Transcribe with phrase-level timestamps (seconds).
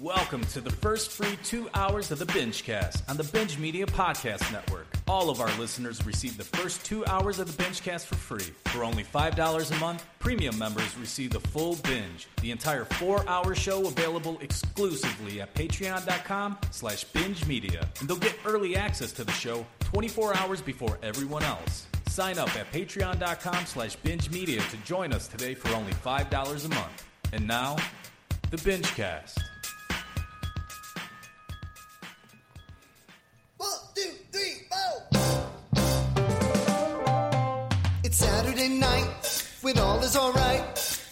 [0.00, 4.50] Welcome to the first free two hours of the Bingecast on the Binge Media Podcast
[4.50, 4.86] Network.
[5.06, 8.52] All of our listeners receive the first two hours of the Bingecast for free.
[8.66, 12.28] For only $5 a month, premium members receive the full binge.
[12.40, 17.86] The entire four-hour show available exclusively at patreon.com slash binge media.
[18.00, 21.86] And they'll get early access to the show 24 hours before everyone else.
[22.08, 26.68] Sign up at patreon.com slash binge media to join us today for only $5 a
[26.68, 27.06] month.
[27.32, 27.76] And now,
[28.50, 29.38] the Bingecast.
[33.56, 35.06] One, two, three, four.
[38.02, 40.64] It's Saturday night when all is alright.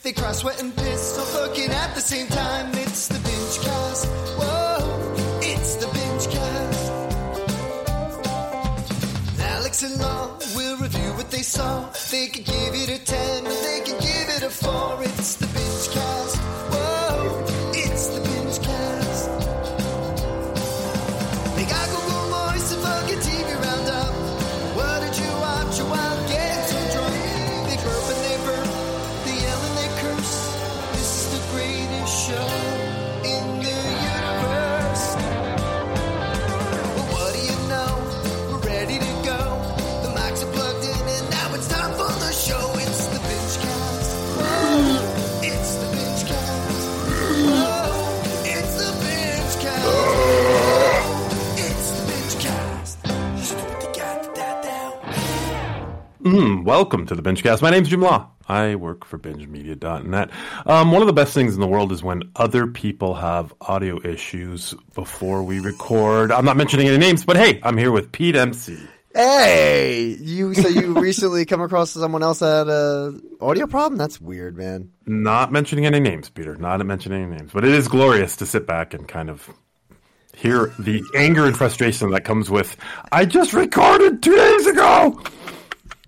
[0.03, 2.73] They cry, sweat, and piss, so looking at the same time.
[2.75, 4.07] It's the binge cast.
[4.41, 6.93] Whoa, it's the binge cast.
[9.43, 11.89] Alex and Law will review what they saw.
[12.11, 15.05] They can give it a 10, or they can give it a 4.
[15.05, 15.89] It's the binge
[56.39, 57.63] Mm, welcome to the Bingecast.
[57.63, 58.31] My name's Jim Law.
[58.47, 60.31] I work for BingeMedia.net.
[60.67, 64.01] Um, one of the best things in the world is when other people have audio
[64.07, 66.31] issues before we record.
[66.31, 68.79] I'm not mentioning any names, but hey, I'm here with Pete MC.
[69.13, 73.99] Hey, you so you recently come across someone else that had a audio problem?
[73.99, 74.93] That's weird, man.
[75.07, 76.55] Not mentioning any names, Peter.
[76.55, 79.51] Not mentioning any names, but it is glorious to sit back and kind of
[80.37, 82.77] hear the anger and frustration that comes with.
[83.11, 85.21] I just recorded two days ago.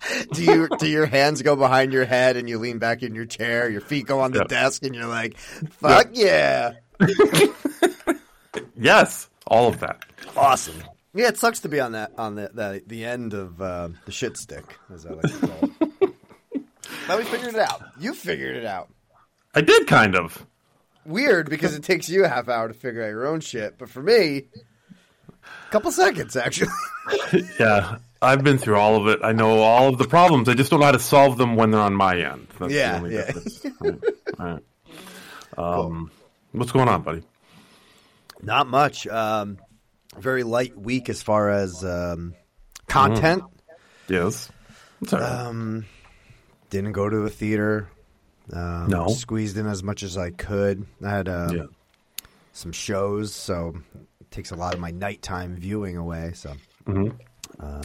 [0.33, 3.27] Do you do your hands go behind your head and you lean back in your
[3.27, 3.69] chair?
[3.69, 4.49] Your feet go on the Yep.
[4.49, 6.73] desk and you're like, "Fuck yeah,
[8.77, 10.03] Yes, all of that.
[10.37, 13.89] awesome." Yeah, it sucks to be on that on the the, the end of uh,
[14.07, 16.15] the shit stick, as I like to call it.
[17.09, 17.83] but we figured it out.
[17.99, 18.89] You figured it out.
[19.55, 20.47] I did kind of.
[21.07, 23.89] Weird because it takes you a half hour to figure out your own shit, but
[23.89, 24.45] for me,
[25.45, 26.71] a couple seconds actually.
[27.59, 29.21] Yeah, I've been through all of it.
[29.23, 30.49] I know all of the problems.
[30.49, 32.49] I just don't know how to solve them when they're on my end.
[32.59, 33.33] That's Yeah, the only yeah.
[33.81, 34.01] Right,
[34.39, 34.63] right.
[35.57, 36.11] Um,
[36.53, 37.23] What's going on, buddy?
[38.43, 39.07] Not much.
[39.07, 39.59] Um,
[40.19, 42.35] very light week as far as um,
[42.89, 43.45] content.
[44.09, 44.51] Yes.
[45.03, 45.31] It's all right.
[45.47, 45.87] Um,
[46.71, 47.89] didn't go to the theater.
[48.53, 49.09] Um, No.
[49.09, 50.85] Squeezed in as much as I could.
[51.05, 51.63] I had um, yeah.
[52.53, 53.75] some shows, so
[54.21, 56.33] it takes a lot of my nighttime viewing away.
[56.35, 56.53] So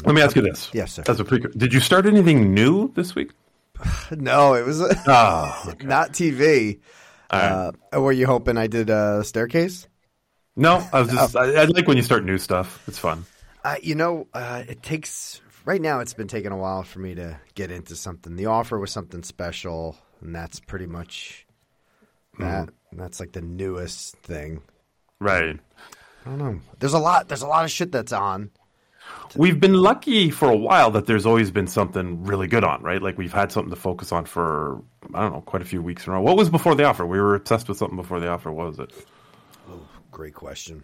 [0.05, 0.69] Let me ask you this.
[0.73, 1.03] Yes, sir.
[1.07, 3.31] As a pre- did you start anything new this week?
[4.11, 6.79] no, it was Oh, not TV.
[7.31, 7.71] right.
[7.93, 9.87] Uh, were you hoping I did a staircase?
[10.55, 11.35] no, I was just.
[11.37, 12.81] I, I like when you start new stuff.
[12.87, 13.25] It's fun.
[13.63, 15.99] Uh, you know, uh, it takes right now.
[15.99, 18.35] It's been taking a while for me to get into something.
[18.35, 21.45] The offer was something special, and that's pretty much
[22.39, 22.69] that.
[22.93, 24.61] That's like the newest thing.
[25.19, 25.59] Right.
[26.25, 26.59] I don't know.
[26.79, 27.27] There's a lot.
[27.27, 28.51] There's a lot of shit that's on.
[29.35, 33.01] We've been lucky for a while that there's always been something really good on, right?
[33.01, 34.81] Like we've had something to focus on for
[35.13, 36.21] I don't know, quite a few weeks in a row.
[36.21, 37.05] What was before the offer?
[37.05, 38.51] We were obsessed with something before the offer.
[38.51, 38.91] What was it?
[39.69, 39.79] Oh,
[40.11, 40.83] great question.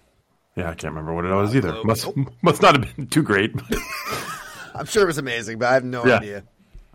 [0.57, 1.83] Yeah, I can't remember what it was uh, either.
[1.85, 2.09] Must
[2.41, 3.53] must not have been too great.
[4.75, 6.17] I'm sure it was amazing, but I have no Yeah.
[6.17, 6.43] idea.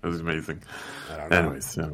[0.02, 0.62] it was amazing.
[1.10, 1.36] I don't know.
[1.38, 1.88] Anyways, yeah.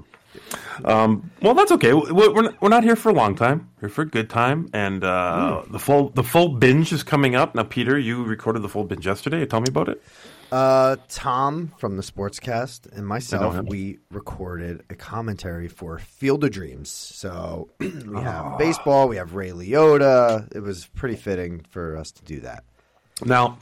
[0.85, 1.93] Um, well, that's okay.
[1.93, 3.69] We- We're not, we're not here for a long time.
[3.81, 5.73] We're here for a good time, and uh, Hmm.
[5.73, 7.63] the full the full binge is coming up now.
[7.65, 9.45] Peter, you recorded the full binge yesterday.
[9.47, 10.03] Tell me about it.
[10.51, 16.91] Uh, Tom from the Sportscast and myself, we recorded a commentary for Field of Dreams.
[16.91, 20.55] So we have baseball, we have Ray Liotta.
[20.55, 22.65] It was pretty fitting for us to do that.
[23.25, 23.57] Now,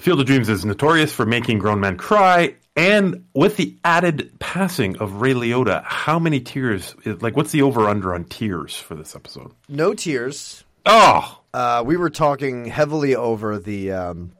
[0.00, 4.96] Field of Dreams is notorious for making grown men cry, and with the added passing
[4.98, 6.94] of Ray Liotta, how many tears?
[7.04, 9.52] Like, what's the over under on tears for this episode?
[9.68, 10.64] No tears.
[10.86, 14.32] Oh, Uh, we were talking heavily over the, um,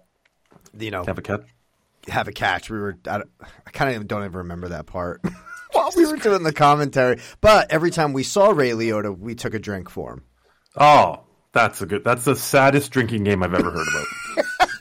[0.75, 1.43] the, you know, have a cat.
[2.09, 2.71] have a catch.
[2.71, 3.21] We were, I,
[3.67, 5.21] I kind of don't even remember that part
[5.73, 7.21] while we were doing the commentary.
[7.43, 10.23] But every time we saw Ray Liotta, we took a drink for him.
[10.77, 11.21] Oh,
[11.53, 12.03] that's a good.
[12.03, 14.69] That's the saddest drinking game I've ever heard about.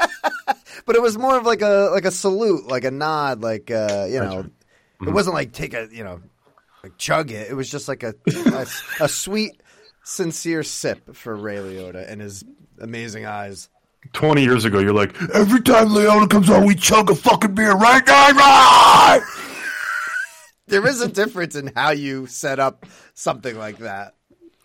[0.85, 4.07] But it was more of like a like a salute, like a nod, like uh,
[4.09, 5.07] you know, right.
[5.07, 6.21] it wasn't like take a you know,
[6.83, 7.49] like chug it.
[7.49, 8.65] It was just like a a,
[8.99, 9.61] a sweet
[10.03, 12.43] sincere sip for Ray Liotta and his
[12.79, 13.69] amazing eyes.
[14.13, 17.73] 20 years ago, you're like, every time Leona comes on, we chug a fucking beer,
[17.73, 18.33] right, guys?
[18.33, 19.21] Right!
[20.67, 24.15] There is a difference in how you set up something like that.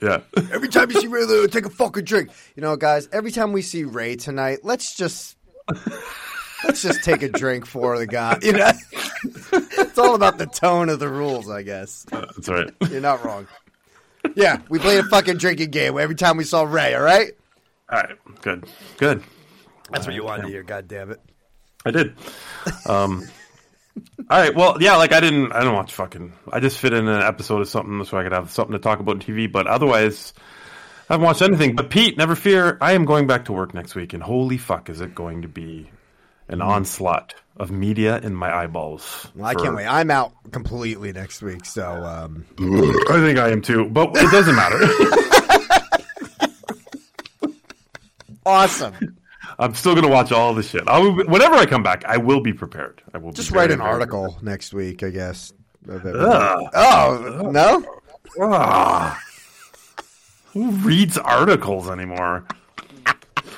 [0.01, 0.21] Yeah.
[0.53, 2.31] Every time you see Ray Liotta, take a fucking drink.
[2.55, 3.09] You know, guys.
[3.11, 5.36] Every time we see Ray tonight, let's just
[6.65, 8.39] let's just take a drink for the guy.
[8.43, 8.71] You know,
[9.53, 12.07] it's all about the tone of the rules, I guess.
[12.11, 12.71] That's right.
[12.91, 13.47] You're not wrong.
[14.35, 16.95] Yeah, we played a fucking drinking game every time we saw Ray.
[16.95, 17.31] All right,
[17.91, 18.17] All right.
[18.43, 18.67] Good.
[18.99, 19.23] Good.
[19.91, 20.63] that's what you wanted to hear.
[20.63, 21.21] God damn it.
[21.85, 22.15] I did.
[22.87, 23.23] Um,
[24.29, 24.55] all right.
[24.55, 24.97] Well, yeah.
[24.97, 25.53] Like I didn't.
[25.53, 26.33] I didn't watch fucking.
[26.53, 28.99] I just fit in an episode of something so I could have something to talk
[29.01, 29.51] about on TV.
[29.51, 30.35] But otherwise,
[31.09, 31.77] I haven't watched anything.
[31.77, 32.79] But Pete, never fear.
[32.81, 35.49] I am going back to work next week, and holy fuck, is it going to
[35.49, 35.89] be
[36.49, 39.29] an onslaught of media in my eyeballs?
[39.35, 39.87] Well, I for- can't wait.
[39.87, 43.85] I'm out completely next week, so um, I think I am too.
[43.89, 44.79] But it doesn't matter.
[48.47, 49.17] awesome.
[49.59, 50.87] I'm still going to watch all the shit.
[50.89, 53.03] I will, be- whenever I come back, I will be prepared.
[53.15, 55.53] I will Just write an very article next week, I guess.
[55.89, 56.05] Ugh.
[56.75, 58.01] Oh no!
[58.41, 59.21] Ah.
[60.57, 62.47] Who reads articles anymore?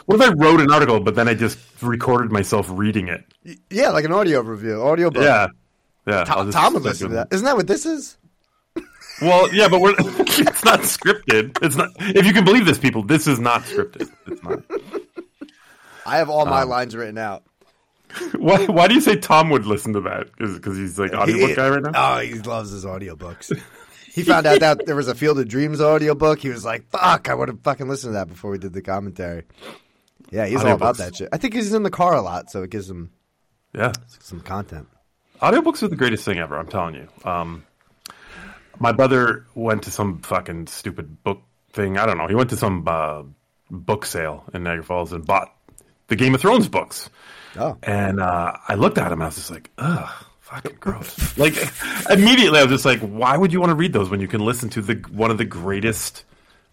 [0.06, 3.24] What if I wrote an article, but then I just recorded myself reading it?
[3.70, 5.22] Yeah, like an audio review, audio book.
[5.22, 5.46] Yeah,
[6.08, 6.24] yeah.
[6.24, 7.28] Tom, Tom would listen to that.
[7.30, 8.16] Isn't that what this is?
[9.20, 11.58] Well, yeah, but we're, it's not scripted.
[11.60, 11.90] It's not.
[11.98, 14.08] If you can believe this, people, this is not scripted.
[14.28, 14.62] It's not.
[16.06, 17.42] I have all my Um, lines written out.
[18.36, 18.66] Why?
[18.66, 20.28] Why do you say Tom would listen to that?
[20.38, 21.90] Is because he's like audiobook He- guy right now?
[21.94, 23.60] Oh, he loves his audiobooks.
[24.18, 26.40] He found out that there was a Field of Dreams audiobook.
[26.40, 28.82] He was like, "Fuck, I would have fucking listened to that before we did the
[28.82, 29.44] commentary."
[30.30, 31.28] Yeah, he's all about that shit.
[31.32, 33.10] I think he's in the car a lot, so it gives him
[33.72, 33.92] Yeah.
[34.20, 34.86] some content.
[35.40, 36.58] Audiobooks are the greatest thing ever.
[36.58, 37.08] I'm telling you.
[37.24, 37.64] Um,
[38.78, 41.40] my brother went to some fucking stupid book
[41.72, 41.96] thing.
[41.96, 42.26] I don't know.
[42.26, 43.22] He went to some uh,
[43.70, 45.54] book sale in Niagara Falls and bought
[46.08, 47.08] the Game of Thrones books.
[47.56, 50.10] Oh, And uh, I looked at him and I was just like, ugh,
[50.48, 51.36] fucking gross.
[51.38, 51.54] like
[52.10, 54.40] immediately, I was just like, why would you want to read those when you can
[54.40, 56.24] listen to the one of the greatest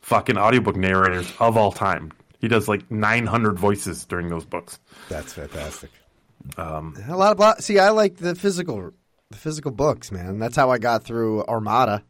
[0.01, 2.11] fucking audiobook narrators of all time?
[2.39, 4.79] He does like 900 voices during those books.
[5.09, 5.89] that's fantastic.
[6.57, 8.91] Um, a lot of blo- see, I like the physical,
[9.31, 10.37] the physical books, man.
[10.37, 12.03] That's how I got through Armada.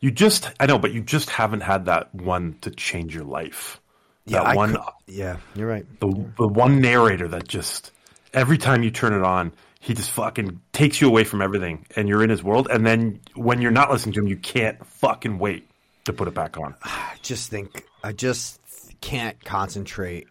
[0.00, 3.80] You just, I know, but you just haven't had that one to change your life.
[4.26, 5.86] Yeah, that I one, could- yeah, you're right.
[6.00, 7.90] the, the one narrator that just
[8.34, 12.08] every time you turn it on, he just fucking takes you away from everything, and
[12.08, 12.68] you're in his world.
[12.70, 15.68] And then when you're not listening to him, you can't fucking wait
[16.04, 16.74] to put it back on.
[16.82, 18.60] I just think I just
[19.00, 20.26] can't concentrate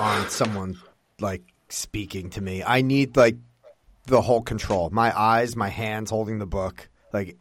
[0.00, 0.78] on someone
[1.20, 2.62] like speaking to me.
[2.62, 3.36] I need like
[4.06, 4.90] the whole control.
[4.90, 7.36] My eyes, my hands holding the book, like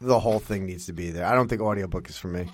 [0.00, 1.26] the whole thing needs to be there.
[1.26, 2.48] I don't think audiobook is for me.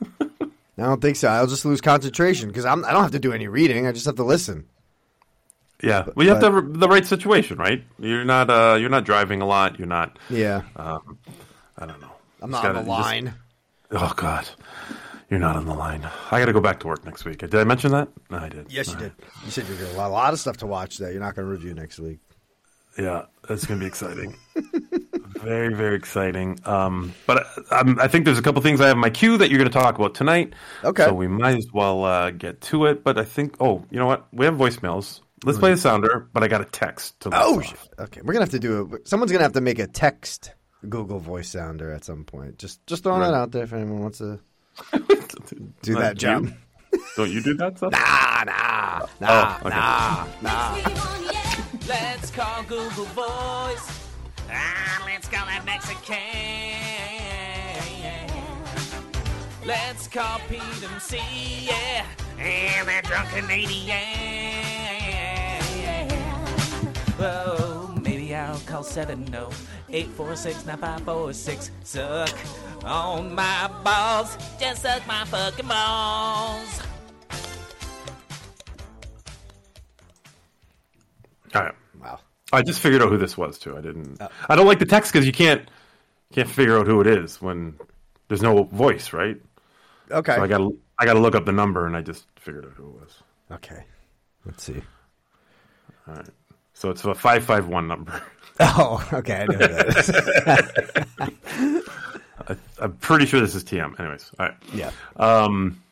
[0.20, 1.28] I don't think so.
[1.28, 3.86] I'll just lose concentration because I don't have to do any reading.
[3.86, 4.66] I just have to listen.
[5.84, 7.84] Yeah, well, you have but- to have the right situation, right?
[7.98, 9.78] You're not, uh, you're not driving a lot.
[9.78, 10.18] You're not.
[10.30, 11.18] Yeah, Um,
[11.78, 12.12] I don't know.
[12.42, 13.34] I'm not on gotta- the you just- line.
[13.92, 14.48] oh God,
[15.30, 16.06] you're not on the line.
[16.30, 17.38] I got to go back to work next week.
[17.38, 18.08] Did I mention that?
[18.30, 18.66] No, I did.
[18.70, 19.12] Yes, you did.
[19.44, 21.34] You said you're got a lot, a lot of stuff to watch that you're not
[21.34, 22.18] going to review next week.
[22.98, 24.36] Yeah, that's going to be exciting.
[25.42, 26.60] very, very exciting.
[26.64, 29.36] Um, but I, I'm, I think there's a couple things I have in my queue
[29.38, 30.52] that you're going to talk about tonight.
[30.84, 31.04] Okay.
[31.04, 33.02] So we might as well uh, get to it.
[33.02, 34.26] But I think, oh, you know what?
[34.32, 35.20] We have voicemails.
[35.44, 37.88] Let's play the sounder, but I got a text to Oh, list sh- off.
[38.00, 38.20] okay.
[38.22, 39.06] We're gonna have to do it.
[39.08, 40.52] Someone's gonna have to make a text
[40.88, 42.58] Google Voice sounder at some point.
[42.58, 43.28] Just, just throwing Right.
[43.30, 44.40] that out there if anyone wants to
[45.82, 46.46] do Not that job.
[46.46, 47.00] you?
[47.16, 47.92] Don't you do that stuff?
[47.92, 49.76] Nah, nah, nah, Oh, okay.
[49.76, 50.78] nah, nah.
[51.88, 54.00] Let's call Google Voice.
[54.50, 56.20] Ah, let's call that Mexican.
[59.66, 61.18] Let's call Pete and C,
[61.66, 62.04] yeah.
[62.38, 64.63] And that drunk Canadian.
[67.20, 69.32] Oh, maybe I'll call 70
[69.88, 71.70] 846 9546.
[71.84, 72.34] Suck
[72.84, 74.36] on my balls.
[74.58, 76.82] Just suck my fucking balls.
[81.54, 81.74] All right.
[82.00, 82.18] Wow.
[82.52, 83.76] I just figured out who this was too.
[83.76, 84.16] I didn't.
[84.20, 84.28] Oh.
[84.48, 85.68] I don't like the text because you can't
[86.32, 87.78] can't figure out who it is when
[88.28, 89.36] there's no voice, right?
[90.10, 90.34] Okay.
[90.34, 92.64] So I got to I got to look up the number, and I just figured
[92.64, 93.22] out who it was.
[93.52, 93.84] okay.
[94.44, 94.82] Let's see.
[96.06, 96.28] All right.
[96.74, 98.22] So it's a five five one number.
[98.60, 99.40] Oh, okay.
[99.42, 101.08] I know that.
[102.48, 103.98] I, I'm pretty sure this is TM.
[103.98, 104.54] Anyways, all right.
[104.72, 104.92] yeah.
[105.16, 105.82] Um,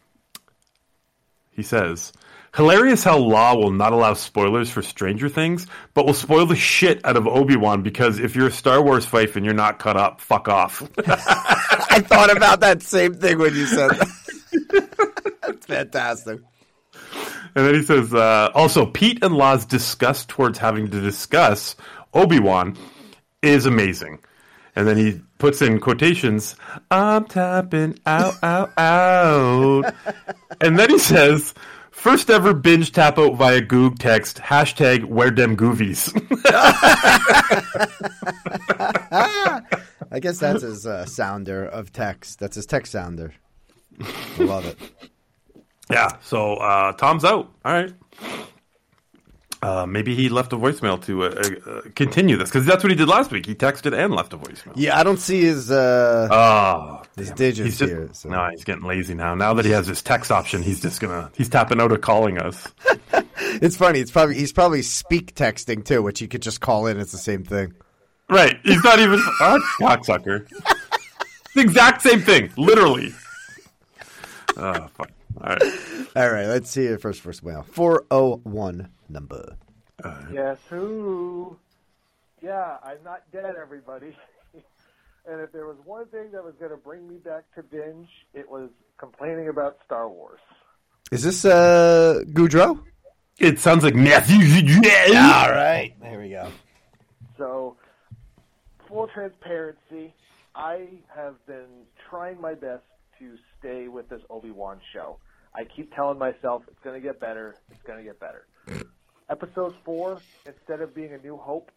[1.51, 2.13] he says,
[2.55, 7.05] "Hilarious how Law will not allow spoilers for Stranger Things, but will spoil the shit
[7.05, 9.97] out of Obi Wan because if you're a Star Wars fife and you're not cut
[9.97, 15.39] up, fuck off." I thought about that same thing when you said that.
[15.43, 16.41] That's fantastic.
[17.55, 21.77] And then he says, uh, also, Pete and Law's disgust towards having to discuss
[22.15, 22.77] Obi Wan
[23.43, 24.21] is amazing.
[24.75, 26.57] And then he puts in quotations,
[26.91, 29.95] I'm tapping out, out, out.
[30.63, 31.53] and then he says,
[31.91, 36.11] first ever binge tap out via Goog text, hashtag where dem goovies.
[40.11, 42.39] I guess that's his uh, sounder of text.
[42.39, 43.35] That's his text sounder.
[44.01, 44.79] I love it.
[45.93, 47.53] yeah, so uh, Tom's out.
[47.65, 47.93] All right.
[49.63, 51.29] Uh, maybe he left a voicemail to uh,
[51.71, 53.47] uh, continue this because that's what he did last week.
[53.47, 54.73] He texted and left a voicemail.
[54.75, 57.37] Yeah, I don't see his uh, Oh, his damn.
[57.37, 58.09] digits He's just, here.
[58.13, 58.29] So.
[58.29, 59.37] No, he's getting lazy now.
[59.37, 62.39] Now that he has his text option, he's just gonna he's tapping out of calling
[62.39, 62.67] us.
[63.45, 63.99] It's funny.
[64.01, 66.99] It's probably he's probably speak texting too, which you could just call in.
[66.99, 67.75] It's the same thing.
[68.31, 68.59] Right?
[68.65, 70.49] He's not even oh, cocksucker.
[71.55, 73.13] the exact same thing, literally.
[74.57, 75.11] Oh, fuck.
[75.41, 75.63] All right.
[76.17, 77.65] All right, let's see your first voicemail.
[77.65, 79.57] Four oh one number.
[80.33, 81.57] Yes, who?
[82.43, 84.17] Yeah, I'm not dead, everybody.
[84.55, 88.09] and if there was one thing that was going to bring me back to binge,
[88.35, 90.41] it was complaining about Star Wars.
[91.13, 92.83] Is this uh Goudreau?
[93.39, 94.37] It sounds like Matthew.
[94.37, 96.49] All right, there we go.
[97.39, 97.77] So,
[98.89, 100.15] full transparency,
[100.55, 101.67] I have been
[102.09, 102.83] trying my best
[103.23, 105.19] to stay with this Obi Wan show.
[105.55, 107.55] I keep telling myself it's going to get better.
[107.71, 108.47] It's going to get better.
[109.31, 111.71] Episode four, instead of being a new hope,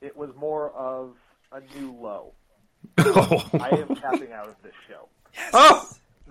[0.00, 1.14] it was more of
[1.52, 2.32] a new low.
[2.98, 5.08] I am tapping out of this show.
[5.52, 5.88] oh,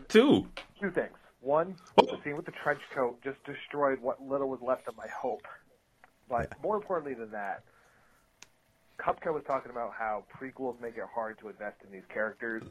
[0.07, 0.47] two.
[0.81, 1.15] Two things.
[1.41, 2.05] One, oh.
[2.05, 5.45] the scene with the trench coat just destroyed what little was left of my hope.
[6.27, 7.63] But more importantly than that,
[8.99, 12.63] Kupka was talking about how prequels make it hard to invest in these characters,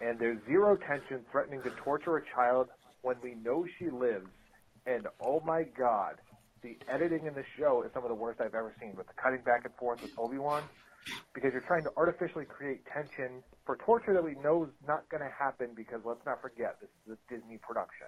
[0.00, 2.68] and there's zero tension threatening to torture a child
[3.02, 4.28] when we know she lives.
[4.86, 6.16] And oh my god,
[6.62, 9.12] the editing in the show is some of the worst I've ever seen with the
[9.14, 10.62] cutting back and forth with Obi Wan,
[11.34, 15.22] because you're trying to artificially create tension for torture that we know is not going
[15.22, 15.68] to happen.
[15.74, 18.06] Because let's not forget, this is a Disney production.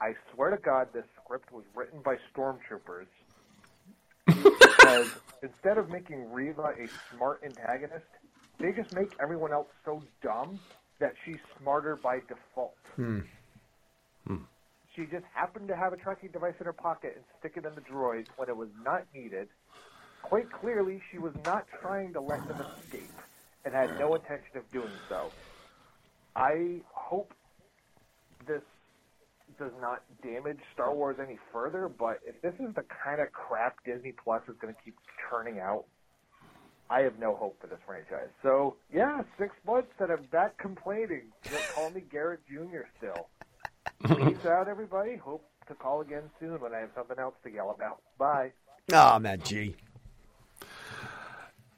[0.00, 3.06] I swear to God, this script was written by stormtroopers
[4.26, 5.10] because
[5.42, 8.06] instead of making Reva a smart antagonist,
[8.58, 10.58] they just make everyone else so dumb
[11.00, 12.76] that she's smarter by default.
[12.94, 13.20] Hmm.
[14.26, 14.36] Hmm.
[14.94, 17.74] She just happened to have a tracking device in her pocket and stick it in
[17.74, 19.48] the droid when it was not needed.
[20.22, 23.10] Quite clearly, she was not trying to let them escape
[23.64, 25.30] and had no intention of doing so.
[26.36, 27.32] I hope
[28.46, 28.62] this
[29.58, 33.76] does not damage Star Wars any further, but if this is the kind of crap
[33.84, 34.96] Disney Plus is going to keep
[35.28, 35.84] churning out,
[36.90, 38.28] I have no hope for this franchise.
[38.42, 41.22] So, yeah, six months and I'm back complaining.
[41.48, 42.80] Don't call me Garrett Jr.
[42.98, 43.28] still.
[44.16, 45.16] Peace out, everybody.
[45.16, 48.00] Hope to call again soon when I have something else to yell about.
[48.18, 48.50] Bye.
[48.92, 49.76] Oh, man, G.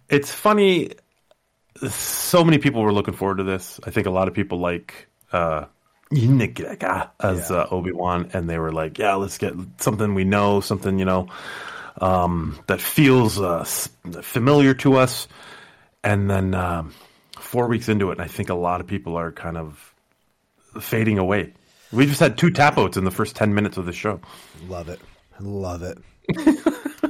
[0.09, 0.92] It's funny.
[1.90, 3.81] So many people were looking forward to this.
[3.85, 5.66] I think a lot of people like uh,
[6.11, 10.99] as uh, Obi Wan, and they were like, "Yeah, let's get something we know, something
[10.99, 11.28] you know
[12.02, 13.64] um, that feels uh,
[14.23, 15.28] familiar to us."
[16.04, 16.92] And then um,
[17.38, 19.94] four weeks into it, and I think a lot of people are kind of
[20.80, 21.54] fading away.
[21.92, 24.21] We just had two tap outs in the first ten minutes of the show.
[24.66, 25.00] Love it.
[25.40, 25.99] Love it.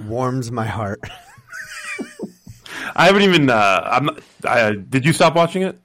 [0.04, 1.00] Warms my heart.
[2.94, 3.50] I haven't even.
[3.50, 4.04] Uh, I'm.
[4.06, 5.78] Not, I, did you stop watching it?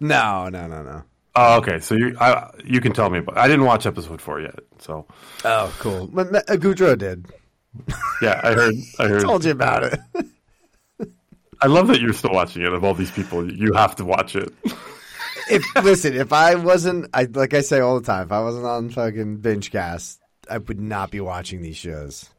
[0.00, 1.02] No, no, no, no.
[1.34, 1.80] Oh, okay.
[1.80, 3.20] So you, I, you can tell me.
[3.20, 4.60] But I didn't watch episode four yet.
[4.78, 5.06] So
[5.44, 6.06] Oh, cool.
[6.06, 6.56] But uh,
[6.96, 7.26] did.
[8.22, 8.74] Yeah, I heard.
[8.98, 9.22] I heard.
[9.22, 10.00] Told you about it.
[11.60, 12.72] I love that you're still watching it.
[12.72, 14.52] Of all these people, you have to watch it.
[15.50, 18.66] if listen, if I wasn't, I like I say all the time, if I wasn't
[18.66, 22.30] on fucking binge cast, I would not be watching these shows.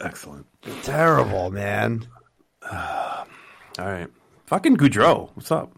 [0.00, 0.46] Excellent.
[0.82, 2.06] Terrible, man.
[2.72, 3.26] All
[3.78, 4.08] right.
[4.46, 5.30] Fucking Goudreau.
[5.34, 5.76] What's up?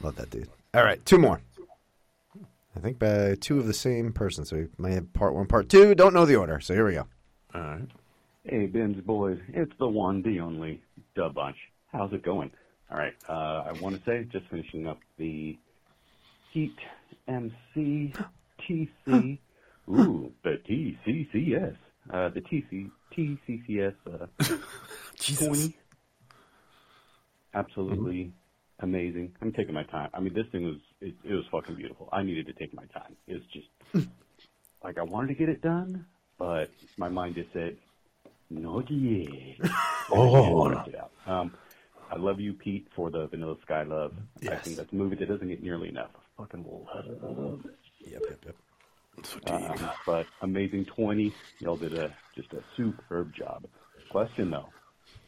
[0.00, 0.48] Love that dude.
[0.74, 1.40] All right, two more.
[2.74, 5.68] I think by two of the same person, so we might have part one, part
[5.68, 5.94] two.
[5.94, 7.06] Don't know the order, so here we go.
[7.54, 7.88] All right.
[8.44, 10.82] Hey, Binge boys, it's the one, the only,
[11.14, 11.56] Dub Bunch.
[11.92, 12.50] How's it going?
[12.90, 15.56] All right, uh, I want to say, just finishing up the
[16.50, 16.76] Heat
[17.28, 18.12] MC
[18.60, 19.38] TC,
[19.88, 21.76] ooh, the TCCS,
[22.12, 24.26] uh, the TC TCCS uh,
[25.46, 25.76] 20.
[27.54, 28.32] Absolutely
[28.80, 29.32] amazing.
[29.40, 30.10] I'm taking my time.
[30.14, 32.08] I mean, this thing was it, it was fucking beautiful.
[32.12, 33.14] I needed to take my time.
[33.26, 34.08] It was just
[34.84, 36.06] like I wanted to get it done,
[36.42, 37.76] but my mind just said,
[38.50, 39.54] "No, yeah."
[40.14, 41.12] Oh, it out.
[41.26, 41.52] Um,
[42.10, 44.12] I love you, Pete, for the Vanilla Sky love.
[44.36, 44.64] I Yes.
[44.64, 46.10] think that's a movie that doesn't get nearly enough.
[46.16, 48.10] I fucking love it.
[48.10, 48.56] Yep, yep, yep.
[49.24, 49.70] So deep.
[49.70, 53.64] Um, but Amazing 20, y'all did a just a superb job.
[54.10, 54.68] Question though,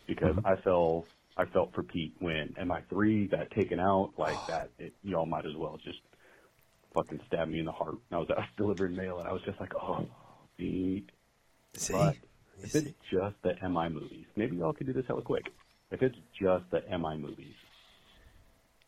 [0.08, 1.06] because I felt
[1.36, 4.70] I felt for Pete when MI3 got taken out like that.
[4.78, 6.00] It, y'all might as well just
[6.94, 7.94] fucking stab me in the heart.
[8.12, 10.04] I was I was delivering mail and I was just like, oh,
[10.56, 11.10] Pete.
[11.74, 11.92] See?
[11.92, 15.46] But You if it's just the MI movies, maybe y'all could do this hella quick.
[15.90, 17.54] If it's just the MI movies,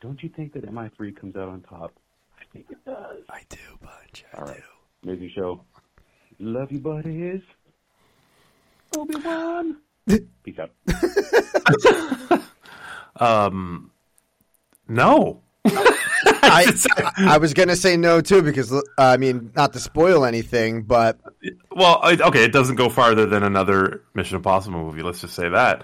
[0.01, 1.93] don't you think that MI3 comes out on top?
[2.39, 3.23] I think it does.
[3.29, 4.25] I do, Bunch.
[4.33, 4.53] I All do.
[4.53, 4.63] right.
[5.03, 5.61] Amazing show.
[6.39, 7.41] Love you, buddies.
[8.97, 9.77] Obi Wan.
[10.45, 10.71] Peace out.
[13.19, 13.91] Um,
[14.89, 15.41] no.
[16.43, 16.73] I,
[17.19, 20.83] I was going to say no, too, because, uh, I mean, not to spoil anything,
[20.83, 21.19] but
[21.71, 25.03] Well, okay, it doesn't go farther than another Mission Impossible movie.
[25.03, 25.83] Let's just say that.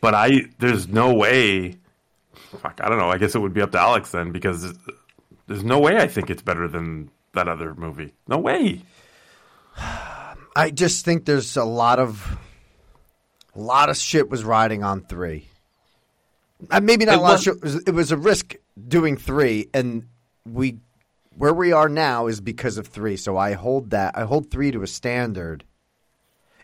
[0.00, 1.76] But I, there's no way.
[2.60, 3.10] Fuck, I don't know.
[3.10, 4.74] I guess it would be up to Alex then, because
[5.46, 8.12] there's no way I think it's better than that other movie.
[8.28, 8.82] No way.
[9.76, 12.36] I just think there's a lot of
[13.54, 15.48] a lot of shit was riding on three.
[16.70, 17.88] Uh, maybe not It a lot was- of shit.
[17.88, 18.54] It was a risk
[18.88, 20.08] doing three, and
[20.44, 20.78] we
[21.36, 23.16] where we are now is because of three.
[23.16, 24.16] So I hold that.
[24.16, 25.64] I hold three to a standard,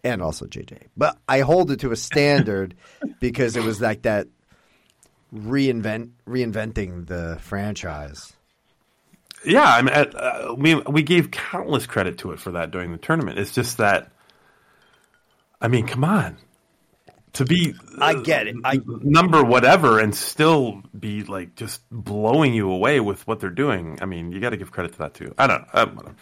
[0.04, 0.88] and also JJ.
[0.96, 2.74] But I hold it to a standard
[3.20, 4.28] because it was like that
[5.34, 8.32] reinvent reinventing the franchise.
[9.44, 12.98] Yeah, I mean, uh, we we gave countless credit to it for that during the
[12.98, 13.38] tournament.
[13.38, 14.10] It's just that,
[15.60, 16.36] I mean, come on,
[17.38, 18.57] to be I get it.
[18.64, 23.99] I number whatever and still be like just blowing you away with what they're doing.
[24.02, 25.33] I mean, you got to give credit to that too.
[25.38, 25.68] I don't know.
[25.73, 26.14] I don't know.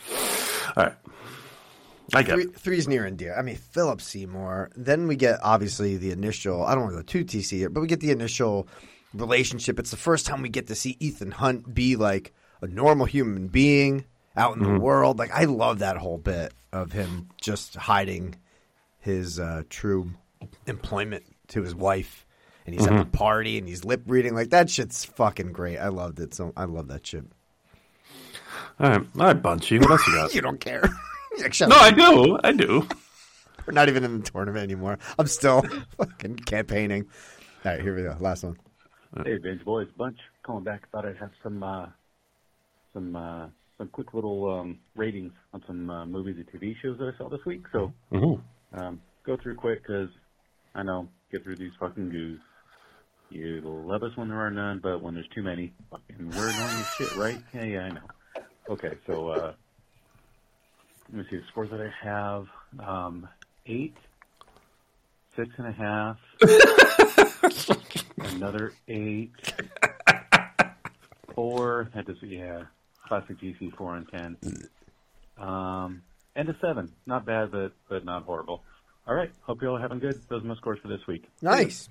[0.76, 0.94] All right,
[2.14, 2.54] I get Three, it.
[2.56, 3.34] three's near and dear.
[3.34, 4.70] I mean, Philip Seymour.
[4.76, 6.64] Then we get obviously the initial.
[6.64, 8.68] I don't want to go too TC here, but we get the initial
[9.14, 9.78] relationship.
[9.78, 13.48] It's the first time we get to see Ethan Hunt be like a normal human
[13.48, 14.04] being
[14.36, 15.18] out in the world.
[15.18, 18.36] Like I love that whole bit of him just hiding
[18.98, 20.10] his uh, true
[20.66, 22.24] employment to his wife.
[22.64, 25.78] And he's at the party and he's lip reading like that shit's fucking great.
[25.78, 26.34] I loved it.
[26.34, 27.24] So I love that shit.
[28.80, 29.78] All right, all right, Bunchy.
[29.78, 30.34] What else you got?
[30.34, 30.82] You don't care.
[31.38, 31.82] Like, no, up.
[31.82, 32.38] I do.
[32.44, 32.88] I do.
[33.66, 34.98] We're not even in the tournament anymore.
[35.18, 35.62] I'm still
[35.98, 37.04] fucking campaigning.
[37.62, 38.16] All right, here we go.
[38.20, 38.56] Last one.
[39.22, 40.18] Hey, Binge Boys Bunch.
[40.44, 40.90] Calling back.
[40.92, 41.86] Thought I'd have some uh,
[42.94, 47.12] some uh, some quick little um, ratings on some uh, movies and TV shows that
[47.14, 47.64] I saw this week.
[47.70, 47.92] So
[48.72, 50.08] um, go through quick because
[50.76, 52.38] I know get through these fucking goos.
[53.30, 56.76] You love us when there are none, but when there's too many, fucking we're annoying
[56.76, 57.38] as shit, right?
[57.54, 58.00] Yeah, yeah, I know.
[58.68, 59.52] Okay, so uh,
[61.08, 62.46] let me see the scores that I have.
[62.78, 63.26] Um,
[63.64, 63.96] eight,
[65.34, 66.18] six and a half,
[68.34, 69.32] another eight,
[71.34, 71.90] four.
[71.94, 72.64] That does, yeah,
[73.08, 74.36] classic GC four and ten,
[75.38, 76.02] um,
[76.36, 76.92] and a seven.
[77.06, 78.62] Not bad, but but not horrible.
[79.06, 80.20] All right, hope you all having good.
[80.28, 81.28] Those are my scores for this week.
[81.42, 81.88] Nice.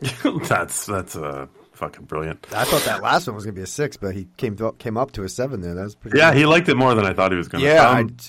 [0.48, 2.46] that's that's uh, fucking brilliant.
[2.54, 4.96] I thought that last one was gonna be a six, but he came to, came
[4.96, 5.74] up to a seven there.
[5.74, 6.18] That was pretty.
[6.18, 6.38] Yeah, good.
[6.38, 7.70] he liked it more than I thought he was going to.
[7.70, 7.88] yeah.
[7.88, 8.16] Um,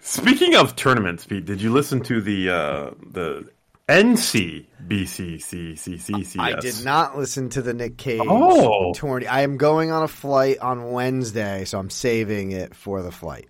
[0.00, 3.48] Speaking of tournaments, Pete, did you listen to the uh, the
[3.88, 6.38] NCBCCCCCS?
[6.38, 8.92] I, I did not listen to the Nick Cage Oh.
[8.94, 9.26] tourney.
[9.26, 13.48] I am going on a flight on Wednesday, so I'm saving it for the flight.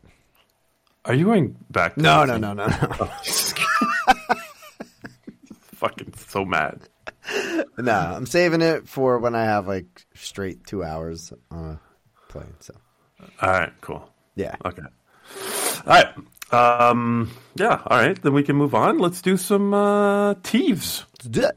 [1.04, 1.94] Are you going back?
[1.94, 2.66] To No, no, no, no,
[3.00, 3.10] no.
[5.74, 6.80] Fucking so mad.
[7.78, 11.80] no, I'm saving it for when I have like straight two hours on a
[12.30, 12.54] plane.
[12.60, 12.74] So
[13.40, 14.10] All right, cool.
[14.36, 14.82] yeah, Okay.
[15.86, 16.08] All right.
[16.52, 17.80] Um, yeah.
[17.86, 18.20] All right.
[18.20, 18.98] Then we can move on.
[18.98, 21.04] Let's do some uh, Teeves.
[21.12, 21.56] let's do it.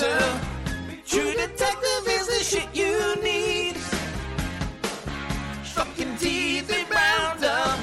[0.00, 0.40] Answer.
[1.06, 3.76] True Detective is the shit you need.
[5.74, 7.78] Fucking TV Roundup.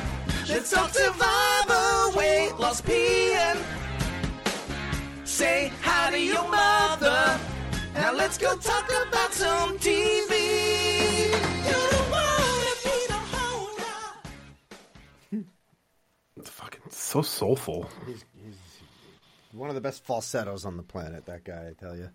[0.48, 3.58] Let's talk Survivor, weight loss, peeing.
[5.24, 7.40] Say hi to your mother.
[7.96, 10.34] Now let's go talk about some TV.
[11.68, 13.98] You don't wanna be the holder.
[16.38, 17.90] It's fucking so soulful.
[19.56, 21.28] One of the best falsettos on the planet.
[21.28, 22.10] That guy, I tell you.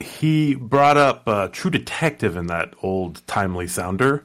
[0.00, 4.22] He brought up uh, True Detective in that old timely sounder.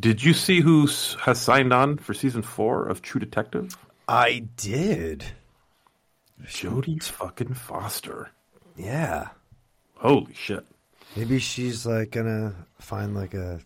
[0.00, 0.86] Did you see who
[1.20, 3.76] has signed on for season four of True Detective?
[4.08, 5.26] I did.
[6.42, 8.30] Jodie fucking Foster.
[8.76, 9.28] Yeah.
[9.96, 10.64] Holy shit.
[11.16, 13.60] Maybe she's like gonna find like a,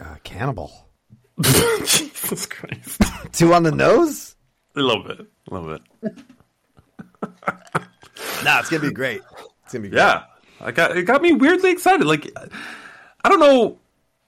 [0.00, 0.86] a cannibal.
[1.42, 3.02] Jesus Christ.
[3.32, 4.36] Two on the nose?
[4.74, 5.20] A little bit.
[5.20, 6.14] A little bit.
[8.44, 9.22] Nah, it's gonna be great.
[9.64, 9.98] It's gonna be great.
[10.00, 10.24] Yeah.
[10.60, 12.06] I got it got me weirdly excited.
[12.06, 12.30] Like
[13.24, 13.78] I don't know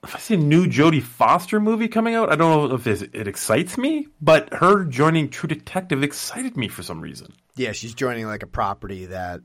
[0.03, 2.31] if I see a new Jodie Foster movie coming out.
[2.31, 6.83] I don't know if it excites me, but her joining True Detective excited me for
[6.83, 7.33] some reason.
[7.55, 9.41] Yeah, she's joining like a property that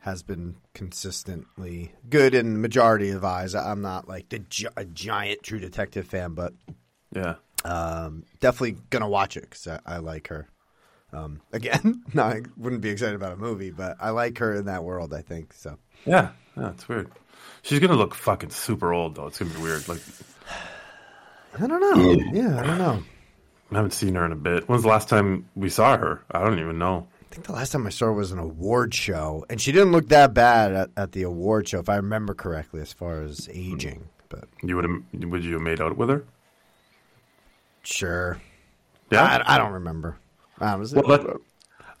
[0.00, 3.54] has been consistently good in majority of eyes.
[3.54, 6.52] I'm not like the gi- a giant True Detective fan, but
[7.14, 7.34] Yeah.
[7.64, 10.48] um, definitely gonna watch it because I, I like her.
[11.12, 14.64] Um, again, no, I wouldn't be excited about a movie, but I like her in
[14.66, 15.12] that world.
[15.14, 15.78] I think so.
[16.04, 16.30] Yeah.
[16.56, 17.10] Yeah, it's weird.
[17.62, 19.26] She's gonna look fucking super old though.
[19.26, 19.88] It's gonna be weird.
[19.88, 20.00] Like
[21.58, 22.12] I don't know.
[22.32, 23.02] Yeah, I don't know.
[23.70, 24.68] I haven't seen her in a bit.
[24.68, 26.22] When's the last time we saw her?
[26.30, 27.06] I don't even know.
[27.30, 29.92] I think the last time I saw her was an award show, and she didn't
[29.92, 33.48] look that bad at, at the award show, if I remember correctly, as far as
[33.50, 34.06] aging.
[34.28, 36.24] But You would have would you have made out with her?
[37.82, 38.40] sure,
[39.10, 39.42] Yeah.
[39.46, 40.18] I, I don't remember.
[40.62, 41.02] Honestly.
[41.04, 41.36] Well, that-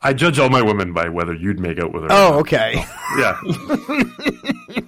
[0.04, 2.08] I judge all my women by whether you'd make out with her.
[2.08, 2.84] or oh, okay.
[3.18, 3.38] yeah.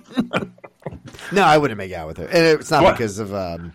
[1.32, 2.92] no, I wouldn't make out with her, and it's not What?
[2.96, 3.72] because of um,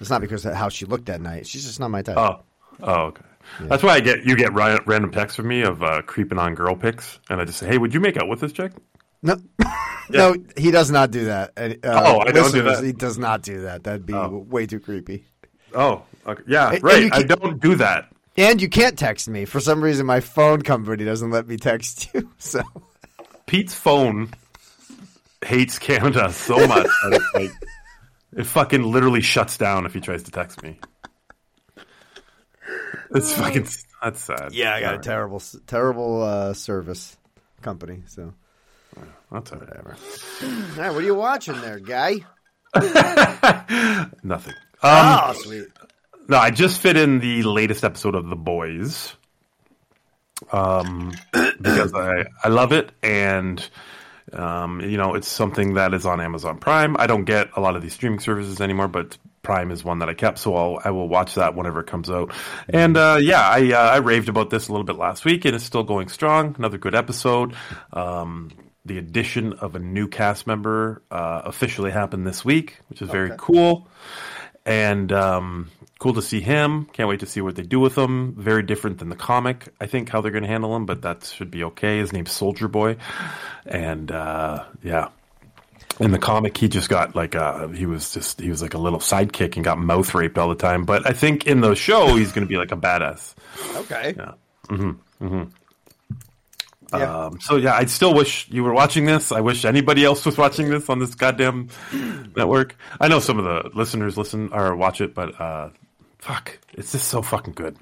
[0.00, 1.46] it's not because of how she looked that night.
[1.46, 2.16] She's just not my type.
[2.16, 2.40] Oh,
[2.82, 3.22] oh, okay.
[3.62, 6.76] That's why I get you get random texts from me of uh, creeping on girl
[6.76, 8.72] pics, and I just say, "Hey, would you make out with this chick?"
[9.22, 9.36] No,
[10.10, 11.52] no, he does not do that.
[11.56, 12.82] Uh, Oh, I don't do that.
[12.84, 13.84] He does not do that.
[13.84, 14.44] That'd be Oh.
[14.48, 15.24] way too creepy.
[15.74, 16.42] Oh, okay.
[16.46, 17.08] yeah, right.
[17.12, 18.10] I don't do that.
[18.38, 20.06] And you can't text me for some reason.
[20.06, 22.30] My phone company doesn't let me text you.
[22.38, 22.62] So
[23.46, 24.30] Pete's phone
[25.44, 27.50] hates Canada so much that it, like,
[28.36, 30.78] it fucking literally shuts down if he tries to text me.
[33.14, 33.66] It's fucking
[34.02, 34.52] that's sad.
[34.52, 37.16] yeah, I got a terrible, terrible uh, service
[37.62, 38.02] company.
[38.06, 38.34] So
[39.32, 39.68] That's all right.
[39.68, 39.96] whatever.
[40.42, 42.24] All right, what are you watching there, guy?
[44.22, 44.54] Nothing.
[44.80, 45.66] Um, oh, sweet.
[46.28, 49.14] No, I just fit in the latest episode of The Boys.
[50.52, 53.66] Um, because I, I love it and
[54.32, 56.96] um, you know, it's something that is on Amazon Prime.
[56.98, 60.10] I don't get a lot of these streaming services anymore, but Prime is one that
[60.10, 62.34] I kept, so I'll, I will watch that whenever it comes out.
[62.68, 65.54] And uh, yeah, I uh, I raved about this a little bit last week, and
[65.54, 66.54] it's still going strong.
[66.58, 67.54] Another good episode.
[67.94, 68.50] Um,
[68.84, 73.32] the addition of a new cast member uh, officially happened this week, which is very
[73.38, 73.88] cool
[74.68, 76.86] and um, cool to see him.
[76.92, 78.34] Can't wait to see what they do with him.
[78.36, 81.24] Very different than the comic, I think, how they're going to handle him, but that
[81.24, 81.98] should be okay.
[81.98, 82.96] His name's Soldier Boy,
[83.66, 85.08] and uh, yeah.
[86.00, 88.78] In the comic, he just got like uh he was just he was like a
[88.78, 90.84] little sidekick and got mouth raped all the time.
[90.84, 93.34] But I think in the show, he's going to be like a badass.
[93.74, 94.14] Okay.
[94.16, 94.32] Yeah.
[94.68, 95.42] Mm-hmm.
[96.92, 97.24] Yeah.
[97.26, 99.32] Um, so yeah, I still wish you were watching this.
[99.32, 101.68] I wish anybody else was watching this on this goddamn
[102.36, 102.76] network.
[103.00, 105.70] I know some of the listeners listen or watch it, but uh,
[106.18, 107.76] fuck, it's just so fucking good.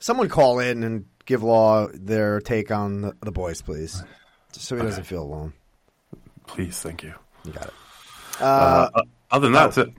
[0.00, 4.02] Someone call in and give Law their take on the, the boys, please,
[4.52, 5.52] just so he doesn't feel alone.
[6.46, 7.14] Please, thank you.
[7.44, 7.72] You got it.
[8.40, 8.90] Uh,
[9.30, 9.94] other than that, that's it.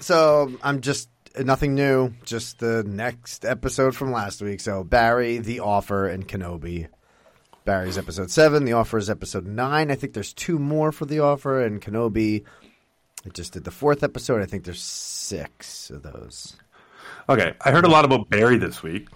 [0.00, 4.60] So I'm just nothing new, just the next episode from last week.
[4.60, 6.88] So Barry, The Offer, and Kenobi.
[7.64, 8.64] Barry's episode seven.
[8.64, 9.90] The Offer is episode nine.
[9.90, 12.44] I think there's two more for The Offer, and Kenobi.
[13.26, 14.42] I just did the fourth episode.
[14.42, 16.54] I think there's six of those.
[17.28, 19.08] Okay, I heard a lot about Barry this week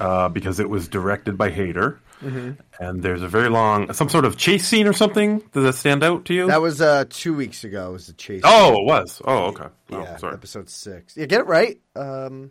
[0.00, 4.36] uh, because it was directed by Hader, and there's a very long, some sort of
[4.36, 5.38] chase scene or something.
[5.52, 6.48] Does that stand out to you?
[6.48, 7.90] That was uh, two weeks ago.
[7.90, 8.42] It was the chase.
[8.44, 9.22] oh, it was.
[9.24, 9.66] Oh, okay.
[9.92, 10.34] Oh, yeah, sorry.
[10.34, 11.16] episode six.
[11.16, 11.80] Yeah, get it right.
[11.94, 12.50] Um,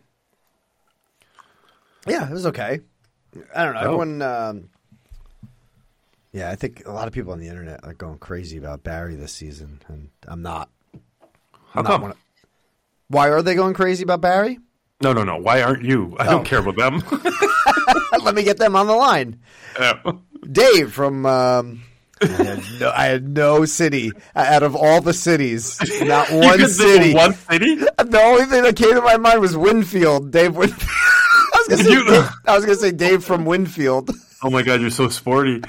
[2.06, 2.80] yeah, it was okay.
[3.54, 3.80] I don't know.
[3.80, 3.84] Oh.
[3.84, 4.22] Everyone.
[4.22, 4.68] Um,
[6.32, 9.16] yeah, I think a lot of people on the internet are going crazy about Barry
[9.16, 10.68] this season, and I'm not.
[11.72, 12.02] How I'm not come?
[12.02, 12.16] one of-
[13.08, 14.58] Why are they going crazy about Barry?
[15.02, 15.36] No, no, no.
[15.38, 16.14] Why aren't you?
[16.18, 16.44] I don't Oh.
[16.44, 17.02] care about them.
[18.24, 19.40] Let me get them on the line.
[19.78, 19.94] Yeah.
[20.50, 21.24] Dave from.
[21.26, 21.82] Um,
[22.22, 25.78] I, had no, I had no city out of all the cities.
[26.02, 27.14] Not one city.
[27.14, 27.76] one city.
[27.76, 30.30] The only thing that came to my mind was Winfield.
[30.30, 30.82] Dave Winfield.
[30.90, 34.10] I was gonna say, You- Dave, I was gonna say Dave from Winfield.
[34.42, 35.62] Oh my god, you're so sporty.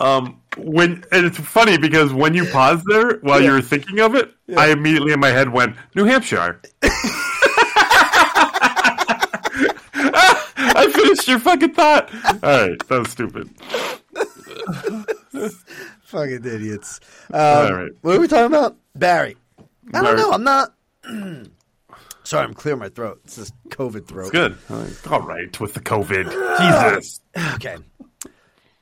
[0.00, 4.14] Um, when and it's funny because when you paused there while you were thinking of
[4.14, 6.60] it, I immediately in my head went New Hampshire.
[9.96, 12.12] I finished your fucking thought.
[12.42, 13.50] All right, that was stupid.
[16.04, 17.00] Fucking idiots.
[17.32, 17.90] Um, All right.
[18.02, 18.76] What are we talking about?
[18.94, 19.36] Barry.
[19.58, 20.16] I don't Barry.
[20.16, 20.30] know.
[20.32, 20.74] I'm not.
[22.24, 23.20] Sorry, I'm clearing my throat.
[23.24, 24.32] It's this COVID throat.
[24.32, 24.56] Good.
[24.70, 26.94] All right, All right with the COVID.
[26.94, 27.20] Jesus.
[27.54, 27.76] Okay.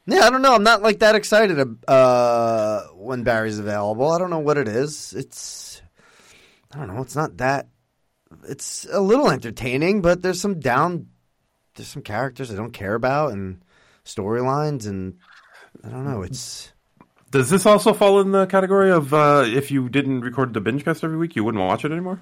[0.07, 0.55] Yeah, I don't know.
[0.55, 4.11] I'm not like that excited uh, when Barry's available.
[4.11, 5.13] I don't know what it is.
[5.13, 5.81] It's
[6.75, 7.03] I don't know.
[7.03, 7.69] It's not that.
[8.49, 11.07] It's a little entertaining, but there's some down.
[11.77, 13.63] There's some characters I don't care about and
[14.05, 15.19] storylines, and
[15.85, 16.23] I don't know.
[16.23, 16.73] It's
[17.31, 20.85] Does this also fall in the category of uh, if you didn't record the binge
[20.85, 22.21] cast every week, you wouldn't watch it anymore?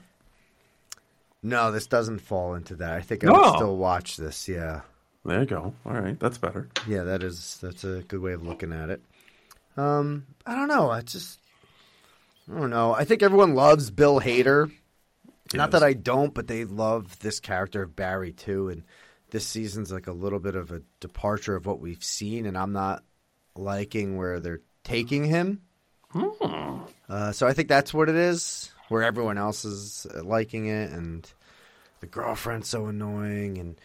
[1.43, 1.73] no.
[1.73, 2.93] This doesn't fall into that.
[2.93, 3.41] I think I No.
[3.41, 4.47] would still watch this.
[4.49, 4.83] Yeah.
[5.25, 5.75] There you go.
[5.85, 6.69] All right, that's better.
[6.89, 9.03] Yeah, that is that's a good way of looking at it.
[9.77, 10.91] Um, I don't know.
[10.91, 11.39] I just
[12.51, 12.95] I don't know.
[12.95, 14.73] I think everyone loves Bill Hader.
[15.53, 18.69] Not that I don't, but they love this character of Barry too.
[18.69, 18.85] And
[19.31, 22.73] this season's like a little bit of a departure of what we've seen, and I'm
[22.73, 23.03] not
[23.57, 25.63] liking where they're taking him.
[27.09, 28.71] Uh, so I think that's what it is.
[28.89, 31.29] Where everyone else is uh, liking it, and
[32.01, 33.81] the girlfriend's so annoying, and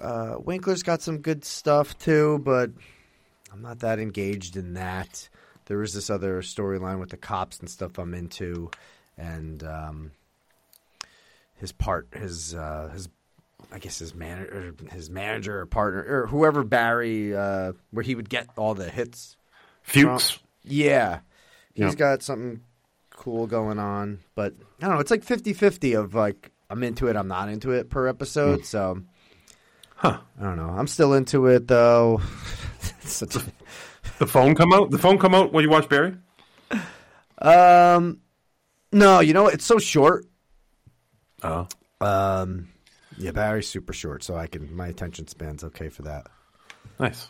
[0.00, 2.70] uh, Winkler's got some good stuff too, but
[3.52, 5.28] I'm not that engaged in that.
[5.66, 8.70] There is this other storyline with the cops and stuff I'm into,
[9.16, 10.10] and um,
[11.54, 13.08] his part, his uh, his,
[13.70, 18.28] I guess his manager, his manager or partner or whoever Barry, uh, where he would
[18.28, 19.36] get all the hits.
[19.82, 20.38] Fuches.
[20.64, 21.20] Yeah,
[21.74, 21.94] he's Yeah.
[21.94, 22.62] got something
[23.10, 25.00] cool going on, but I don't know.
[25.00, 28.64] It's like 50-50 of like I'm into it, I'm not into it per episode.
[28.64, 29.02] So
[30.00, 30.18] Huh.
[30.38, 30.70] I don't know.
[30.70, 32.20] I'm still into it though.
[33.00, 33.42] Such a,
[34.18, 34.90] The phone come out.
[34.90, 36.14] The phone come out when you watch Barry.
[37.38, 38.20] um,
[38.92, 39.54] no, you know what?
[39.54, 40.26] It's so short.
[41.42, 41.66] Oh,
[42.00, 42.68] Um,
[43.18, 46.26] yeah, Barry's super short, so I can my attention span's okay for that.
[46.98, 47.28] nice.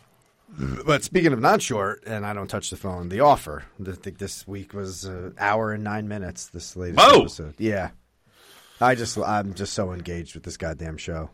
[0.84, 3.62] But speaking of not short, and I don't touch the phone, The Offer.
[3.86, 6.46] I think this week was an hour and nine minutes.
[6.48, 7.20] This latest Whoa!
[7.20, 7.54] episode.
[7.58, 7.90] Yeah,
[8.80, 11.30] I just I'm just so engaged with this goddamn show.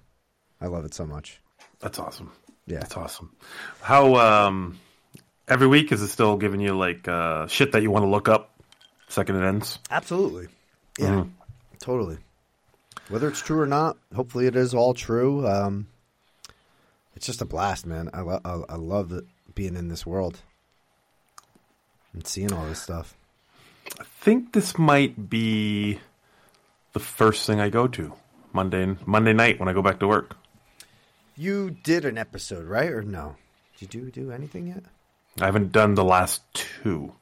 [0.60, 1.40] I love it so much.
[1.80, 2.32] That's awesome.
[2.66, 2.80] Yeah.
[2.80, 3.34] That's awesome.
[3.80, 4.78] How um,
[5.48, 8.28] every week is it still giving you like uh, shit that you want to look
[8.28, 8.50] up?
[9.08, 9.78] Second it ends.
[9.90, 10.48] Absolutely.
[10.98, 11.24] Yeah,
[11.78, 12.18] totally.
[13.08, 15.46] Whether it's true or not, hopefully it is all true.
[15.46, 15.86] Um,
[17.14, 18.10] it's just a blast, man.
[18.12, 20.40] I, lo- I, I love it, being in this world
[22.12, 23.14] and seeing all this stuff.
[24.00, 26.00] I think this might be
[26.94, 28.12] the first thing I go to
[28.52, 30.36] Monday Monday night when I go back to work.
[31.36, 32.90] You did an episode, right?
[32.90, 33.36] Or no?
[33.78, 34.84] Did you do anything yet?
[35.40, 37.12] I haven't done the last two.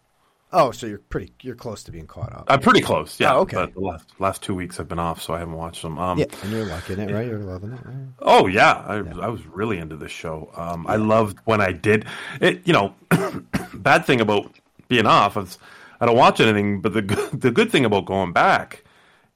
[0.53, 2.45] Oh, so you're pretty you're close to being caught up.
[2.47, 3.19] I'm pretty close.
[3.19, 3.35] Yeah.
[3.35, 3.57] Oh, okay.
[3.57, 5.99] But the last last two weeks I've been off, so I haven't watched them.
[5.99, 7.27] Um, yeah, and you're liking it, right?
[7.27, 8.07] You're loving it, right?
[8.21, 10.49] Oh yeah, I, I was really into this show.
[10.55, 12.05] Um, I loved when I did
[12.41, 12.65] it.
[12.69, 12.95] You know,
[13.75, 14.53] bad thing about
[14.87, 15.59] being off is
[16.01, 16.81] I don't watch anything.
[16.81, 18.84] But the good- the good thing about going back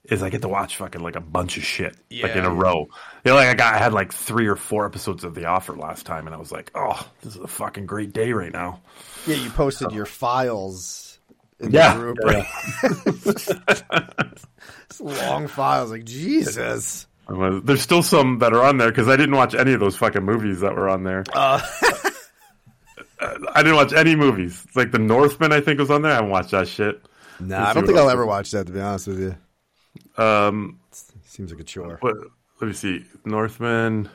[0.08, 2.88] is I get to watch fucking like a bunch of shit like in a row.
[3.24, 5.74] You know, like I got I had like three or four episodes of The Offer
[5.76, 8.80] last time, and I was like, oh, this is a fucking great day right now.
[9.26, 11.18] Yeah, you posted your files
[11.60, 12.18] in Yeah, the group.
[12.26, 14.32] yeah.
[14.90, 17.06] It's long files, like Jesus.
[17.28, 19.96] Well, There's still some that are on there because I didn't watch any of those
[19.96, 21.24] fucking movies that were on there.
[21.34, 21.60] Uh.
[23.20, 24.62] I didn't watch any movies.
[24.66, 26.12] It's like The Northman, I think was on there.
[26.12, 27.02] I haven't watched that shit.
[27.40, 28.66] Nah, Let's I don't think I'll ever watch that.
[28.68, 29.36] To be honest with you,
[30.16, 30.80] Um,
[31.24, 31.98] seems like a chore.
[32.00, 32.16] what?
[32.60, 33.04] Let me see.
[33.24, 34.08] Northman.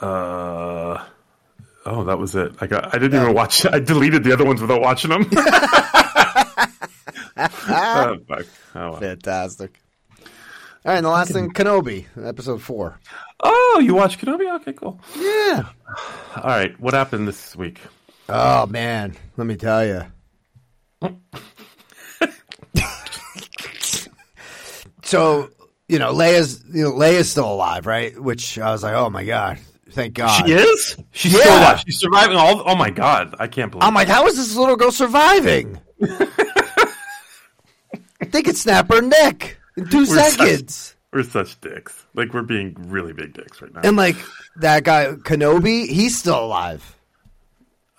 [0.00, 1.04] Uh,
[1.86, 2.52] oh, that was it.
[2.60, 2.94] I got.
[2.94, 3.66] I didn't even watch.
[3.66, 5.28] I deleted the other ones without watching them.
[7.36, 8.46] oh, fuck.
[8.74, 8.96] Oh, well.
[8.96, 9.80] Fantastic.
[10.84, 12.98] All right, and the last thing, Kenobi, episode four.
[13.40, 14.52] oh, you watched Kenobi?
[14.56, 15.00] Okay, cool.
[15.16, 15.66] Yeah.
[16.36, 17.80] All right, what happened this week?
[18.28, 20.04] Oh man, let me tell you.
[25.12, 25.50] So
[25.88, 28.18] you know, Leia's you know Leia's still alive, right?
[28.20, 29.58] Which I was like, oh my god,
[29.90, 30.46] thank God.
[30.46, 30.96] She is.
[31.12, 31.40] She's Yeah.
[31.40, 31.80] still alive.
[31.86, 32.62] She's surviving all.
[32.66, 33.84] Oh my god, I can't believe.
[33.84, 35.78] I'm like, how is this little girl surviving?
[38.30, 40.96] they could snap her neck in 2 We're such- seconds.
[41.12, 42.06] we're such dicks.
[42.14, 43.80] Like we're being really big dicks right now.
[43.84, 44.16] And like
[44.56, 46.96] that guy Kenobi, he's still alive.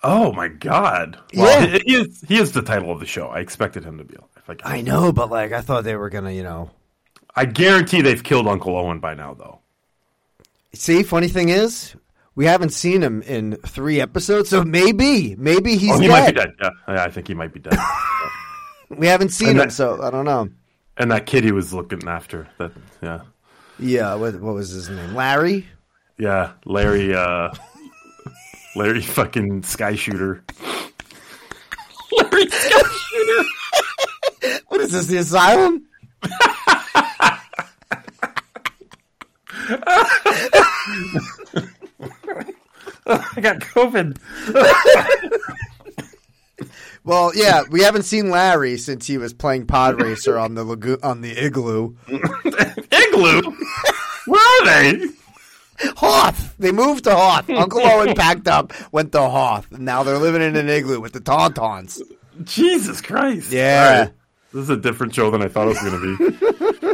[0.02, 1.18] oh my god.
[1.34, 1.78] Well, Yeah.
[1.78, 2.24] he, he is.
[2.26, 3.28] He is the title of the show.
[3.28, 4.30] I expected him to be alive.
[4.48, 6.70] Like, I know, but like I thought they were gonna, you know.
[7.36, 9.60] I guarantee they've killed Uncle Owen by now, though.
[10.72, 11.94] See, funny thing is,
[12.34, 16.12] we haven't seen him in three episodes, so maybe, maybe he's oh, he dead.
[16.12, 16.52] might be dead.
[16.60, 17.78] Yeah, yeah, I think he might be dead.
[18.90, 20.48] We haven't seen And him, that- so I don't know.
[20.98, 22.46] and that kid he was looking after.
[22.58, 22.70] That
[23.02, 23.20] yeah,
[23.78, 25.14] Yeah, what, what was his name?
[25.14, 25.66] Larry.
[26.18, 26.52] yeah.
[26.64, 27.12] Larry.
[27.14, 27.52] uh
[28.76, 30.44] Larry fucking sky shooter.
[32.12, 33.48] Larry sky shooter.
[34.68, 35.06] What is this?
[35.06, 35.86] The asylum?
[43.06, 44.18] I got COVID.
[47.04, 50.96] Well, yeah, we haven't seen Larry since he was playing pod racer on the lagoon
[51.02, 51.94] on the igloo.
[52.08, 53.42] Igloo.
[54.26, 55.06] Where are they?
[55.96, 56.54] Hoth.
[56.58, 57.50] They moved to Hoth.
[57.50, 59.70] Uncle Owen packed up, went to Hoth.
[59.72, 62.00] and Now they're living in an igloo with the Tauntauns.
[62.44, 63.52] Jesus Christ.
[63.52, 63.84] Yeah.
[63.98, 64.12] All right.
[64.54, 66.93] This is a different show than I thought it was going to be.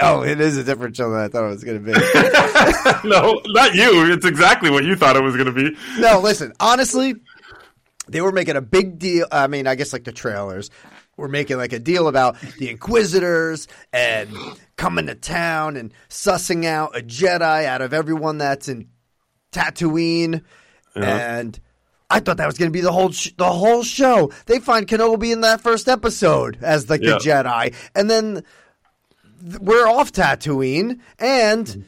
[0.06, 1.92] Oh, it is a different show than I thought it was going to be.
[3.08, 4.12] no, not you.
[4.12, 5.76] It's exactly what you thought it was going to be.
[5.98, 6.52] no, listen.
[6.60, 7.14] Honestly,
[8.08, 9.26] they were making a big deal.
[9.30, 10.70] I mean, I guess like the trailers
[11.16, 14.30] were making like a deal about the Inquisitors and
[14.76, 18.88] coming to town and sussing out a Jedi out of everyone that's in
[19.52, 20.42] Tatooine.
[20.94, 21.58] And
[22.08, 24.32] I thought that was going to be the whole sh- the whole show.
[24.46, 27.10] They find Kenobi in that first episode as like Yeah.
[27.12, 28.44] the Jedi, and then th-
[29.60, 31.86] we're off Tatooine and.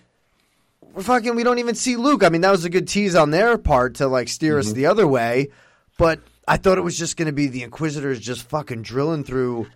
[0.94, 1.34] We're fucking.
[1.36, 2.22] We don't even see Luke.
[2.22, 4.74] I mean, that was a good tease on their part to like steer us mm-hmm.
[4.74, 5.48] the other way.
[5.96, 9.68] But I thought it was just going to be the Inquisitors just fucking drilling through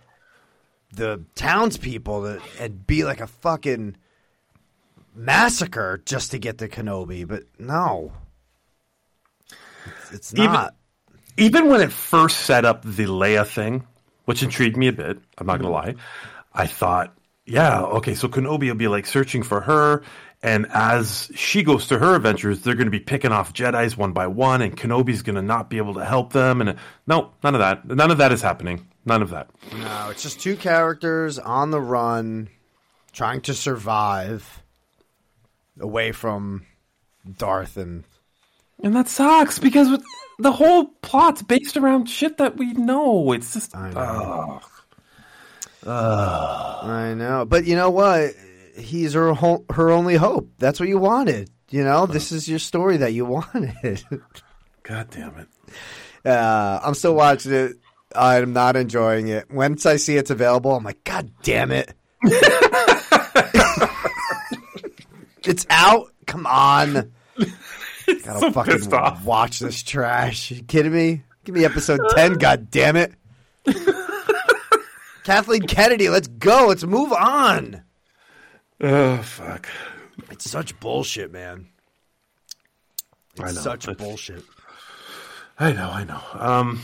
[0.93, 3.95] the townspeople to, and be like a fucking
[5.15, 7.27] massacre just to get to Kenobi.
[7.27, 8.13] But no,
[9.85, 10.75] it's, it's Even- not.
[11.39, 13.85] Even when it first set up the Leia thing,
[14.25, 15.95] which intrigued me a bit, I'm not going to lie,
[16.51, 17.15] I thought,
[17.47, 20.03] yeah, okay, so Kenobi will be like searching for her.
[20.43, 24.11] And as she goes to her adventures, they're going to be picking off Jedi's one
[24.11, 26.61] by one, and Kenobi's going to not be able to help them.
[26.61, 26.73] And uh,
[27.07, 27.87] no, none of that.
[27.87, 28.85] None of that is happening.
[29.05, 29.49] None of that.
[29.73, 32.49] No, it's just two characters on the run,
[33.13, 34.61] trying to survive
[35.79, 36.65] away from
[37.37, 38.03] Darth and
[38.83, 39.99] And that sucks because
[40.37, 43.31] the whole plot's based around shit that we know.
[43.31, 43.75] It's just.
[43.75, 44.61] I know.
[45.91, 48.31] I know, but you know what?
[48.77, 50.49] He's her ho- her only hope.
[50.59, 51.49] That's what you wanted.
[51.69, 54.03] You know, this is your story that you wanted.
[54.83, 55.47] God damn it.
[56.25, 57.73] uh, I'm still watching it.
[58.15, 59.51] I'm not enjoying it.
[59.51, 61.93] Once I see it's available, I'm like, God damn it!
[65.43, 66.07] it's out.
[66.25, 67.11] Come on.
[68.07, 69.23] Gotta so fucking pissed off.
[69.25, 70.51] watch this trash.
[70.51, 71.23] you kidding me?
[71.43, 72.33] Give me episode ten.
[72.33, 73.13] God damn it!
[75.27, 76.67] Kathleen Kennedy, let's go.
[76.69, 77.83] Let's move on.
[78.79, 79.67] Oh, fuck.
[80.31, 81.67] It's such bullshit, man.
[83.33, 83.51] It's I know.
[83.61, 84.45] such It's- bullshit.
[85.59, 86.21] I know, I know.
[86.33, 86.79] Um,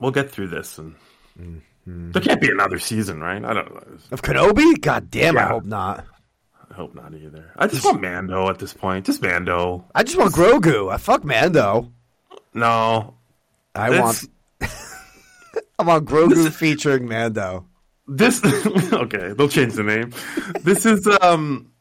[0.00, 0.96] we'll get through this, and
[1.38, 2.10] Mm-hmm.
[2.10, 3.44] there can't be another season, right?
[3.44, 3.72] I don't.
[3.72, 3.96] Know.
[4.10, 4.80] of Kenobi?
[4.80, 6.04] God damn, I hope not.
[6.68, 7.52] I hope not either.
[7.56, 9.06] I just want Mando at this point.
[9.06, 9.84] Just Mando.
[9.94, 10.92] I just want Grogu.
[10.92, 11.92] I fuck Mando.
[12.54, 13.14] No,
[13.74, 14.26] I It's-
[14.60, 14.70] want.
[15.78, 17.66] I want Grogu featuring Mando.
[18.06, 18.42] This.
[18.92, 20.12] okay, they'll change the name.
[20.60, 21.72] This is um,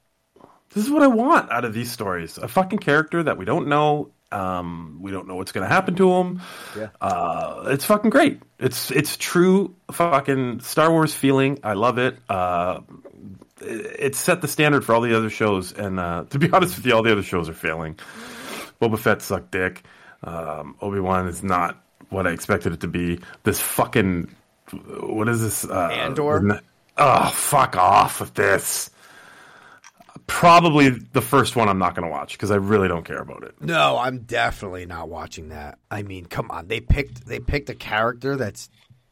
[0.74, 2.38] this is what I want out of these stories.
[2.38, 4.12] A fucking character that we don't know.
[4.32, 6.42] Um, we don't know what's going to happen to him.
[6.76, 6.90] Yeah.
[7.00, 8.42] Uh, it's fucking great.
[8.60, 11.60] It's it's true fucking Star Wars feeling.
[11.64, 12.18] I love it.
[12.28, 12.82] Uh,
[13.62, 16.78] it it set the standard for all the other shows, and uh, to be honest
[16.78, 18.00] with you, all the other shows are failing.
[18.82, 19.84] Boba Fett sucked dick.
[20.24, 23.20] Um, Obi Wan is not what I expected it to be.
[23.44, 24.34] This fucking
[24.74, 25.66] what is this?
[25.66, 26.62] Uh, Andor?
[26.98, 28.90] Oh, fuck off with this.
[30.28, 33.44] Probably the first one I'm not going to watch because I really don't care about
[33.44, 33.56] it.
[33.62, 35.80] No, I'm definitely not watching that.
[35.92, 36.68] I mean, come on.
[36.68, 38.70] They picked they picked a character that's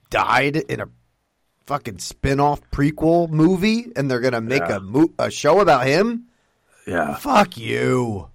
[0.10, 0.88] died in a
[1.68, 4.78] fucking spin-off prequel movie and they're going to make Yeah.
[4.78, 6.28] a mo- a show about him?
[6.88, 8.28] Yeah, Fuck you.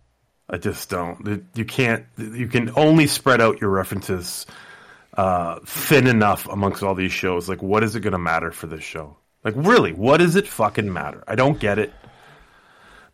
[0.49, 1.45] I just don't.
[1.55, 2.05] You can't.
[2.19, 4.47] You can only spread out your references
[5.17, 7.49] uh, thin enough amongst all these shows.
[7.49, 9.17] Like, what is it going to matter for this show?
[9.45, 11.25] Like, really, what does it fucking matter?
[11.27, 11.93] I don't get it.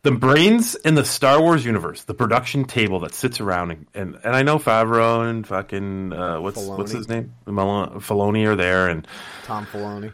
[0.02, 4.18] The brains in the Star Wars universe, the production table that sits around, and and,
[4.24, 8.88] and I know Favreau and fucking uh, what's what's his name, Mel- Filoni are there,
[8.88, 9.06] and
[9.44, 10.12] Tom Filoni.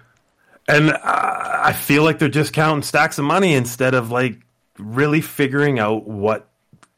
[0.68, 4.38] and uh, I feel like they're just counting stacks of money instead of like
[4.79, 6.51] really figuring out what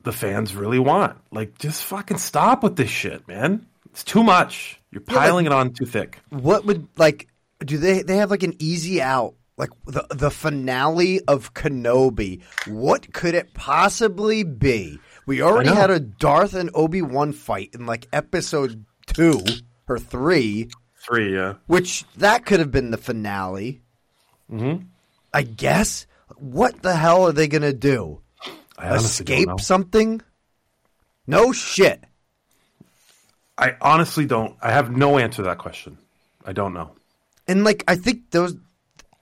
[0.03, 1.17] the fans really want.
[1.31, 3.67] Like, just fucking stop with this shit, man.
[3.93, 4.80] It's too much.
[4.93, 6.19] You're Yeah, like- piling it on too thick.
[6.31, 7.29] What would like
[7.65, 12.43] do they they have like an easy out like the the finale of Kenobi?
[12.67, 14.99] What could it possibly be?
[15.27, 19.41] We already had a Darth and Obi Wan fight in like episode two
[19.89, 20.71] or three,
[21.07, 21.55] Three, yeah.
[21.67, 23.83] which that could have been the finale.
[24.51, 24.85] Mm-hmm.
[25.33, 26.07] I guess.
[26.37, 28.21] What the hell are they gonna do?
[28.79, 30.21] I honestly don't Escape something?
[31.27, 32.03] No shit.
[33.61, 34.57] I honestly don't.
[34.63, 35.99] I have no answer to that question.
[36.45, 36.93] I don't know.
[37.47, 38.57] And like I think those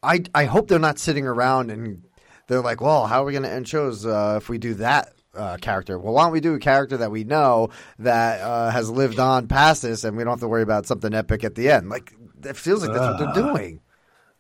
[0.03, 2.05] I I hope they're not sitting around and
[2.47, 5.13] they're like, "Well, how are we going to end shows uh, if we do that
[5.39, 5.99] uh, character.
[5.99, 7.71] Well, why don't we do a character that we know
[8.01, 11.15] that uh, has lived on past this, and we don't have to worry about something
[11.15, 11.89] epic at the end?
[11.89, 12.13] Like
[12.45, 13.81] it feels like that's what they're doing.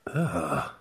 [0.04, 0.72] Because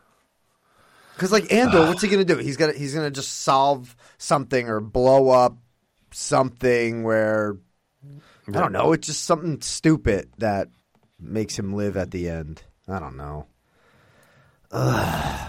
[1.32, 2.38] like Andor, what's he gonna do?
[2.38, 5.58] He's gonna he's gonna just solve something or blow up
[6.12, 7.58] something where
[8.48, 8.94] I don't know.
[8.94, 10.70] It's just something stupid that
[11.20, 12.62] makes him live at the end.
[12.88, 13.46] I don't know.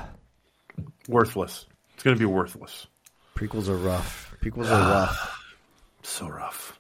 [1.09, 1.67] Worthless.
[1.95, 2.87] It's going to be worthless.
[3.35, 4.35] Prequels are rough.
[4.43, 5.43] Prequels are rough.
[6.03, 6.79] So rough.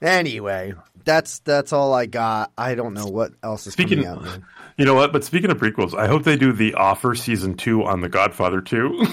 [0.00, 2.52] Anyway, that's that's all I got.
[2.56, 4.22] I don't know what else is Speaking, coming out.
[4.22, 4.44] Man.
[4.76, 5.12] you know what?
[5.12, 8.60] But speaking of prequels, I hope they do the offer season two on The Godfather
[8.60, 8.96] two.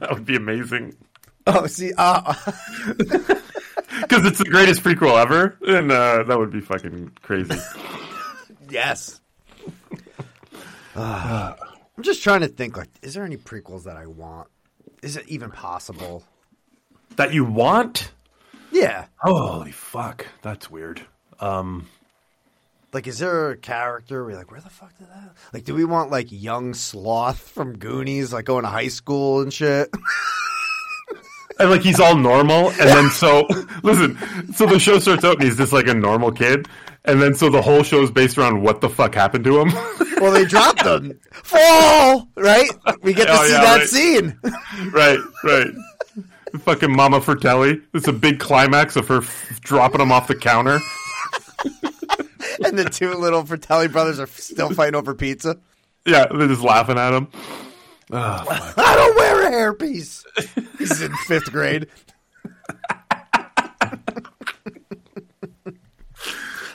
[0.00, 0.96] that would be amazing
[1.46, 2.34] Oh, see, uh,
[4.12, 7.58] because it's the greatest prequel ever, and uh, that would be fucking crazy.
[8.68, 9.22] yes.
[10.94, 11.54] Uh,
[11.96, 12.76] I'm just trying to think.
[12.76, 14.48] Like, is there any prequels that I want?
[15.02, 16.24] Is it even possible?
[17.16, 18.12] that you want?
[18.70, 19.06] Yeah.
[19.16, 21.00] Holy fuck, that's weird.
[21.40, 21.86] Um,
[22.92, 25.34] Like, is there a character where you're like, where the fuck did that?
[25.54, 29.52] Like, do we want like young sloth from Goonies, like going to high school and
[29.52, 29.90] shit?
[31.62, 33.46] and like he's all normal, and then so
[33.82, 34.18] listen,
[34.52, 36.66] so the show starts out and he's just like a normal kid,
[37.04, 39.72] and then so the whole show is based around what the fuck happened to him.
[40.20, 41.18] well, they dropped them.
[41.32, 42.68] Fall, right?
[43.02, 43.88] We get to Oh, see yeah, that right.
[43.88, 44.38] scene.
[44.92, 45.68] right, right.
[46.60, 47.80] Fucking Mama Fratelli.
[47.94, 50.78] It's a big climax of her f- dropping him off the counter.
[52.64, 55.56] and the two little Fratelli brothers are still fighting over pizza.
[56.04, 57.28] Yeah, they're just laughing at him.
[58.14, 58.72] Oh.
[58.76, 60.22] I don't wear a hairpiece.
[60.78, 61.88] He's in fifth grade.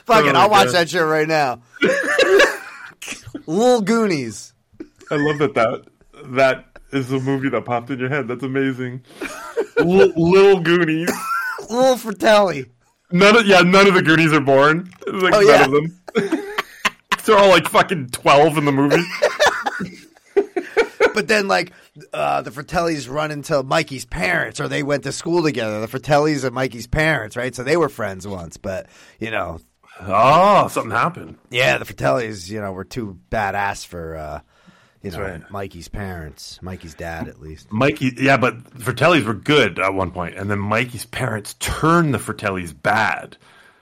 [0.04, 0.74] Fuck it, Oh, I'll watch God.
[0.74, 1.60] that shit right now.
[3.46, 4.52] Little Goonies.
[5.10, 5.84] I love that that
[6.32, 8.26] that is the movie that popped in your head.
[8.28, 9.04] That's amazing.
[9.78, 11.10] L- Little Goonies.
[11.70, 12.66] Little Fratelli.
[13.10, 14.90] None of yeah, none of the Goonies are born.
[15.06, 15.64] Like Oh, none yeah.
[15.64, 16.00] of them.
[17.24, 19.02] They're all like fucking twelve in the movie.
[21.18, 21.72] But then, like,
[22.12, 25.80] uh, the Fratellis run into Mikey's parents, or they went to school together.
[25.84, 27.52] The Fratellis and Mikey's parents, right?
[27.52, 28.56] So they were friends once.
[28.56, 28.86] But,
[29.18, 29.58] you know,
[30.00, 31.38] Oh, something happened.
[31.50, 34.40] yeah, the Fratellis, you know, were too badass for, uh,
[35.02, 35.50] you know, right.
[35.50, 37.66] Mikey's parents, Mikey's dad, at least.
[37.72, 42.18] Mikey, yeah, but Fratellis were good at one point, and then Mikey's parents turned the
[42.18, 43.36] Fratellis bad.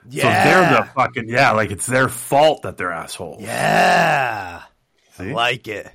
[0.08, 3.42] So they're the fucking yeah, like it's their fault that they're assholes.
[3.42, 4.62] Yeah.
[5.18, 5.90] I like it.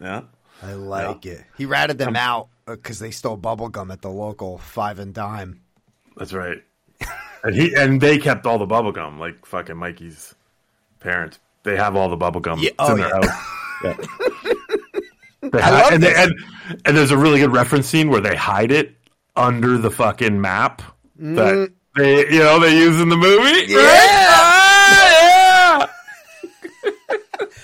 [0.00, 0.22] Yeah.
[0.62, 1.44] I like it.
[1.58, 5.60] He ratted them out because they stole bubble gum at the local five and dime.
[6.16, 6.62] That's right.
[7.44, 10.34] and he and they kept all the bubble gum, like fucking Mikey's
[11.00, 11.38] parents.
[11.64, 12.58] They have all the bubble gum.
[12.60, 13.26] Yeah, oh, in their yeah.
[13.26, 13.48] house.
[13.82, 13.96] Yeah.
[15.40, 16.18] They I love and, they, this.
[16.18, 18.94] and and there's a really good reference scene where they hide it
[19.34, 20.82] under the fucking map
[21.16, 23.66] that they you know they use in the movie.
[23.66, 23.68] Mm.
[23.68, 23.78] Yeah.
[23.78, 24.28] Right?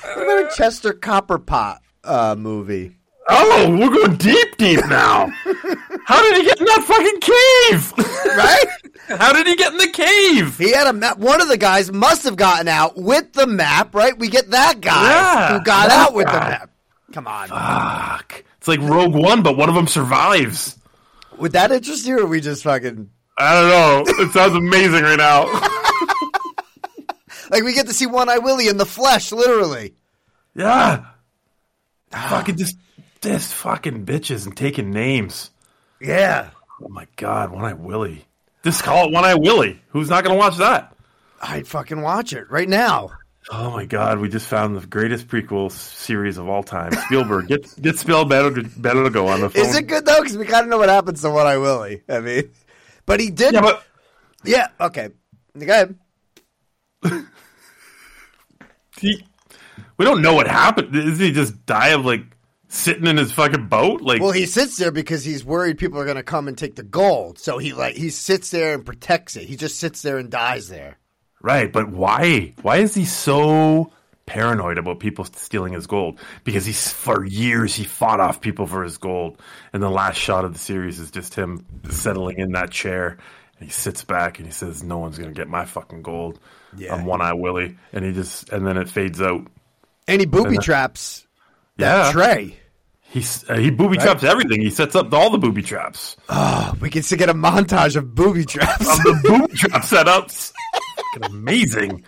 [0.00, 1.78] Ah, Remember Chester Copperpot
[2.08, 2.94] uh, movie?
[3.30, 5.28] Oh, we're going deep, deep now.
[6.06, 7.92] How did he get in that fucking cave?
[8.36, 8.64] Right?
[9.20, 10.56] How did he get in the cave?
[10.56, 11.18] He had a map.
[11.18, 14.18] One of the guys must have gotten out with the map, right?
[14.18, 16.70] We get that guy Yeah, who got out with the map.
[17.12, 17.48] Come on.
[17.48, 18.44] Fuck.
[18.56, 20.78] It's like Rogue One, but one of them survives.
[21.38, 24.04] Would that interest you, or we just fucking I don't know.
[24.24, 25.44] It sounds amazing right now.
[27.50, 29.94] like we get to see One Eye Willie in the flesh, literally?
[30.54, 31.04] Yeah.
[32.12, 32.28] Ah.
[32.30, 32.76] fucking just,
[33.20, 35.50] just fucking bitches and taking names.
[36.00, 36.50] Yeah.
[36.82, 38.24] Oh my god, One Eye Willie.
[38.62, 39.80] Just call it One Eye Willie.
[39.88, 40.94] Who's not going to watch that?
[41.40, 43.10] I'd fucking watch it right now.
[43.50, 46.92] Oh my god, we just found the greatest prequel series of all time.
[46.92, 49.64] Spielberg, get get Spielberg better to go on the phone.
[49.64, 50.20] Is it good though?
[50.20, 52.02] Because we kind of know what happens to One Eye Willie.
[52.08, 52.50] I mean,
[53.06, 53.54] but he did.
[53.54, 53.82] Yeah, but
[54.44, 54.68] yeah.
[54.78, 55.08] Okay.
[55.58, 55.98] Go ahead.
[59.00, 59.24] he,
[59.98, 60.92] we don't know what happened.
[60.92, 62.22] Did he just die of like
[62.68, 64.00] sitting in his fucking boat?
[64.00, 66.76] Like, Well, he sits there because he's worried people are going to come and take
[66.76, 67.38] the gold.
[67.38, 69.44] So he like he sits there and protects it.
[69.44, 70.96] He just sits there and dies there.
[71.42, 71.72] right?
[71.72, 72.54] But why?
[72.62, 73.92] Why is he so
[74.26, 76.18] paranoid about people stealing his gold?
[76.44, 79.40] Because he's for years he fought off people for his gold,
[79.72, 83.16] and the last shot of the series is just him settling in that chair.
[83.58, 86.38] And he sits back and he says, "No one's gonna get my fucking gold."
[86.76, 86.94] Yeah.
[86.94, 89.46] I'm One Eye Willie, and he just and then it fades out.
[90.08, 91.26] And he booby traps
[91.76, 92.56] Yeah, tray.
[93.10, 94.60] He's uh, he booby traps everything.
[94.60, 96.16] He sets up all the booby traps.
[96.28, 98.88] Oh, We can still get a montage of booby traps.
[98.88, 100.52] Of the booby trap setups.
[101.22, 102.04] Amazing.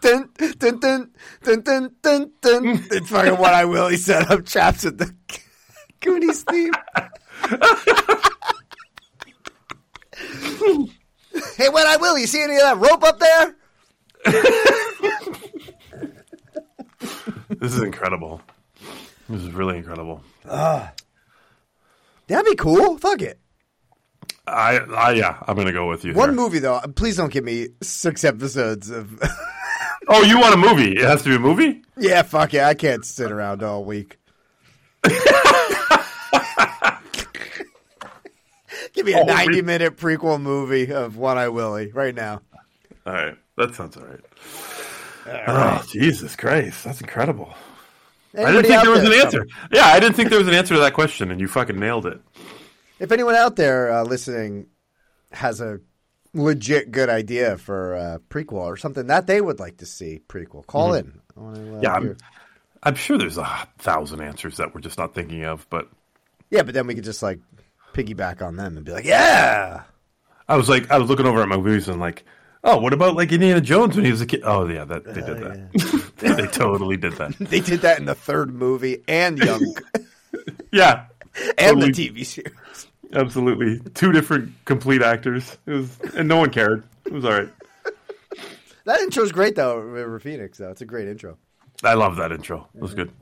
[0.00, 1.10] dun, dun, dun,
[1.42, 2.84] dun, dun, dun, dun.
[2.90, 3.88] It's fucking what I will.
[3.88, 5.14] He set up traps with the
[6.00, 6.72] Goonies theme.
[11.56, 13.56] hey, when I will, you see any of that rope up there?
[17.62, 18.40] This is incredible.
[19.28, 20.20] This is really incredible.
[20.44, 20.90] That'd
[22.44, 22.98] be cool.
[22.98, 23.38] Fuck it.
[24.48, 26.12] I, I yeah, I'm gonna go with you.
[26.14, 26.36] One here.
[26.36, 26.80] movie though.
[26.96, 29.22] Please don't give me six episodes of.
[30.08, 30.94] Oh, you want a movie?
[30.96, 31.80] It has to be a movie.
[31.96, 32.60] yeah, fuck it.
[32.64, 34.18] I can't sit around all week.
[38.92, 42.42] give me a All ninety-minute prequel movie of One Eye Willie right now.
[43.06, 44.20] All right, that sounds all right.
[45.26, 47.54] Oh, Jesus Christ, that's incredible.
[48.36, 49.46] I didn't think there was an there- answer.
[49.70, 52.06] Yeah, I didn't think there was an answer to that question, and you fucking nailed
[52.06, 52.20] it.
[52.98, 54.66] If anyone out there uh, listening
[55.32, 55.80] has a
[56.34, 60.66] legit good idea for a prequel or something that they would like to see prequel,
[60.66, 61.20] call in.
[61.36, 62.16] I wanna, uh, Yeah, I'm,
[62.82, 65.90] I'm sure there's a thousand answers that we're just not thinking of, but
[66.50, 67.40] yeah, but then we could just like
[67.92, 69.82] piggyback on them and be like, yeah,
[70.48, 72.24] I was like, I was looking over at my movies and like,
[72.64, 74.42] oh, what about like Indiana Jones when he was a kid?
[74.44, 76.12] Oh yeah, that they did uh, that.
[76.36, 77.36] they totally did that.
[77.40, 79.74] they did that in the third movie and Young
[80.72, 81.06] Yeah,
[81.58, 81.92] and Totally.
[81.92, 82.86] the TV series.
[83.12, 83.80] absolutely.
[83.94, 85.56] Two different complete actors.
[85.66, 86.84] It was, and no one cared.
[87.04, 87.48] It was all right.
[88.84, 90.58] That intro's great though, River Phoenix.
[90.58, 91.36] Though it's a great intro.
[91.84, 92.68] I love that intro.
[92.74, 93.12] It was good.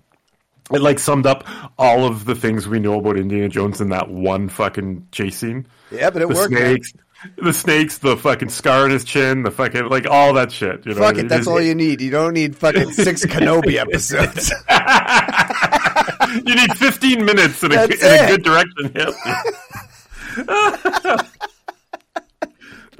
[0.72, 1.44] It like summed up
[1.78, 5.66] all of the things we know about Indiana Jones in that one fucking chase scene.
[5.90, 6.52] Yeah, but it the worked.
[6.52, 6.78] man.
[7.36, 10.86] The snakes, the fucking scar on his chin, the fucking like all that shit.
[10.86, 12.00] You know, Fuck it, that's all you need.
[12.00, 14.52] You don't need fucking six Kenobi episodes.
[16.46, 18.92] You need 15 minutes in a, in a good direction.
[18.94, 19.08] Yep.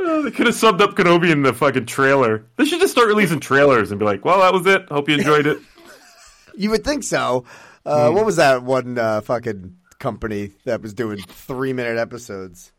[0.03, 2.47] Oh, they could have subbed up Kenobi in the fucking trailer.
[2.57, 4.89] They should just start releasing trailers and be like, "Well, that was it.
[4.89, 5.59] Hope you enjoyed it."
[6.57, 7.45] you would think so.
[7.85, 8.15] Uh, Hmm.
[8.15, 12.73] What was that one uh, fucking company that was doing three minute episodes?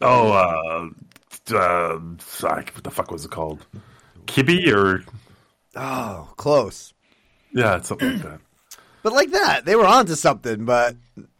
[0.00, 3.64] Oh, uh, uh, what the fuck was it called?
[4.26, 5.04] Kibby or
[5.76, 6.92] Oh, close.
[7.52, 8.40] yeah, it's something like that.
[9.00, 10.64] But like that, they were onto something.
[10.64, 10.96] But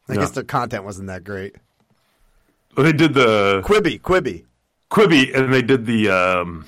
[0.09, 0.20] I Yeah.
[0.20, 1.56] guess their content wasn't that great.
[2.76, 4.44] Well, they did the Quibi, Quibi,
[4.90, 6.66] Quibi, and they did the um,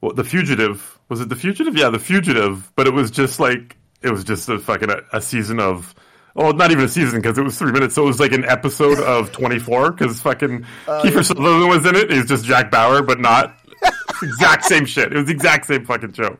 [0.00, 1.76] what the fugitive was it the fugitive?
[1.76, 2.70] Yeah, the fugitive.
[2.76, 5.94] But it was just like it was just a fucking a, a season of.
[6.34, 8.44] Well, not even a season because it was three minutes, so it was like an
[8.44, 12.10] episode of Twenty Four because fucking Kiefer Sutherland was in it.
[12.10, 13.58] It was just Jack Bauer, but not
[14.22, 15.12] exact same shit.
[15.12, 16.36] It was the exact same fucking show.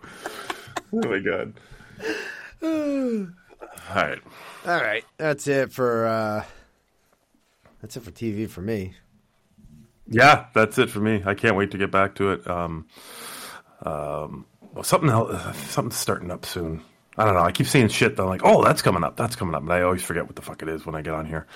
[0.92, 1.54] Oh my god!
[2.62, 4.18] All right,
[4.66, 6.44] All right, that's it for uh,
[7.80, 8.94] that's it for TV for me.
[10.06, 11.22] yeah, that's it for me.
[11.24, 12.48] I can't wait to get back to it.
[12.48, 12.86] Um,
[13.82, 16.82] um, well, something else, something's starting up soon.
[17.18, 17.40] I don't know.
[17.42, 18.16] I keep seeing shit.
[18.16, 19.16] That I'm like, oh, that's coming up.
[19.16, 19.64] That's coming up.
[19.64, 21.46] But I always forget what the fuck it is when I get on here.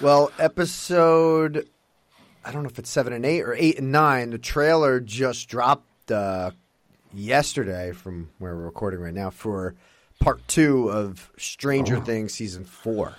[0.00, 1.68] Well, episode
[2.44, 4.30] I don't know if it's seven and eight or eight and nine.
[4.30, 6.52] The trailer just dropped uh,
[7.12, 9.74] yesterday from where we're recording right now for
[10.20, 13.14] part two of Stranger Things season four.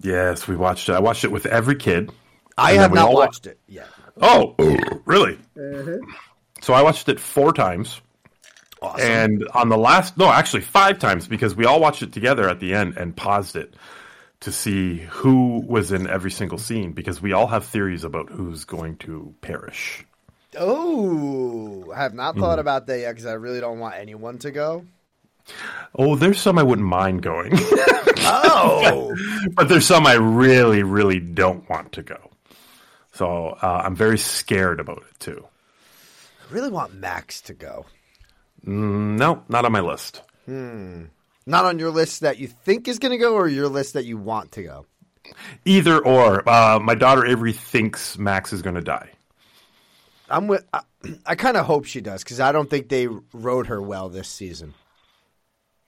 [0.00, 0.92] Yes, we watched it.
[0.92, 2.12] I watched it with every kid.
[2.56, 3.88] I have not all wa- watched it yet.
[4.20, 4.54] Oh,
[5.06, 5.38] really?
[6.60, 8.00] So I watched it four times.
[9.00, 12.60] And on the last, no, actually five times because we all watched it together at
[12.60, 13.74] the end and paused it
[14.40, 18.64] to see who was in every single scene because we all have theories about who's
[18.64, 20.04] going to perish.
[20.58, 22.62] Oh, I have not thought Mm.
[22.62, 24.84] about that yet because I really don't want anyone to go.
[25.96, 27.52] Oh, there's some I wouldn't mind going,
[28.24, 29.16] Oh,
[29.54, 32.30] but there's some I really, really don't want to go.
[33.12, 35.44] So uh, I'm very scared about it too.
[36.50, 37.86] I really want Max to go.
[38.66, 40.22] Mm, no, not on my list.
[40.46, 41.04] Hmm.
[41.46, 44.04] Not on your list that you think is going to go, or your list that
[44.04, 44.86] you want to go.
[45.64, 46.48] Either or.
[46.48, 49.10] Uh, my daughter Avery thinks Max is going to die.
[50.30, 50.64] I'm with.
[50.72, 50.80] I,
[51.26, 54.28] I kind of hope she does because I don't think they wrote her well this
[54.28, 54.74] season.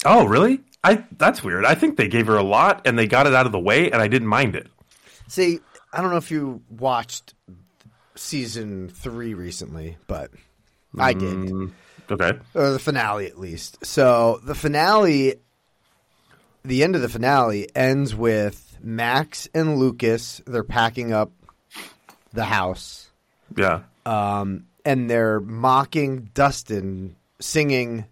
[0.04, 0.60] Oh, really?
[0.82, 1.64] I that's weird.
[1.64, 3.90] I think they gave her a lot and they got it out of the way,
[3.90, 4.66] and I didn't mind it.
[5.28, 5.60] See,
[5.92, 7.34] I don't know if you watched
[8.14, 10.30] season three recently, but
[10.98, 11.72] I did, mm.
[12.11, 12.38] Okay.
[12.55, 13.84] or the finale at least.
[13.84, 15.34] So the finale,
[16.64, 20.40] the end of the finale ends with Max and Lucas.
[20.46, 21.32] They're packing up
[22.32, 23.11] the house,
[23.57, 23.82] Yeah.
[24.05, 28.05] um, and they're mocking Dustin singing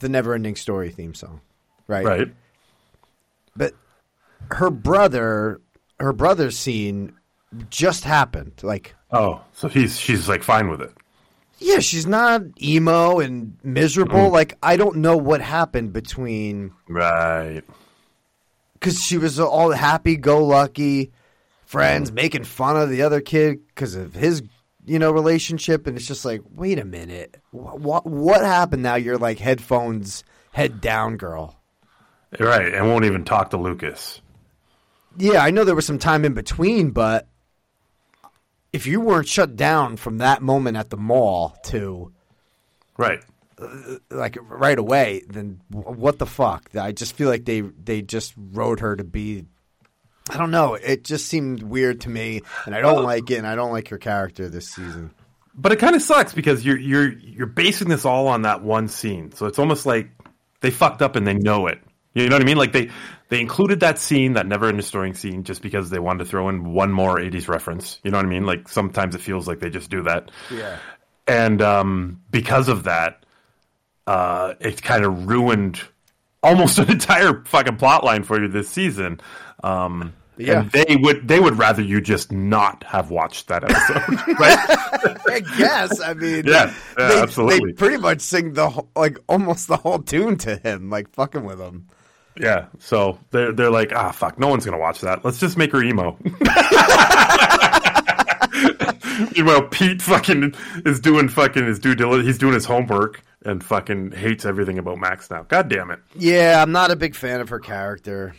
[0.00, 1.40] the "Neverending Story" theme song.
[1.88, 2.04] Right.
[2.04, 2.34] Right.
[3.56, 3.72] but
[4.52, 5.60] her brother
[5.98, 7.12] her brother's scene
[7.70, 10.92] just happened like Oh, so he's she's like fine with it.
[11.58, 14.30] Yeah she's not emo and miserable mm.
[14.30, 17.62] like i don't know what happened between Right.
[18.74, 21.12] because she was all happy-go-lucky
[21.68, 22.14] friends, mm.
[22.14, 24.42] making fun of the other kid because of his,
[24.86, 28.82] you know, relationship, and it's just like, wait a minute, what what happened?
[28.82, 31.60] Now you're like headphones, head down, girl.
[32.40, 34.20] Right, and won't even talk to Lucas.
[35.16, 37.26] Yeah, I know there was some time in between, but
[38.72, 42.12] if you weren't shut down from that moment at the mall to
[42.98, 43.20] Right.
[43.58, 46.68] Uh, like right away, then what the fuck?
[46.76, 49.46] I just feel like they they just wrote her to be.
[50.28, 50.74] I don't know.
[50.74, 53.36] It just seemed weird to me, and I don't like it.
[53.36, 55.12] And I don't like her character this season.
[55.54, 58.88] But it kind of sucks because you're you're you're basing this all on that one
[58.88, 59.32] scene.
[59.32, 60.10] So it's almost like
[60.60, 61.80] they fucked up and they know it.
[62.14, 62.58] You know what I mean?
[62.58, 62.90] Like they
[63.28, 66.48] they included that scene, that never ending story scene, just because they wanted to throw
[66.48, 68.00] in one more '80s reference.
[68.02, 68.46] You know what I mean?
[68.46, 70.30] Like sometimes it feels like they just do that.
[70.50, 70.78] Yeah.
[71.26, 73.24] And um, because of that,
[74.06, 75.80] uh, it kind of ruined
[76.42, 79.20] almost an entire fucking plot line for you this season.
[79.62, 80.60] Um, Yeah.
[80.60, 84.58] And they would they would rather you just not have watched that episode, right?
[85.28, 86.00] I guess.
[86.00, 87.72] I mean, Yeah, yeah, they, absolutely.
[87.72, 91.44] They pretty much sing the whole, like almost the whole tune to him, like fucking
[91.44, 91.88] with him.
[92.40, 95.24] Yeah, so they're they're like, ah, fuck, no one's gonna watch that.
[95.24, 96.16] Let's just make her emo.
[99.34, 100.54] Meanwhile, Pete fucking
[100.86, 102.26] is doing fucking his due diligence.
[102.26, 105.42] He's doing his homework and fucking hates everything about Max now.
[105.44, 106.00] God damn it.
[106.16, 108.34] Yeah, I'm not a big fan of her character.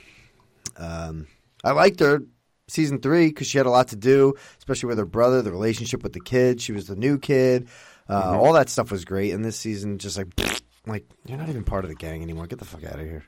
[0.78, 1.28] Um,
[1.64, 2.22] I liked her
[2.68, 6.04] season three because she had a lot to do, especially with her brother, the relationship
[6.04, 6.62] with the kid.
[6.62, 7.68] She was the new kid.
[8.08, 9.34] Uh, All that stuff was great.
[9.34, 10.28] And this season, just like,
[10.86, 12.48] like you're not even part of the gang anymore.
[12.48, 13.26] Get the fuck out of here.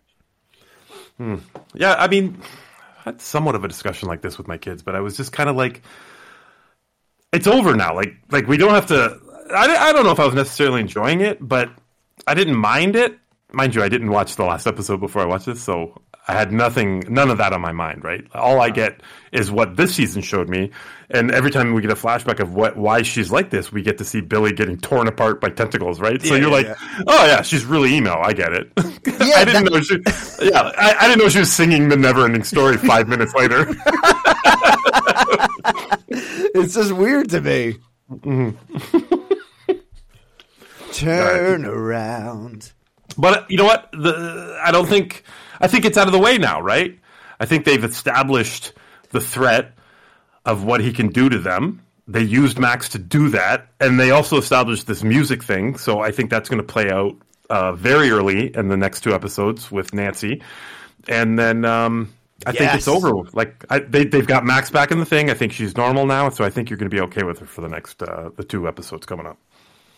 [1.22, 1.36] Hmm.
[1.76, 2.41] Yeah, I mean,
[2.97, 5.32] I had somewhat of a discussion like this with my kids, but I was just
[5.32, 5.84] kind of like,
[7.32, 7.93] it's over now.
[7.95, 9.19] Like, like we don't have to.
[9.53, 11.69] I, I don't know if I was necessarily enjoying it, but
[12.26, 13.19] I didn't mind it.
[13.51, 16.51] Mind you, I didn't watch the last episode before I watched this, so I had
[16.51, 18.03] nothing, none of that on my mind.
[18.03, 19.01] Right, all I get
[19.32, 20.72] is what this season showed me,
[21.09, 23.97] and every time we get a flashback of what why she's like this, we get
[23.97, 25.99] to see Billy getting torn apart by tentacles.
[25.99, 27.03] Right, so Yeah, you're yeah, like, yeah.
[27.07, 28.19] oh yeah, she's really emo.
[28.19, 28.72] I get it.
[28.78, 29.97] I didn't that- know she.
[30.47, 33.65] Yeah, I, I didn't know she was singing the never-ending story five minutes later.
[36.53, 37.78] It's just weird to me.
[38.11, 39.78] Mm-hmm.
[40.93, 42.72] Turn around.
[43.17, 43.89] But you know what?
[43.93, 45.24] The, I don't think.
[45.62, 46.97] I think it's out of the way now, right?
[47.39, 48.74] I think they've established
[49.09, 49.74] the threat
[50.45, 51.82] of what he can do to them.
[52.07, 55.78] They used Max to do that, and they also established this music thing.
[55.78, 57.16] So I think that's going to play out
[57.49, 60.41] uh, very early in the next two episodes with Nancy,
[61.07, 62.14] and then um,
[62.45, 63.12] I think it's over.
[63.34, 65.30] Like I, they, they've got Max back in the thing.
[65.30, 67.45] I think she's normal now, so I think you're going to be okay with her
[67.45, 69.38] for the next uh, the two episodes coming up.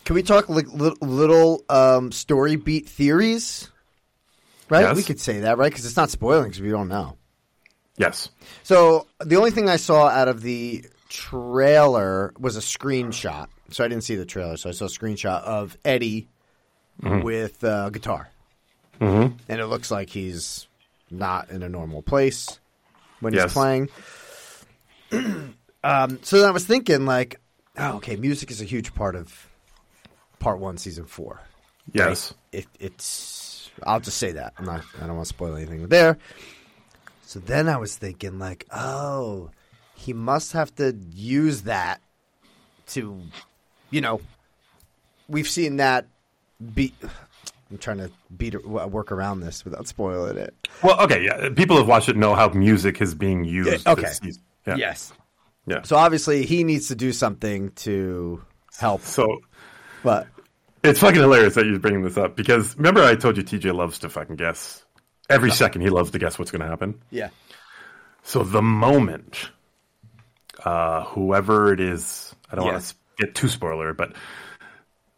[0.05, 3.69] Can we talk like little, little um, story beat theories?
[4.73, 4.95] Right, Yes.
[4.95, 5.71] we could say that, right?
[5.71, 7.15] Because it's not spoiling because we don't know.
[7.95, 8.29] Yes.
[8.63, 13.49] So the only thing I saw out of the trailer was a screenshot.
[13.69, 14.57] So I didn't see the trailer.
[14.57, 16.27] So I saw a screenshot of Eddie
[16.99, 18.29] with uh, guitar,
[18.99, 19.35] mm-hmm.
[19.47, 20.67] and it looks like he's
[21.11, 22.59] not in a normal place
[23.19, 23.43] when Yes.
[23.43, 23.89] he's playing.
[25.83, 27.39] um, so then I was thinking, like,
[27.77, 29.47] oh, okay, music is a huge part of
[30.39, 31.41] part one, season four.
[31.93, 32.33] Yes.
[32.51, 33.42] It, it's
[33.83, 34.53] I'll just say that.
[34.57, 36.17] I'm not I don't want to spoil anything there.
[37.23, 39.49] So then I was thinking like, oh,
[39.95, 42.01] he must have to use that
[42.87, 43.21] to
[43.89, 44.21] you know,
[45.27, 46.07] we've seen that
[46.73, 46.93] be
[47.71, 50.53] I'm trying to beat work around this without spoiling it.
[50.83, 51.49] Well, okay, yeah.
[51.49, 53.85] People have watched it know how music is being used.
[53.85, 54.11] Yeah, okay.
[54.67, 54.75] Yeah.
[54.75, 55.11] Yes.
[55.65, 55.81] Yeah.
[55.81, 58.43] So obviously he needs to do something to
[58.77, 59.01] help.
[59.01, 59.41] So
[60.03, 60.27] But
[60.83, 63.99] it's fucking hilarious that you're bringing this up because remember I told you TJ loves
[63.99, 64.83] to fucking guess.
[65.29, 67.01] Every second he loves to guess what's going to happen.
[67.09, 67.29] yeah.
[68.23, 69.49] So the moment,
[70.63, 72.73] uh, whoever it is, I don't Yeah.
[72.73, 74.13] want to get too spoiler, but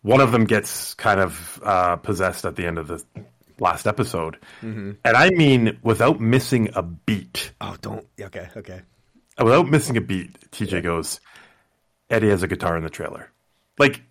[0.01, 3.03] one of them gets kind of uh, possessed at the end of the
[3.59, 4.91] last episode, Mm-hmm.
[5.03, 7.51] and I mean without missing a beat.
[7.61, 8.05] Oh, don't.
[8.19, 8.81] Okay, okay.
[9.41, 11.19] without missing a beat, TJ goes,
[12.09, 13.31] Eddie has a guitar in the trailer.
[13.77, 14.01] Like,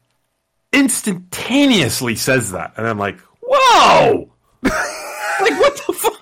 [0.75, 2.75] instantaneously says that.
[2.77, 4.31] And I'm like, whoa!
[4.63, 6.21] like, what the fuck?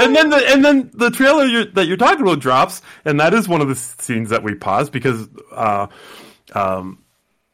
[0.00, 3.34] and then the and then the trailer you're, that you're talking about drops, and that
[3.34, 5.86] is one of the scenes that we pause because uh,
[6.54, 7.01] um,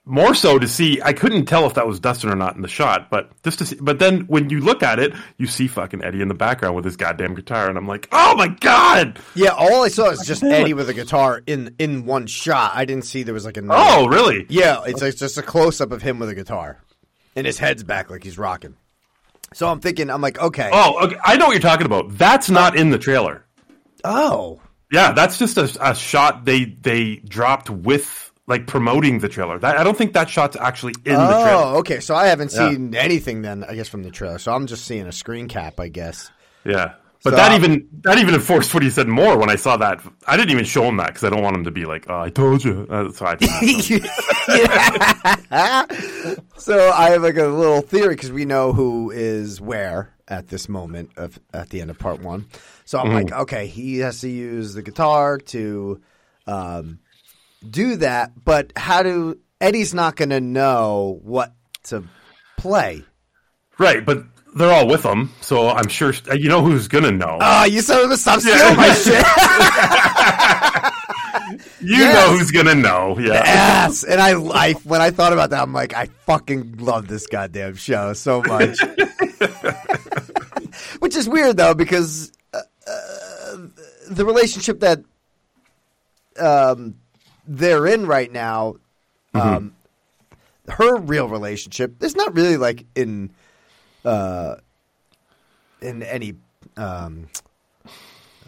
[0.09, 1.01] more so to see.
[1.03, 3.67] I couldn't tell if that was Dustin or not in the shot, but just to
[3.67, 3.77] see.
[3.81, 6.85] But then when you look at it, you see fucking Eddie in the background with
[6.85, 9.19] his goddamn guitar, and I'm like, oh my god!
[9.35, 10.43] Yeah, all I saw is just.
[10.43, 12.73] Eddie with a guitar in in one shot.
[12.75, 14.47] I didn't see there was like a Oh, really?
[14.49, 16.79] Yeah, it's, it's just a close up of him with a guitar,
[17.37, 18.75] and his head's back like he's rocking.
[19.55, 21.17] So I'm thinking, I'm like, okay, Oh, okay.
[21.25, 22.17] I know what you're talking about.
[22.19, 23.45] That's not in the trailer.
[24.05, 24.61] oh,
[24.93, 29.59] Yeah, that's just a, a shot they they dropped with like promoting the trailer.
[29.59, 31.65] That, I don't think that shot's actually in the trailer.
[31.65, 32.01] Oh, okay.
[32.01, 32.71] So I haven't Yeah.
[32.71, 33.63] seen anything then.
[33.63, 34.39] I guess from the trailer.
[34.39, 35.79] So I'm just seeing a screen cap.
[35.79, 36.31] I guess.
[36.65, 36.95] Yeah.
[37.25, 40.01] But So- that even that even enforced what he said more when I saw that.
[40.27, 42.21] I didn't even show him that because I don't want him to be like, "Oh,
[42.21, 43.37] I told you." Uh, so I
[46.57, 50.69] so I have like a little theory because we know who is where at this
[50.69, 52.47] moment of at the end of part one.
[52.85, 56.01] So I'm like, okay, he has to use the guitar to
[56.47, 56.99] um,
[57.69, 61.55] do that, but how do Eddie's not going to know what
[61.85, 62.05] to
[62.57, 63.05] play?
[63.79, 67.39] right, but they're all with him, so I'm sure you know who's gonna know.
[67.41, 69.25] Oh, you said to stop stealing my shit.
[71.81, 72.15] you yes.
[72.15, 73.17] know who's gonna know.
[73.19, 73.45] Yeah.
[73.45, 77.27] Yes, and I, I when I thought about that, I'm like, I fucking love this
[77.27, 78.79] goddamn show so much.
[80.99, 83.57] Which is weird though, because uh, uh,
[84.09, 85.01] the relationship that
[86.39, 86.97] um,
[87.49, 88.77] they're in right now,
[89.35, 89.75] um,
[90.69, 93.31] her real relationship is not really like in
[94.05, 94.57] uh,
[95.81, 96.35] in any.
[96.77, 97.29] Um,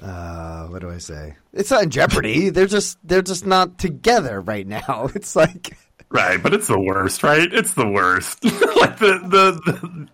[0.03, 1.36] uh, what do I say?
[1.53, 2.51] It's not in jeopardy.
[2.51, 5.09] they're just they're just not together right now.
[5.14, 5.76] It's like
[6.12, 7.53] Right, but it's the worst, right?
[7.53, 8.42] It's the worst.
[8.44, 10.09] like the, the the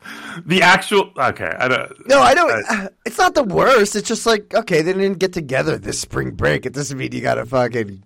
[0.45, 1.11] the actual.
[1.17, 2.09] Okay, I don't.
[2.09, 3.97] no, I know I- it's not the worst.
[3.97, 6.67] It's just like okay, they didn't get together this spring break.
[6.67, 8.03] It doesn't mean you gotta fucking.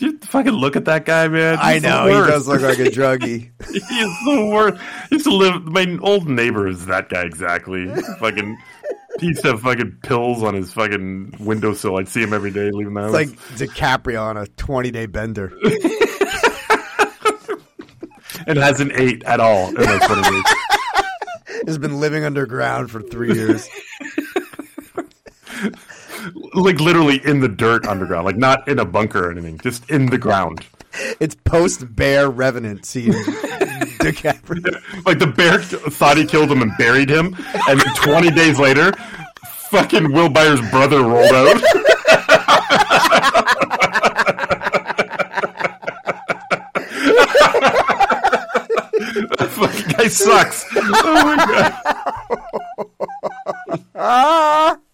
[0.00, 1.58] You fucking look at that guy, man?
[1.60, 3.50] I He's the know he does look like a druggie.
[3.70, 4.80] He's the worst.
[5.10, 5.64] He used to live.
[5.64, 7.86] My old neighbor is that guy exactly.
[8.18, 8.56] fucking.
[9.18, 11.98] He used to have fucking pills on his fucking windowsill.
[11.98, 13.14] I'd see him every day leaving the house.
[13.14, 15.52] It's like DiCaprio on a twenty day bender.
[18.46, 20.44] and hasn't ate at all in those 20 days.
[21.66, 23.68] Has been living underground for three years.
[26.54, 30.06] Like literally in the dirt underground, like not in a bunker or anything, just in
[30.06, 30.66] the ground.
[31.20, 33.12] It's post Bear Revenant scene.
[34.00, 35.04] DiCaprio.
[35.04, 37.36] Like the bear thought he killed him and buried him,
[37.68, 38.92] and then 20 days later,
[39.70, 41.60] fucking Will Byers' brother rolled out.
[49.38, 50.66] that fucking guy sucks.
[50.76, 51.36] Oh my
[53.94, 54.78] god.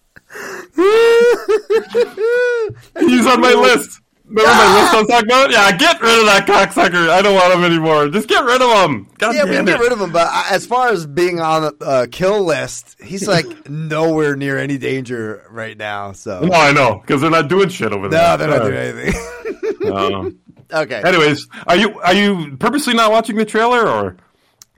[3.00, 4.00] He's on my list.
[4.28, 5.50] Remember my list I was talking about?
[5.52, 7.08] Yeah, get rid of that cocksucker.
[7.10, 8.08] I don't want him anymore.
[8.08, 9.08] Just get rid of him.
[9.18, 9.72] God Yeah, we can it.
[9.72, 10.10] get rid of him.
[10.10, 14.78] But as far as being on a uh, kill list, he's like nowhere near any
[14.78, 16.10] danger right now.
[16.12, 18.20] So No, I know because they're not doing shit over there.
[18.20, 19.92] no, they're not Uh, doing anything.
[19.94, 20.38] um,
[20.72, 21.02] okay.
[21.04, 24.16] anyways, are you are you purposely not watching the trailer or?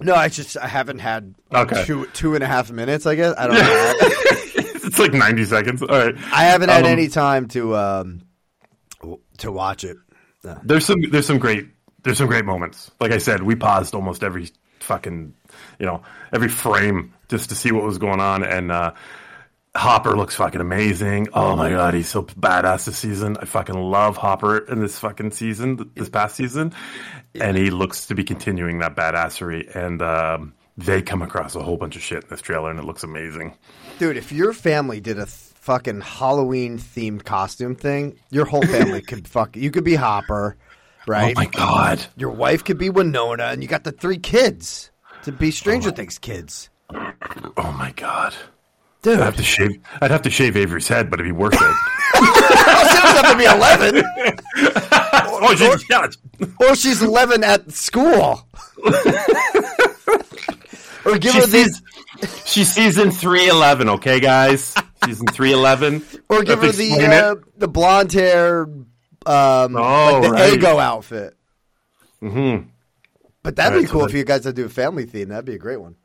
[0.00, 1.84] No, I just I haven't had Okay.
[1.86, 3.06] two two and a half minutes.
[3.06, 3.94] I guess I don't know.
[4.98, 5.82] It's like ninety seconds.
[5.82, 6.14] All right.
[6.32, 8.22] I haven't had Um, any time to um
[9.38, 9.96] to watch it.
[10.62, 11.68] There's some there's some great
[12.02, 12.90] there's some great moments.
[13.00, 15.34] Like I said, we paused almost every fucking
[15.78, 18.92] you know every frame just to see what was going on, and uh,
[19.76, 21.28] Hopper looks fucking amazing.
[21.34, 23.36] Oh my god, he's so badass this season.
[23.40, 26.72] I fucking love Hopper in this fucking season, this past season,
[27.34, 29.74] and he looks to be continuing that badassery.
[29.76, 32.84] And um, they come across a whole bunch of shit in this trailer, and it
[32.86, 33.54] looks amazing.
[33.98, 39.02] Dude, if your family did a th- fucking Halloween themed costume thing, your whole family
[39.02, 39.56] could fuck.
[39.56, 40.56] You could be Hopper,
[41.06, 41.34] right?
[41.36, 42.06] Oh my god.
[42.16, 44.90] Your wife could be Winona, and you got the three kids
[45.24, 46.70] to be Stranger oh Things kids.
[46.90, 48.34] Oh my god.
[49.02, 49.80] Dude, I'd have to shave.
[50.00, 51.60] I'd have to shave Avery's head, but it'd be worth it.
[52.14, 54.02] have to be eleven,
[55.40, 56.08] oh, she, yeah,
[56.60, 58.46] or she's eleven at school,
[61.04, 61.80] or give She her these,
[62.44, 63.88] she's season three eleven.
[63.88, 66.04] Okay, guys, season three eleven.
[66.28, 68.62] or give her the uh, the blonde hair,
[69.26, 70.54] um, like the right.
[70.54, 71.36] Ego outfit.
[72.22, 72.68] Mm-hmm.
[73.42, 75.28] But that'd be so cool that- if you guys had to do a family theme.
[75.28, 75.96] That'd be a great one.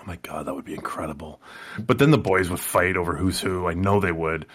[0.00, 1.40] Oh my god, that would be incredible.
[1.78, 3.66] But then the boys would fight over who's who.
[3.68, 4.46] I know they would.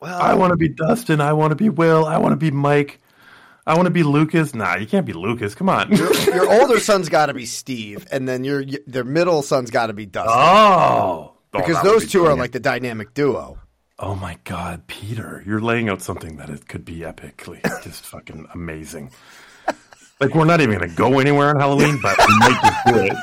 [0.00, 1.20] Well, I want to be Dustin.
[1.20, 2.04] I want to be Will.
[2.04, 3.00] I want to be Mike.
[3.66, 4.54] I want to be Lucas.
[4.54, 5.54] Nah, you can't be Lucas.
[5.54, 5.90] Come on.
[5.92, 9.92] your older son's got to be Steve, and then your their middle son's got to
[9.92, 10.34] be Dustin.
[10.36, 11.32] Oh.
[11.32, 13.58] oh, because that would those be two are like the dynamic duo.
[13.98, 18.46] Oh my God, Peter, you're laying out something that it could be epically just fucking
[18.52, 19.10] amazing.
[20.20, 23.16] Like we're not even gonna go anywhere on Halloween, but we might just do it.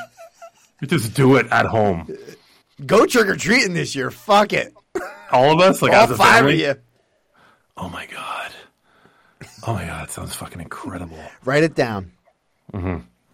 [0.80, 2.08] We just do it at home.
[2.84, 4.10] Go trick or treating this year.
[4.10, 4.74] Fuck it.
[5.30, 6.64] All of us, like All as a five family.
[6.64, 6.82] of you.
[7.76, 8.50] Oh my God.
[9.64, 11.18] Oh my God, that sounds fucking incredible.
[11.44, 12.12] Write it down.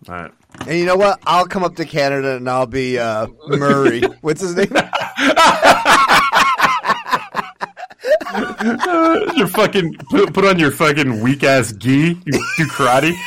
[0.08, 0.30] All right.
[0.66, 1.18] And you know what?
[1.26, 4.00] I'll come up to Canada and I'll be uh, Murray.
[4.20, 4.72] What's his name?
[9.36, 11.90] your fucking put, put on your fucking weak ass gi.
[11.90, 13.14] You do karate.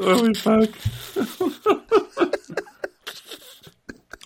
[0.00, 0.68] Holy fuck!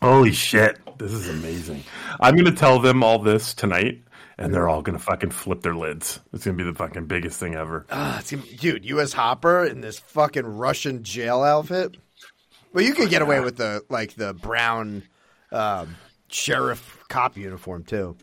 [0.00, 0.78] Holy shit!
[0.98, 1.82] This is amazing.
[2.20, 4.00] I'm gonna tell them all this tonight,
[4.38, 6.20] and they're all gonna fucking flip their lids.
[6.32, 7.86] It's gonna be the fucking biggest thing ever.
[7.90, 9.12] It's gonna dude, U.S.
[9.12, 11.96] Hopper in this fucking Russian jail outfit.
[12.72, 15.02] Well, you could get away with the like the brown
[15.52, 15.96] um,
[16.28, 18.16] sheriff cop uniform too,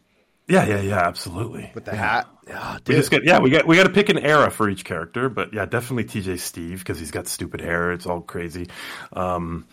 [0.48, 1.00] Yeah, yeah, yeah.
[1.00, 1.72] Absolutely.
[1.74, 2.28] with the hat.
[2.54, 4.86] Oh, We just get yeah we got we got to pick an era for each
[4.86, 7.92] character, but yeah, definitely TJ Steve because he's got stupid hair.
[7.92, 8.68] It's all crazy.
[9.14, 9.66] Um,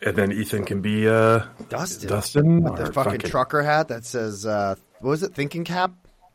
[0.00, 2.08] and then Ethan can be uh, Dustin.
[2.08, 5.34] Dustin with the fucking, trucker hat that says uh, what was it?
[5.34, 5.92] Thinking cap.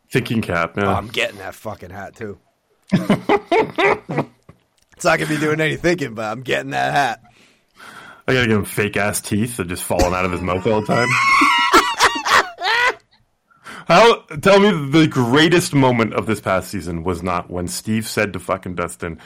[0.10, 0.78] thinking cap.
[0.78, 0.86] Yeah.
[0.86, 2.40] Oh, I'm getting that fucking hat too.
[2.92, 3.06] it's
[5.04, 7.22] not gonna be doing any thinking, but I'm getting that hat.
[8.28, 10.82] I gotta give him fake ass teeth that just falling out of his mouth all
[10.82, 11.10] the time.
[13.88, 18.32] How tell me the greatest moment of this past season was not when Steve said
[18.34, 19.20] to fucking Dustin,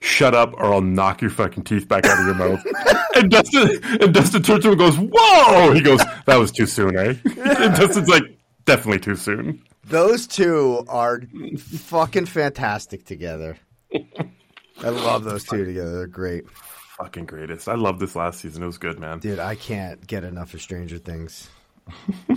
[0.00, 2.62] "Shut up, or I'll knock your fucking teeth back out of your mouth."
[3.14, 6.66] and Dustin and Dustin turns to him and goes, "Whoa!" He goes, "That was too
[6.66, 8.24] soon, eh?" and Dustin's like,
[8.64, 11.20] "Definitely too soon." Those two are
[11.58, 13.56] fucking fantastic together.
[13.94, 15.92] I love those two together.
[15.98, 16.48] They're great.
[16.50, 17.68] Fucking greatest.
[17.68, 18.62] I love this last season.
[18.62, 19.18] It was good, man.
[19.18, 21.48] Dude, I can't get enough of Stranger Things.
[22.30, 22.36] All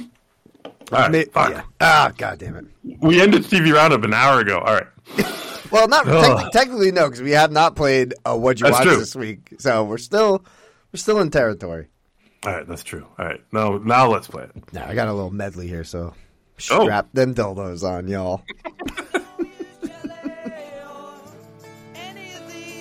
[0.91, 1.49] right, fuck.
[1.51, 1.63] yeah.
[1.81, 2.65] Ah, god damn it.
[3.01, 4.59] We ended TV Roundup an hour ago.
[4.59, 4.87] All right.
[5.71, 6.39] Well, not Ugh.
[6.43, 8.97] tec- technically no, because we have not played uh, what you That's watch true.
[8.97, 10.45] this week, so we're still
[10.93, 11.87] we're still in territory.
[12.45, 13.05] All right, that's true.
[13.17, 13.41] All right.
[13.51, 14.51] now now let's play it.
[14.73, 16.13] Now I got a little medley here, so
[16.71, 16.83] Oh.
[16.85, 18.43] strap them dildos on, y'all.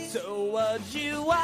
[0.09, 1.35] So what you watch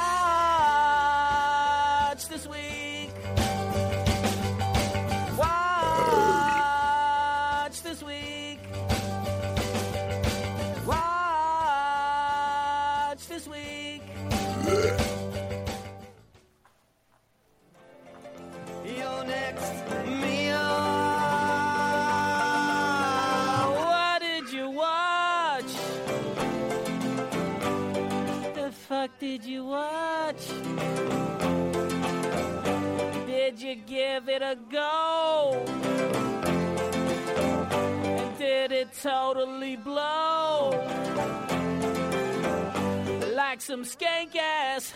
[43.71, 44.91] some skank ass.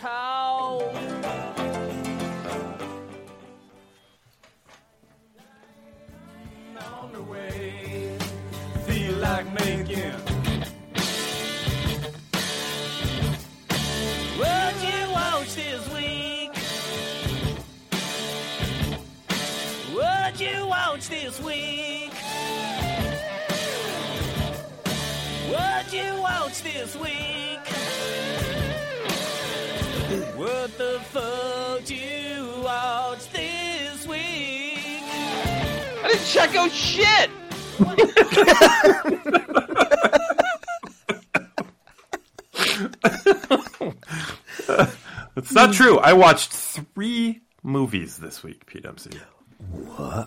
[45.35, 45.99] It's not true.
[45.99, 49.11] I watched three movies this week, Pete MC.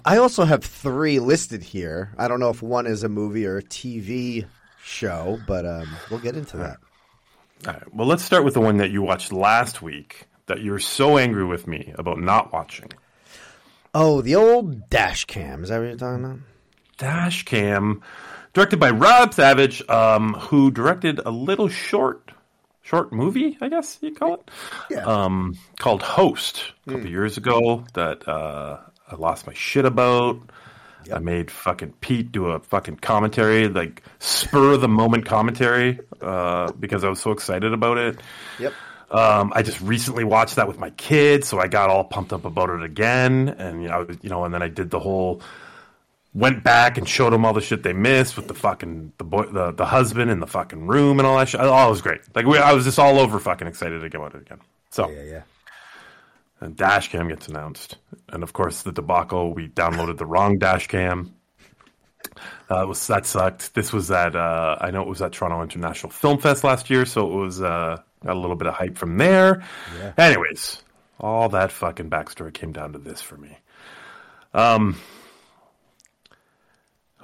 [0.04, 2.12] I also have three listed here.
[2.18, 4.46] I don't know if one is a movie or a TV
[4.82, 6.76] show, but um, we'll get into that.
[7.66, 7.94] All right.
[7.94, 11.18] Well, let's start with the one that you watched last week that you were so
[11.18, 12.90] angry with me about not watching.
[13.94, 15.62] Oh, the old dash cam.
[15.62, 16.38] Is that what you're talking about?
[16.98, 18.02] Dash Cam,
[18.52, 22.30] directed by Rob Savage, um, who directed a little short,
[22.82, 24.50] short movie, I guess you'd call it,
[24.90, 25.04] Yeah.
[25.06, 28.78] um, called Host a couple years ago that uh,
[29.10, 30.40] I lost my shit about.
[31.10, 36.70] I made fucking Pete do a fucking commentary, like spur of the moment commentary, uh,
[36.72, 38.20] because I was so excited about it.
[38.58, 38.74] Yep.
[39.10, 42.44] Um, I just recently watched that with my kids, so I got all pumped up
[42.44, 45.40] about it again, and you know, you know, and then I did the whole
[46.34, 49.44] went back and showed them all the shit they missed with the fucking the boy,
[49.46, 51.60] the the husband in the fucking room and all that shit.
[51.60, 52.20] Oh, it was great.
[52.34, 54.60] Like we, I was just all over fucking excited to go at it again.
[54.90, 55.42] So Yeah, yeah.
[56.60, 57.96] and dash cam gets announced,
[58.28, 59.54] and of course the debacle.
[59.54, 61.34] We downloaded the wrong dash cam.
[62.68, 63.74] Uh, was that sucked.
[63.74, 67.06] This was at uh, I know it was at Toronto International Film Fest last year,
[67.06, 69.62] so it was uh, got a little bit of hype from there.
[70.18, 70.82] Anyways,
[71.20, 73.56] all that fucking backstory came down to this for me.
[74.52, 74.98] Um.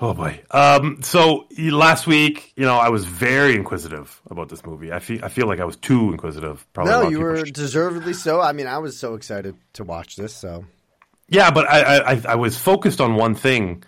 [0.05, 0.42] Oh boy.
[0.50, 1.02] Um.
[1.02, 4.92] So last week, you know, I was very inquisitive about this movie.
[4.92, 6.66] I feel I feel like I was too inquisitive.
[6.72, 8.40] Probably No, you were should- deservedly so.
[8.40, 10.34] I mean, I was so excited to watch this.
[10.34, 10.64] So
[11.28, 11.78] Yeah, but I,
[12.14, 13.82] I I- was focused on one thing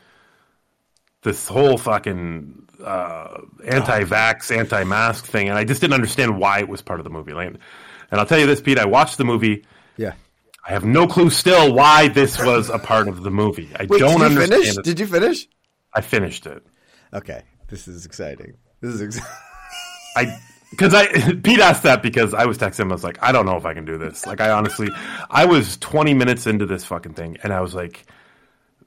[1.22, 6.82] this whole fucking uh, anti-vax, anti-mask thing, and I just didn't understand why it was
[6.82, 7.32] part of the movie.
[7.32, 8.78] Like, and I'll tell you this, Pete.
[8.78, 9.64] I watched the movie.
[9.96, 10.12] Yeah.
[10.66, 13.68] I have no clue still why this was a part of the movie.
[13.78, 14.52] I Wait, don't did you understand.
[14.64, 14.78] finish?
[14.78, 14.84] it.
[14.84, 15.48] Did you finish?
[15.96, 16.62] I finished it.
[17.12, 18.54] Okay, this is exciting.
[18.80, 19.30] This is exciting.
[20.16, 20.38] I
[20.70, 21.06] because I
[21.42, 22.92] Pete asked that because I was texting him.
[22.92, 24.26] I was like, I don't know if I can do this.
[24.26, 24.88] Like, I honestly,
[25.30, 28.04] I was 20 minutes into this fucking thing, and I was like,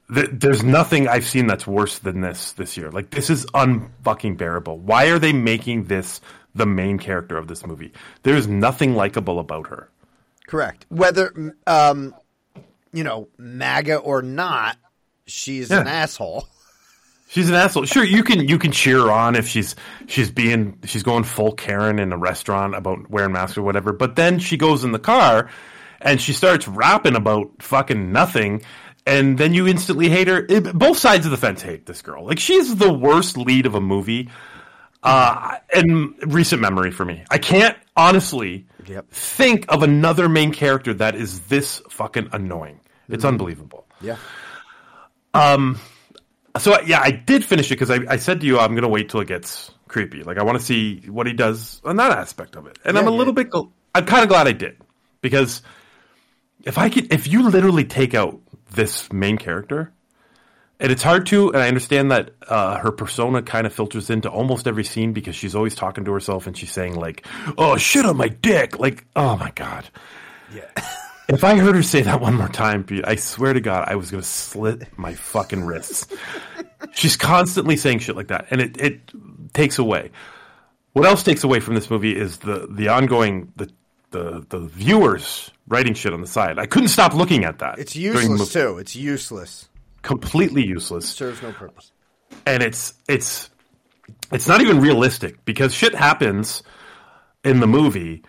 [0.08, 2.90] "There's nothing I've seen that's worse than this this year.
[2.90, 4.78] Like, this is unfucking bearable.
[4.78, 6.20] Why are they making this
[6.54, 7.92] the main character of this movie?
[8.22, 9.90] There's nothing likable about her.
[10.46, 10.86] Correct.
[10.88, 12.14] Whether um,
[12.92, 14.76] you know, MAGA or not,
[15.26, 16.48] she's an asshole.
[17.32, 17.84] She's an asshole.
[17.84, 19.76] Sure, you can you can cheer her on if she's
[20.08, 23.92] she's being she's going full Karen in a restaurant about wearing masks or whatever.
[23.92, 25.48] But then she goes in the car
[26.00, 28.62] and she starts rapping about fucking nothing,
[29.06, 30.44] and then you instantly hate her.
[30.48, 32.26] It- both sides of the fence hate this girl.
[32.26, 34.28] Like she's the worst lead of a movie
[35.04, 37.22] uh, in recent memory for me.
[37.30, 39.08] I can't honestly Yep.
[39.12, 42.80] think of another main character that is this fucking annoying.
[43.08, 43.86] It's unbelievable.
[44.00, 44.16] Yeah.
[46.58, 48.88] So yeah, I did finish it because I, I said to you I'm going to
[48.88, 50.22] wait till it gets creepy.
[50.22, 53.06] Like I want to see what he does on that aspect of it, and I'm
[53.06, 53.50] a Yeah, little bit.
[53.50, 54.76] gl- I'm kind of glad I did
[55.20, 55.62] because
[56.64, 58.40] if I could, if you literally take out
[58.72, 59.92] this main character,
[60.80, 64.30] and it's hard to, and I understand that uh, her persona kind of filters into
[64.30, 67.26] almost every scene because she's always talking to herself and she's saying like,
[67.58, 69.88] "Oh shit on my dick," like, "Oh my god."
[70.48, 70.70] Yeah.
[71.32, 73.94] If I heard her say that one more time, Pete, I swear to God, I
[73.94, 76.06] was going to slit my fucking wrists.
[76.92, 79.00] She's constantly saying shit like that, and it, it
[79.52, 80.10] takes away.
[80.92, 83.70] What else takes away from this movie is the the ongoing the
[84.10, 86.58] the the viewers writing shit on the side.
[86.58, 87.78] I couldn't stop looking at that.
[87.78, 88.78] It's useless too.
[88.78, 89.68] It's useless.
[90.02, 91.92] Completely useless Serves no purpose.
[92.46, 93.50] and it's it's
[94.32, 96.64] it's not even realistic because shit happens
[97.44, 98.22] in the movie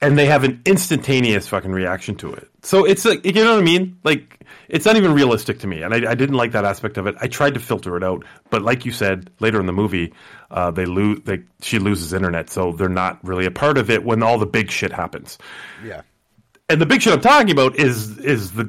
[0.00, 2.48] and they have an instantaneous fucking reaction to it.
[2.62, 3.98] So it's like you know what I mean?
[4.04, 7.06] Like it's not even realistic to me, and I, I didn't like that aspect of
[7.06, 7.14] it.
[7.20, 10.12] I tried to filter it out, but like you said later in the movie,
[10.50, 11.20] uh, they lose.
[11.24, 14.46] They she loses internet, so they're not really a part of it when all the
[14.46, 15.38] big shit happens.
[15.84, 16.02] Yeah.
[16.68, 18.64] And the big shit I'm talking about is is the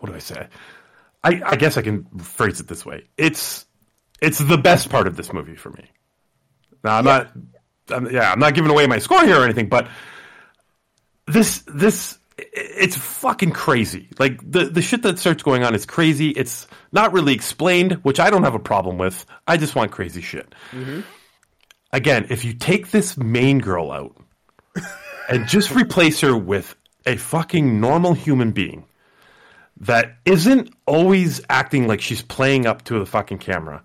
[0.00, 0.46] what do I say?
[1.24, 3.04] I, I guess I can phrase it this way.
[3.16, 3.66] It's
[4.22, 5.84] it's the best part of this movie for me.
[6.84, 7.32] Now I'm not
[7.90, 9.88] I'm, yeah, I'm not giving away my score here or anything, but
[11.26, 14.08] this this it's fucking crazy.
[14.18, 16.30] Like the the shit that starts going on is crazy.
[16.30, 19.24] It's not really explained, which I don't have a problem with.
[19.46, 20.54] I just want crazy shit.
[20.72, 21.00] Mm-hmm.
[21.92, 24.16] Again, if you take this main girl out
[25.28, 26.76] and just replace her with
[27.06, 28.84] a fucking normal human being
[29.78, 33.82] that isn't always acting like she's playing up to the fucking camera,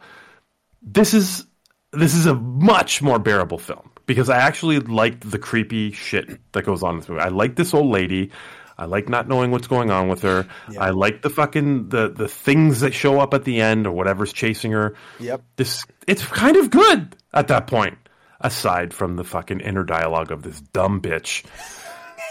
[0.81, 1.45] this is
[1.93, 6.65] this is a much more bearable film because I actually liked the creepy shit that
[6.65, 7.21] goes on in this movie.
[7.21, 8.31] I like this old lady.
[8.77, 10.47] I like not knowing what's going on with her.
[10.79, 14.33] I like the fucking the the things that show up at the end or whatever's
[14.33, 14.95] chasing her.
[15.19, 15.43] Yep.
[15.55, 17.97] This it's kind of good at that point.
[18.39, 21.45] Aside from the fucking inner dialogue of this dumb bitch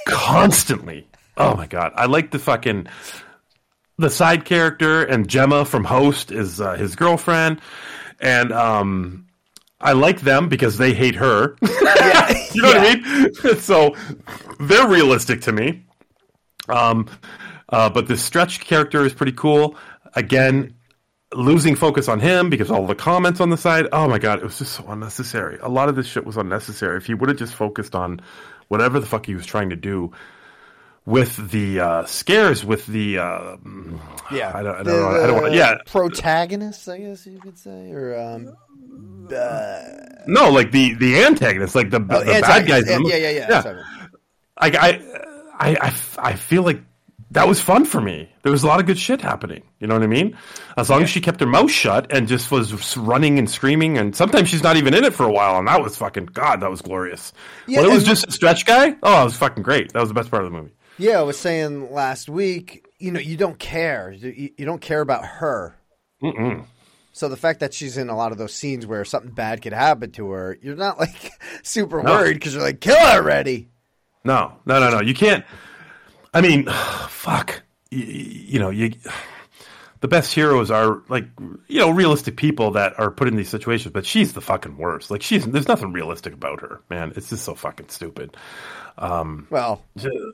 [0.06, 1.06] constantly.
[1.36, 1.92] Oh my god.
[1.94, 2.88] I like the fucking
[3.96, 7.60] the side character and Gemma from Host is uh, his girlfriend
[8.18, 9.26] and um
[9.80, 11.56] I like them because they hate her.
[11.62, 13.34] you know what I mean?
[13.60, 13.94] so
[14.60, 15.84] they're realistic to me.
[16.68, 17.08] Um,
[17.68, 19.76] uh, but this stretch character is pretty cool.
[20.14, 20.74] Again,
[21.34, 23.86] losing focus on him because all the comments on the side.
[23.92, 25.58] Oh my god, it was just so unnecessary.
[25.62, 26.96] A lot of this shit was unnecessary.
[26.96, 28.20] If he would have just focused on
[28.68, 30.12] whatever the fuck he was trying to do
[31.06, 33.56] with the uh, scares, with the uh,
[34.30, 34.52] Yeah.
[34.54, 35.08] I don't, I don't The- know.
[35.08, 35.50] I don't want.
[35.52, 38.54] the Yeah, Protagonist, I guess you could say, or um,
[39.32, 39.80] uh,
[40.26, 42.88] no, like the the antagonist, like the, the bad guys.
[42.88, 43.48] Yeah, yeah, yeah, yeah.
[43.48, 43.82] yeah.
[44.56, 44.68] I,
[45.58, 46.82] I, I, I, feel like
[47.30, 48.30] that was fun for me.
[48.42, 49.62] There was a lot of good shit happening.
[49.78, 50.36] You know what I mean?
[50.76, 54.14] As long as she kept her mouth shut and just was running and screaming, and
[54.14, 56.70] sometimes she's not even in it for a while, and that was fucking god, that
[56.70, 57.32] was glorious.
[57.66, 59.92] Yeah, when it was just a stretch guy, oh, it was fucking great.
[59.92, 60.72] That was the best part of the movie.
[60.98, 64.12] Yeah, I was saying last week, you know, you don't care.
[64.12, 65.78] You, you don't care about her.
[66.22, 66.66] Mm-mm.
[67.12, 69.72] So the fact that she's in a lot of those scenes where something bad could
[69.72, 71.32] happen to her, you're not like
[71.62, 72.12] super No.
[72.12, 73.68] worried because you're like, kill her already.
[74.24, 75.00] No, no, no, no.
[75.00, 75.44] You can't.
[76.32, 76.66] I mean,
[77.08, 77.62] fuck.
[77.90, 78.92] You, you know, you.
[80.00, 81.26] The best heroes are like
[81.68, 85.10] you know realistic people that are put in these situations, but she's the fucking worst.
[85.10, 87.12] Like she's there's nothing realistic about her, man.
[87.16, 88.34] It's just so fucking stupid.
[88.96, 89.82] Um, Well,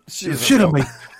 [0.06, 0.86] she's on real- my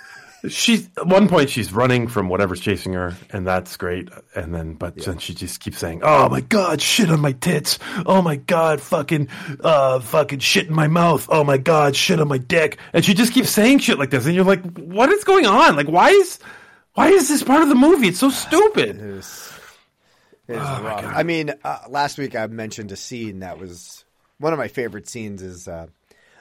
[0.47, 4.09] she's at one point she's running from whatever's chasing her, and that's great.
[4.35, 7.79] And then, but then she just keeps saying, "Oh my god, shit on my tits!
[8.05, 9.29] Oh my god, fucking,
[9.61, 11.27] uh, fucking shit in my mouth!
[11.31, 14.25] Oh my god, shit on my dick!" And she just keeps saying shit like this,
[14.25, 15.75] and you're like, "What is going on?
[15.75, 16.39] Like, why is,
[16.93, 18.09] why is this part of the movie?
[18.09, 19.53] It's so stupid." It is,
[20.47, 20.63] it is Oh.
[20.63, 24.05] I mean, uh, last week I mentioned a scene that was
[24.39, 25.87] one of my favorite scenes is uh,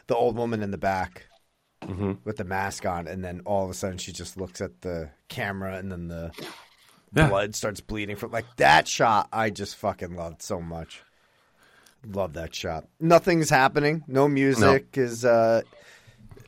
[0.06, 1.26] the old woman in the back
[1.86, 2.12] Mm-hmm.
[2.24, 5.10] with the mask on, and then all of a sudden she just looks at the
[5.28, 6.32] camera, and then the
[7.14, 7.28] Yeah.
[7.28, 9.28] blood starts bleeding from like that shot.
[9.32, 11.02] I just fucking loved so much.
[12.06, 12.86] Love that shot.
[13.00, 14.04] Nothing's happening.
[14.06, 15.24] No music is.
[15.24, 15.62] Uh,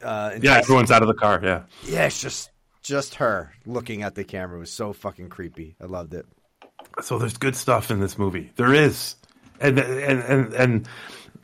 [0.02, 1.40] uh, Yeah, everyone's out of the car.
[1.42, 1.62] Yeah.
[1.84, 2.50] Yeah, it's just
[2.82, 5.76] just her looking at the camera It was so fucking creepy.
[5.80, 6.26] I loved it.
[7.02, 8.50] So there's good stuff in this movie.
[8.56, 9.14] There is,
[9.60, 10.88] and and and and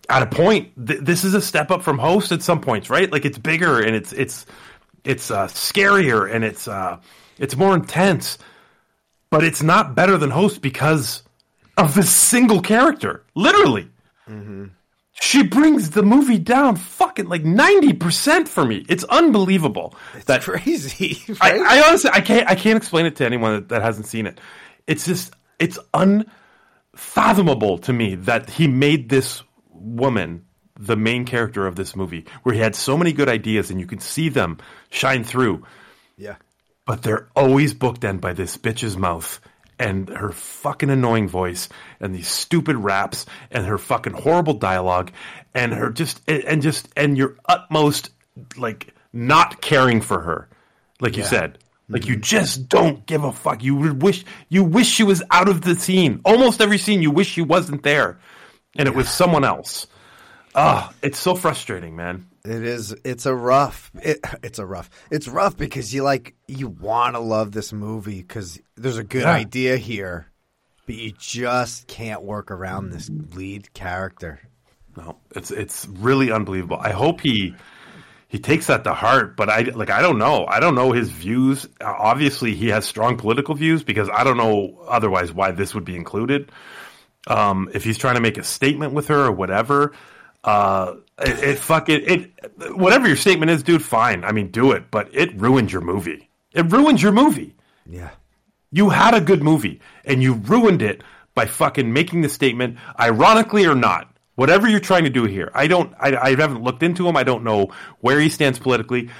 [0.08, 3.10] at a point, th- this is a step up from Host at some points, right?
[3.10, 4.46] Like it's bigger and it's it's
[5.04, 6.98] it's uh, scarier and it's uh,
[7.38, 8.38] it's more intense,
[9.30, 11.22] but it's not better than Host because
[11.76, 13.24] of this single character.
[13.34, 13.88] Literally,
[15.12, 18.84] she brings the movie down fucking like ninety percent for me.
[18.88, 19.94] It's unbelievable.
[20.26, 21.60] that Crazy, I, right?
[21.60, 24.40] I honestly I can't I can't explain it to anyone that, that hasn't seen it.
[24.86, 29.42] It's just it's unfathomable to me that he made this
[29.84, 30.44] woman
[30.78, 33.86] the main character of this movie, where he had so many good ideas and you
[33.86, 34.58] can see them
[34.90, 35.64] shine through,
[36.16, 36.36] yeah.
[36.84, 39.40] but they're always bookend by this bitch's mouth
[39.78, 41.68] and her fucking annoying voice
[42.00, 45.10] and these stupid raps and her fucking horrible dialogue
[45.52, 48.10] and her just and and just and your utmost
[48.56, 50.48] like not caring for her
[51.00, 51.58] like you said.
[51.88, 52.22] Like you mm-hmm.
[52.22, 53.62] just don't give a fuck.
[53.62, 56.20] You wish you wish she was out of the scene.
[56.24, 58.18] Almost every scene you wish she wasn't there
[58.76, 59.86] and it was someone else
[60.54, 62.94] ah it's so frustrating man It is.
[63.04, 63.90] It's a rough.
[64.02, 64.90] It, it's a rough.
[65.10, 69.22] It's rough because you like you want to love this movie because there's a good
[69.22, 69.32] Yeah.
[69.32, 70.26] idea here,
[70.84, 74.40] but you just can't work around this lead character.
[74.94, 76.76] No, it's it's really unbelievable.
[76.78, 77.54] I hope he
[78.28, 80.44] he takes that to heart, but I like I don't know.
[80.46, 81.66] I don't know his views.
[81.80, 85.96] Obviously, he has strong political views because I don't know otherwise why this would be
[85.96, 86.52] included.
[87.26, 89.92] Um, if he's trying to make a statement with her or whatever,
[90.42, 93.82] uh, it, it fucking it whatever your statement is, dude.
[93.82, 96.28] Fine, I mean, do it, but it ruined your movie.
[96.52, 97.54] It ruined your movie.
[97.88, 98.10] Yeah.
[98.70, 101.02] You had a good movie and you ruined it
[101.34, 104.10] by fucking making the statement, ironically or not.
[104.36, 107.16] Whatever you're trying to do here, I don't, I, I haven't looked into him.
[107.16, 107.68] I don't know
[108.00, 109.10] where he stands politically,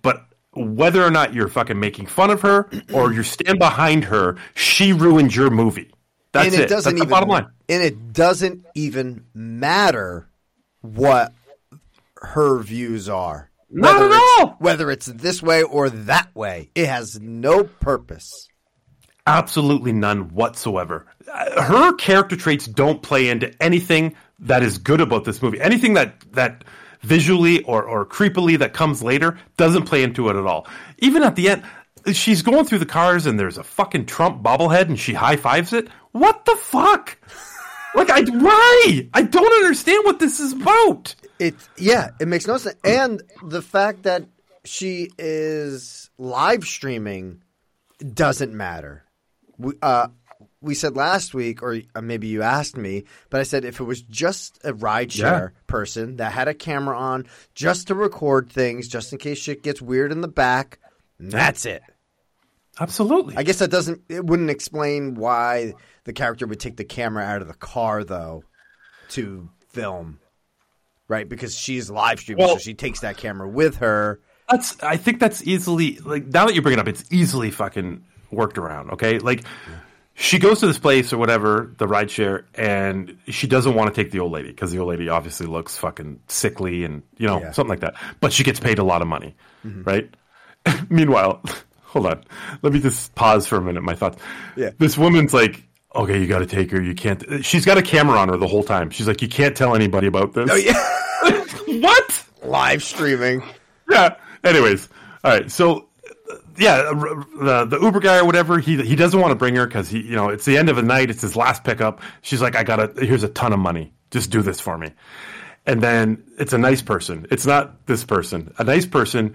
[0.00, 4.36] but whether or not you're fucking making fun of her or you stand behind her,
[4.54, 5.90] she ruined your movie.
[6.34, 6.68] That's and it, it.
[6.68, 7.08] doesn't That's the even.
[7.08, 7.46] bottom line.
[7.68, 10.28] And it doesn't even matter
[10.82, 11.32] what
[12.16, 13.50] her views are.
[13.70, 14.56] Not Whether at all.
[14.58, 18.48] Whether it's this way or that way, it has no purpose.
[19.26, 21.06] Absolutely none whatsoever.
[21.32, 25.60] Uh, Her character traits don't play into anything that is good about this movie.
[25.60, 26.64] Anything that that
[27.00, 30.66] visually or or creepily that comes later doesn't play into it at all.
[30.98, 31.62] Even at the end,
[32.12, 35.72] she's going through the cars and there's a fucking Trump bobblehead and she high fives
[35.72, 35.88] it.
[36.12, 37.18] What the fuck?
[37.94, 39.08] Like I why?
[39.14, 41.14] I don't understand what this is about.
[41.38, 42.76] It yeah, it makes no sense.
[42.84, 44.24] And the fact that
[44.64, 47.42] she is live streaming
[48.12, 49.04] doesn't matter.
[49.58, 50.08] We, uh,
[50.60, 53.84] we said last week, or uh, maybe you asked me, but I said if it
[53.84, 55.48] was just a rideshare Yeah.
[55.66, 59.80] person that had a camera on just to record things, just in case shit gets
[59.82, 60.78] weird in the back,
[61.20, 61.82] that's it.
[62.80, 63.36] Absolutely.
[63.36, 64.02] I guess that doesn't.
[64.08, 65.74] It wouldn't explain why
[66.04, 68.44] the character would take the camera out of the car though
[69.10, 70.18] to film,
[71.08, 71.28] right?
[71.28, 74.20] Because she's live streaming, Well- so she takes that camera with her.
[74.50, 78.04] That's I think that's easily like now that you bring it up, it's easily fucking
[78.30, 78.90] worked around.
[78.90, 79.42] Okay, like
[80.12, 84.12] she goes to this place or whatever, the rideshare, and she doesn't want to take
[84.12, 87.52] the old lady because the old lady obviously looks fucking sickly and you know Yeah.
[87.52, 87.94] something like that.
[88.20, 89.34] But she gets paid a lot of money,
[89.64, 89.82] mm-hmm.
[89.84, 90.10] right?
[90.90, 91.42] Meanwhile,
[91.94, 92.24] hold on,
[92.62, 93.82] let me just pause for a minute.
[93.82, 94.18] My thoughts.
[94.56, 94.70] Yeah.
[94.78, 95.62] this woman's like.
[95.96, 96.82] Okay, you got to take her.
[96.82, 97.44] You can't.
[97.44, 98.90] She's got a camera on her the whole time.
[98.90, 100.50] She's like, you can't tell anybody about this.
[100.50, 102.24] Oh yeah, what?
[102.42, 103.42] live streaming.
[103.88, 104.16] yeah.
[104.42, 104.88] Anyways,
[105.22, 105.50] all right.
[105.50, 105.88] So,
[106.58, 109.88] yeah, the the Uber guy or whatever, he he doesn't want to bring her because
[109.88, 111.10] he, you know, it's the end of the night.
[111.10, 112.02] It's his last pickup.
[112.22, 113.92] She's like, I got to Here's a ton of money.
[114.10, 114.90] Just do this for me.
[115.66, 117.26] And then it's a nice person.
[117.30, 118.52] It's not this person.
[118.58, 119.34] A nice person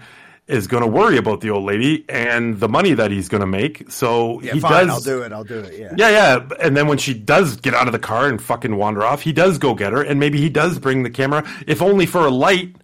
[0.50, 3.46] is going to worry about the old lady and the money that he's going to
[3.46, 3.90] make.
[3.90, 4.86] So Yeah, he fine.
[4.88, 4.90] does.
[5.06, 5.32] I'll do it.
[5.32, 5.78] I'll do it.
[5.78, 5.92] Yeah.
[5.96, 6.48] Yeah, yeah.
[6.60, 9.32] And then when she does get out of the car and fucking wander off, he
[9.32, 12.30] does go get her, and maybe he does bring the camera, if only for a
[12.30, 12.74] light,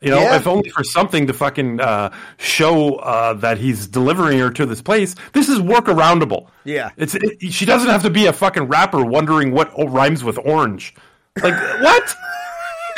[0.00, 0.36] You know, Yeah.
[0.36, 4.82] if only for something to fucking uh, show uh, that he's delivering her to this
[4.82, 5.14] place.
[5.32, 6.48] This is workaroundable.
[6.64, 6.90] Yeah.
[6.98, 10.94] it's it, she doesn't have to be a fucking rapper wondering what rhymes with orange.
[11.42, 12.14] Like what?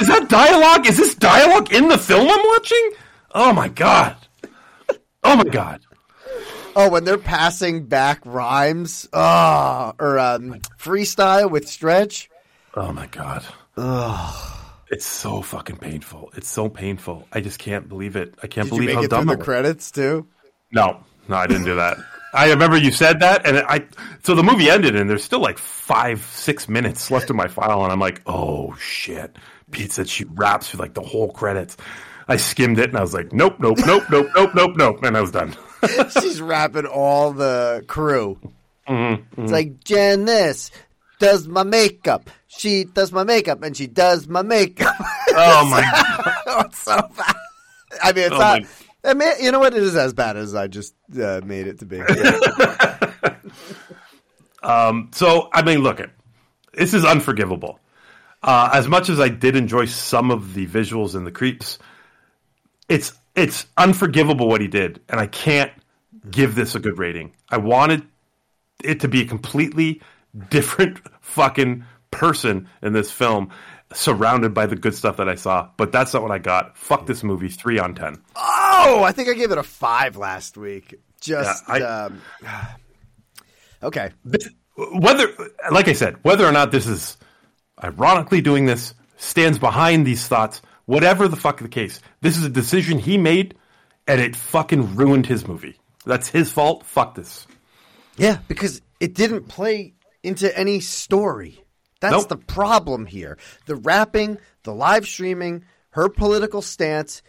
[0.01, 0.87] Is that dialogue?
[0.89, 2.91] Is this dialogue in the film I'm watching?
[3.39, 4.17] Oh my god!
[5.23, 5.83] Oh my god!
[6.75, 12.31] Oh, when they're passing back rhymes, oh, or um, freestyle with Stretch.
[12.73, 13.45] Oh my god!
[13.77, 14.53] Ugh.
[14.89, 16.33] It's so fucking painful.
[16.35, 17.29] It's so painful.
[17.31, 18.35] I just can't believe it.
[18.43, 20.27] I can't Did you believe make how it through dumb the credits too?
[20.73, 21.99] No, no, I didn't do that.
[22.33, 23.85] I remember you said that, and I.
[24.23, 27.83] So the movie ended, and there's still like five, six minutes left in my file,
[27.83, 29.37] and I'm like, oh shit.
[29.71, 31.77] Pete said she raps for like the whole credits.
[32.29, 35.17] I skimmed it, and I was like, nope, nope, nope, nope, nope, nope, nope, and
[35.17, 35.55] I was done.
[36.21, 38.39] She's rapping all the crew.
[38.89, 40.71] Mm-hmm, It's like Jen this
[41.19, 42.31] does my makeup.
[42.49, 44.95] She does my makeup, and she does my makeup.
[45.39, 46.67] Oh my god!
[46.67, 47.35] it's so bad.
[48.03, 48.63] I mean, it's Oh not.
[48.63, 48.69] my-
[49.05, 49.75] I mean, you know what?
[49.75, 52.01] It is as bad as I just uh, made it to be.
[54.63, 55.11] um.
[55.13, 56.11] So I mean, look, it.
[56.73, 57.79] This is unforgivable.
[58.43, 61.79] Uh, as much as I did enjoy some of the visuals and the creeps,
[62.89, 65.73] it's it's unforgivable what he did, and I can't
[66.31, 67.33] give this a good rating.
[67.51, 68.03] I wanted
[68.83, 70.01] it to be a completely
[70.51, 73.51] different fucking person in this film,
[73.93, 75.69] surrounded by the good stuff that I saw.
[75.77, 76.77] But that's not what I got.
[76.79, 77.49] Fuck this movie.
[77.49, 78.17] Three on ten.
[78.37, 80.95] oh, I think I gave it a five last week.
[81.21, 82.23] Just Yeah, I- um,
[83.83, 84.11] okay.
[84.77, 85.29] Whether,
[85.71, 87.17] like I said, whether or not this is
[87.83, 92.49] ironically doing this, stands behind these thoughts, whatever the fuck the case, this is a
[92.49, 93.55] decision he made,
[94.07, 95.77] and it fucking ruined his movie.
[96.05, 96.85] That's his fault.
[96.87, 97.47] Fuck this.
[98.17, 101.63] Yeah, because it didn't play into any story.
[102.01, 102.29] That's Nope.
[102.29, 103.39] the problem here.
[103.67, 107.23] The rapping, the live streaming, her political stance,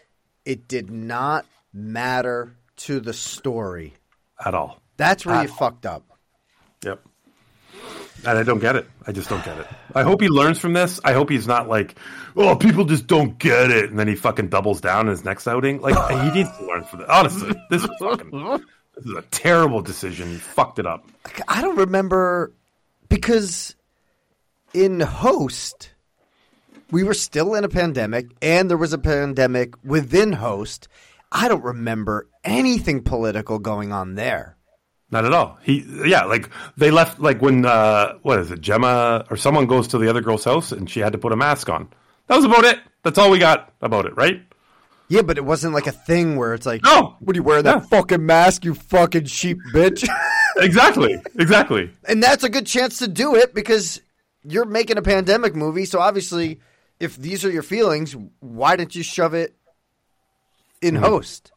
[0.45, 3.93] it did not matter to the story.
[4.43, 4.81] At all.
[4.97, 5.55] That's where you all.
[5.55, 6.16] fucked up.
[8.25, 8.87] And I don't get it.
[9.05, 9.67] I just don't get it.
[9.93, 10.99] I hope he learns from this.
[11.03, 11.95] I hope he's not like,
[12.35, 15.47] oh, people just don't get it, and then he fucking doubles down in his next
[15.47, 15.79] outing.
[15.81, 17.09] Like he needs to learn from this.
[17.09, 18.31] Honestly, this is fucking.
[18.95, 20.29] This is a terrible decision.
[20.29, 21.07] He fucked it up.
[21.47, 22.51] I don't remember
[23.09, 23.75] because
[24.73, 25.91] in Host,
[26.89, 30.87] we were still in a pandemic, and there was a pandemic within Host.
[31.31, 34.56] I don't remember anything political going on there.
[35.09, 35.57] Not at all.
[35.63, 39.88] He, yeah, like they left, like when uh, what is it, Gemma or someone goes
[39.89, 41.88] to the other girl's house and she had to put a mask on.
[42.27, 42.79] That was about it.
[43.03, 44.41] That's all we got about it, right?
[45.07, 47.15] Yeah, but it wasn't like a thing where it's like, No.
[47.21, 47.88] what are you wearing that Yeah.
[47.88, 50.07] fucking mask, you fucking sheep bitch?
[50.59, 51.91] Exactly, exactly.
[52.05, 54.01] and that's a good chance to do it because
[54.43, 55.85] you're making a pandemic movie.
[55.85, 56.59] So obviously,
[56.99, 59.55] if these are your feelings, why didn't you shove it
[60.81, 61.03] in Mm-hmm.
[61.03, 61.51] Host?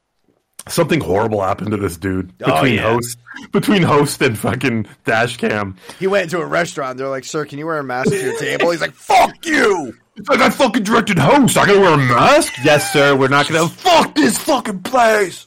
[0.69, 2.83] Something horrible happened to this dude Oh, between yeah.
[2.93, 3.19] host,
[3.53, 5.77] between host and fucking dash cam.
[5.99, 6.99] He went into a restaurant.
[6.99, 9.95] They're like, "Sir, can you wear a mask to your table?" He's like, "Fuck you!"
[10.17, 11.57] It's like I fucking directed host.
[11.57, 12.53] I gotta wear a mask.
[12.65, 13.17] Yes, sir.
[13.17, 15.47] We're not gonna fuck this fucking place.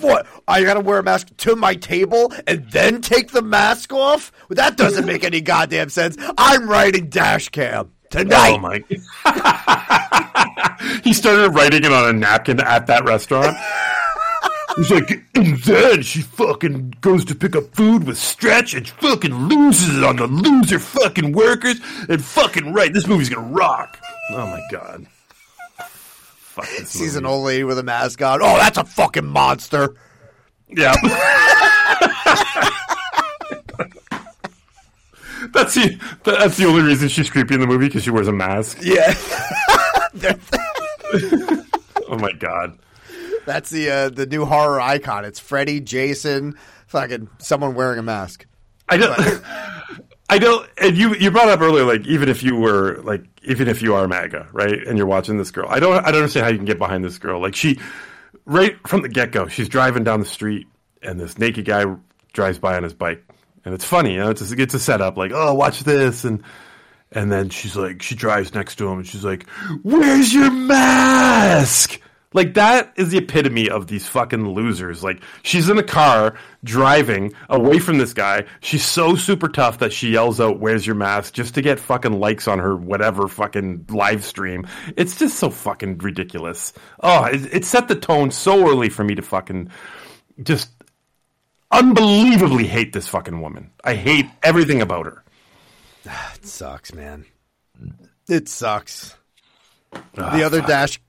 [0.00, 0.26] What?
[0.46, 4.30] I gotta wear a mask to my table and then take the mask off?
[4.48, 6.16] Well, that doesn't make any goddamn sense.
[6.38, 8.54] I'm writing dash cam tonight.
[8.54, 8.84] Oh my!
[11.04, 13.56] he started writing it on a napkin at that restaurant.
[14.76, 19.34] He's like, and then she fucking goes to pick up food with Stretch and fucking
[19.48, 22.92] loses it on the loser fucking workers and fucking right.
[22.92, 23.98] This movie's gonna rock.
[24.30, 25.06] Oh my god!
[25.78, 28.40] Fuck this Sees an old lady with a mask on.
[28.42, 29.94] Oh, that's a fucking monster.
[30.68, 30.94] Yeah.
[35.52, 38.32] that's the that's the only reason she's creepy in the movie because she wears a
[38.32, 38.78] mask.
[38.80, 39.14] Yeah.
[42.08, 42.78] Oh my god.
[43.46, 45.24] That's the uh, the new horror icon.
[45.24, 46.56] It's Freddy, Jason,
[46.86, 48.46] fucking someone wearing a mask.
[48.88, 49.42] I don't.
[50.28, 50.68] I don't.
[50.78, 53.94] And you you brought up earlier, like even if you were like even if you
[53.94, 56.56] are MAGA, right, and you're watching this girl, I don't I don't understand how you
[56.56, 57.40] can get behind this girl.
[57.40, 57.78] Like she,
[58.46, 60.66] right from the get go, she's driving down the street,
[61.02, 61.84] and this naked guy
[62.32, 63.22] drives by on his bike,
[63.64, 66.42] and it's funny, you know, it's a, it's a setup, like oh watch this, and
[67.10, 69.46] and then she's like she drives next to him, and she's like,
[69.82, 72.00] "Where's your mask?"
[72.32, 75.02] Like that is the epitome of these fucking losers.
[75.02, 78.44] Like she's in a car driving away from this guy.
[78.60, 82.18] She's so super tough that she yells out, "Where's your mask?" just to get fucking
[82.18, 84.66] likes on her whatever fucking live stream.
[84.96, 86.72] It's just so fucking ridiculous.
[87.02, 89.70] Oh, it, it set the tone so early for me to fucking
[90.42, 90.70] just
[91.70, 93.70] unbelievably hate this fucking woman.
[93.84, 95.24] I hate everything about her.
[96.34, 97.24] It sucks, man.
[98.28, 99.16] It sucks.
[100.14, 101.00] The other dash,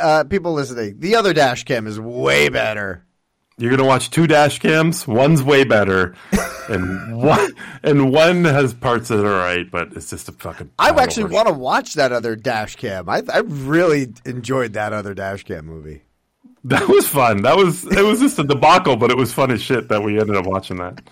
[0.00, 3.04] uh, people listening, the other dash cam is way better.
[3.58, 5.06] You're gonna watch two dash cams.
[5.06, 6.14] One's way better,
[6.68, 7.52] and one
[7.82, 10.70] and one has parts that are right, but it's just a fucking.
[10.78, 13.08] I actually want to watch that other dash cam.
[13.08, 16.02] I I really enjoyed that other dash cam movie.
[16.64, 17.42] That was fun.
[17.42, 20.18] That was it was just a debacle, but it was fun as shit that we
[20.18, 21.00] ended up watching that.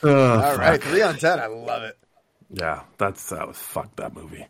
[0.00, 0.58] Oh, All fuck.
[0.58, 1.40] right, three on ten.
[1.40, 1.98] I love it.
[2.50, 4.46] Yeah, that's that was fuck that movie.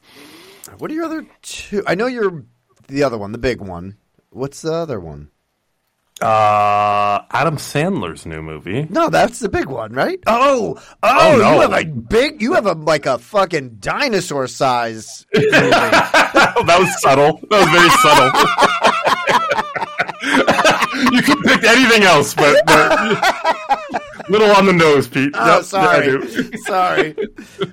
[0.78, 1.82] What are your other two?
[1.86, 2.45] I know you're
[2.89, 3.97] the other one, the big one.
[4.31, 5.31] What's the other one?
[6.20, 8.86] Uh, Adam Sandler's new movie.
[8.90, 10.19] No, that's the big one, right?
[10.27, 11.55] Oh, oh, Oh, no.
[11.55, 15.27] you have a big, you have a like a fucking dinosaur size.
[15.35, 15.49] movie.
[15.51, 17.40] that was subtle.
[17.51, 18.32] That was very subtle.
[21.15, 25.32] you could pick anything else, but, but little on the nose, Pete.
[25.34, 26.52] Oh, Yep, I sorry, do.
[26.66, 27.16] sorry.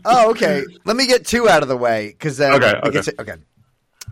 [0.05, 0.63] Oh, okay.
[0.85, 3.01] Let me get two out of the way because then Okay, okay.
[3.01, 3.35] to- okay.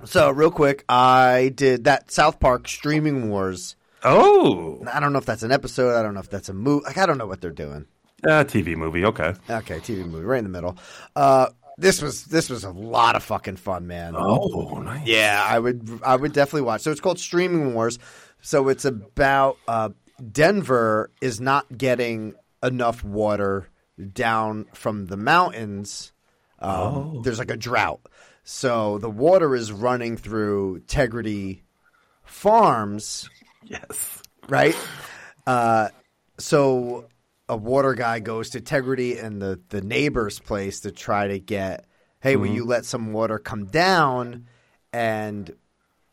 [0.05, 3.75] So real quick, I did that South Park streaming wars.
[4.03, 5.97] Oh, I don't know if that's an episode.
[5.97, 6.83] I don't know if that's a movie.
[6.85, 7.85] Like I don't know what they're doing.
[8.25, 9.05] yeah, TV movie.
[9.05, 9.33] Okay.
[9.49, 10.77] Okay, TV movie right in the middle.
[11.15, 11.47] Uh,
[11.77, 14.13] this was this was a lot of fucking fun, man.
[14.17, 15.07] Oh, nice.
[15.07, 16.81] Yeah, I would I would definitely watch.
[16.81, 17.97] So it's called Streaming Wars.
[18.41, 19.89] So it's about uh,
[20.31, 23.67] Denver is not getting enough water
[24.13, 26.11] down from the mountains.
[26.59, 28.01] Um, There's like a drought,
[28.43, 31.61] so the water is running through Tegrity
[32.23, 33.29] Farms,
[33.65, 34.21] Yes.
[34.47, 34.75] right?
[35.45, 35.89] Uh,
[36.37, 37.05] so
[37.49, 41.85] a water guy goes to Tegrity and the the neighbor's place to try to get,
[42.21, 44.47] hey, will you let some water come down?
[44.93, 45.51] And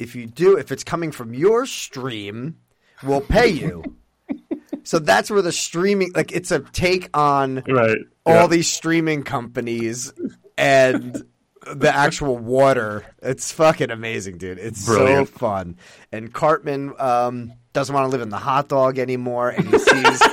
[0.01, 2.57] if you do, if it's coming from your stream,
[3.05, 3.85] we'll pay you.
[4.85, 7.99] So that's where the streaming, like, it's a take on Right.
[8.27, 8.47] all Yeah.
[8.47, 10.13] these streaming companies
[10.59, 11.23] and
[11.75, 13.05] the actual water.
[13.23, 14.59] It's fucking amazing, dude.
[14.59, 15.29] It's Brilliant.
[15.29, 15.77] so fun.
[16.13, 20.23] And Cartman um, doesn't want to live in the hot dog anymore, and he sees.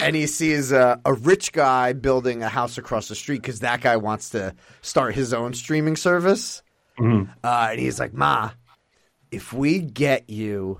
[0.00, 3.80] And he sees uh, a rich guy building a house across the street because that
[3.80, 6.62] guy wants to start his own streaming service.
[6.98, 7.30] Mm-hmm.
[7.44, 8.50] Uh, and he's like, "Ma,
[9.30, 10.78] if we get you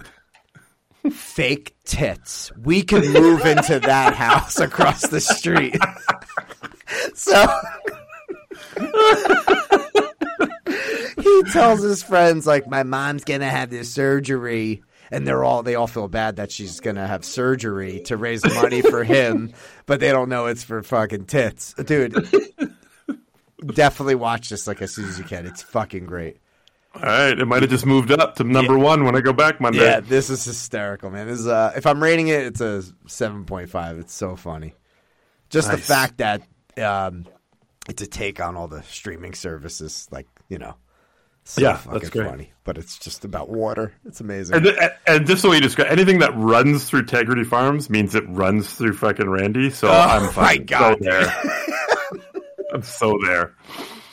[1.10, 5.76] fake tits, we can move into that house across the street."
[7.14, 7.46] so
[11.22, 15.74] he tells his friends like my mom's gonna have this surgery and they're all they
[15.74, 19.52] all feel bad that she's gonna have surgery to raise money for him
[19.86, 21.74] but they don't know it's for fucking tits.
[21.74, 22.14] Dude
[23.74, 25.46] definitely watch this like as soon as you can.
[25.46, 26.38] It's fucking great
[26.94, 27.38] All right.
[27.38, 29.82] It might have just moved up to number one when I go back Monday.
[29.84, 34.00] yeah this is hysterical man this is uh if i'm rating it it's a 7.5
[34.00, 34.74] it's so funny
[35.50, 36.42] just the fact that
[36.76, 37.24] um
[37.88, 40.74] it's a take on all the streaming services like you know
[41.44, 42.28] so Yeah, fucking that's great.
[42.28, 45.62] funny but it's just about water it's amazing And, and, and just the way you
[45.62, 49.70] describe anything that runs through Tegrity Farms means it runs through fucking Randy.
[49.70, 50.98] So I'm my fucking God.
[50.98, 51.34] so there.
[52.72, 53.54] I'm so there.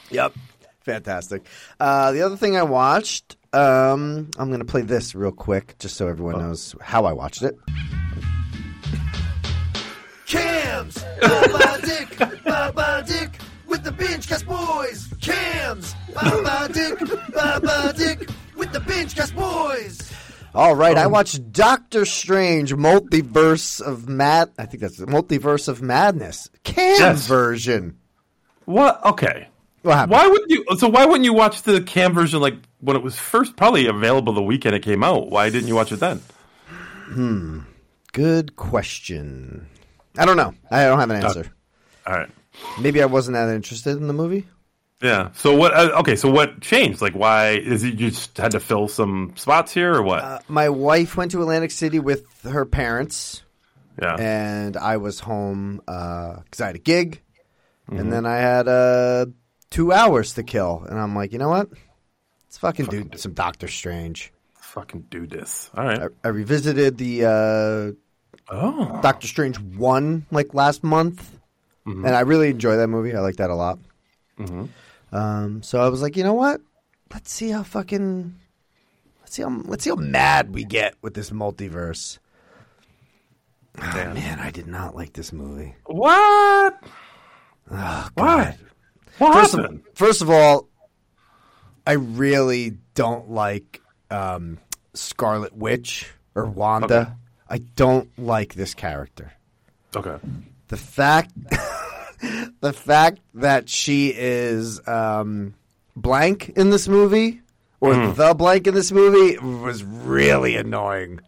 [0.09, 0.33] Yep.
[0.93, 1.45] Fantastic.
[1.79, 5.95] Uh, the other thing I watched, um, I'm going to play this real quick just
[5.97, 7.55] so everyone knows how I watched it.
[10.25, 11.03] Cams!
[11.21, 12.43] Baba Dick!
[12.43, 13.39] Baba Dick!
[13.67, 15.07] With the Binge Cast Boys!
[15.21, 15.95] Cams!
[16.13, 16.99] Baba Dick!
[17.33, 18.29] Baba Dick!
[18.55, 20.11] With the Binge Cast Boys!
[20.55, 24.49] All right, I watched Doctor Strange Multiverse of Mad.
[24.57, 26.49] I think that's the Multiverse of Madness.
[26.63, 27.27] Cams Yes.
[27.27, 27.97] version.
[28.65, 29.03] What?
[29.05, 29.47] Okay.
[29.81, 30.11] What happened?
[30.11, 30.65] Why wouldn't you?
[30.77, 34.33] So why wouldn't you watch the cam version like when it was first probably available
[34.33, 35.29] the weekend it came out?
[35.29, 36.21] Why didn't you watch it then?
[38.11, 39.67] Good question.
[40.17, 40.53] I don't know.
[40.69, 41.51] I don't have an answer.
[42.05, 42.29] All right.
[42.79, 44.47] Maybe I wasn't that interested in the movie.
[45.01, 45.29] Yeah.
[45.33, 45.73] So what?
[45.73, 46.15] Uh, okay.
[46.15, 47.01] So what changed?
[47.01, 50.23] Like, why is it you just had to fill some spots here, or what?
[50.23, 53.43] Uh, my wife went to Atlantic City with her parents,
[54.01, 54.15] yeah.
[54.19, 57.21] and I was home because I had a gig,
[57.87, 59.27] and then I had uh,
[59.69, 61.69] two hours to kill, and I'm like, you know what?
[62.45, 64.33] Let's fucking, do some Doctor Strange.
[64.55, 65.69] Fucking do this.
[65.75, 65.99] All right.
[66.01, 68.99] I, I revisited the uh, oh.
[69.01, 71.37] Doctor Strange one like last month,
[71.85, 73.15] and I really enjoy that movie.
[73.15, 73.79] I like that a lot.
[75.11, 76.61] Um, so I was like, you know what?
[77.11, 78.35] Let's see how fucking
[79.21, 82.19] let's see how let's see how mad we get with this multiverse.
[83.81, 85.75] Oh, man, I did not like this movie.
[85.85, 86.83] What?
[87.71, 88.57] Oh, God.
[88.57, 88.57] What
[89.19, 89.81] First happened?
[89.87, 90.67] of, first of all,
[91.85, 94.59] I really don't like um,
[94.93, 96.95] Scarlet Witch or Wanda.
[97.01, 97.11] Okay.
[97.49, 99.33] I don't like this character.
[99.95, 100.17] okay.
[100.67, 101.31] the fact
[102.61, 105.55] the fact that she is um
[105.95, 107.41] blank in this movie
[107.81, 111.21] or the blank in this movie was really annoying.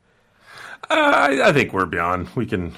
[0.90, 2.28] Uh, I, I think we're beyond.
[2.36, 2.76] We can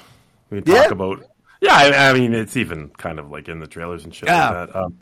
[0.49, 0.91] we can talk Yeah.
[0.91, 1.23] about.
[1.63, 4.49] Yeah, I, I mean it's even kind of like in the trailers and shit Yeah.
[4.49, 4.75] like that.
[4.75, 4.97] Um,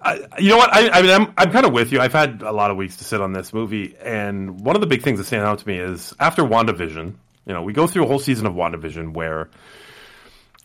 [0.00, 0.72] I, you know what?
[0.72, 2.00] I, I mean, I'm I'm kind of with you.
[2.00, 4.86] I've had a lot of weeks to sit on this movie, and one of the
[4.86, 7.14] big things that stand out to me is after WandaVision.
[7.46, 9.48] You know, we go through a whole season of WandaVision where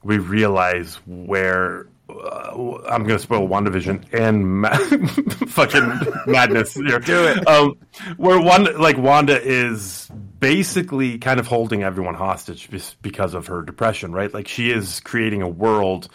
[0.04, 4.78] we realize where uh, I'm going to spoil WandaVision and ma-
[5.48, 7.00] fucking madness here.
[7.00, 7.48] Do it.
[7.48, 7.78] Um,
[8.18, 10.10] where Wanda, like Wanda, is
[10.40, 12.70] basically kind of holding everyone hostage
[13.02, 14.34] because of her depression, right?
[14.34, 16.10] Like she is creating a world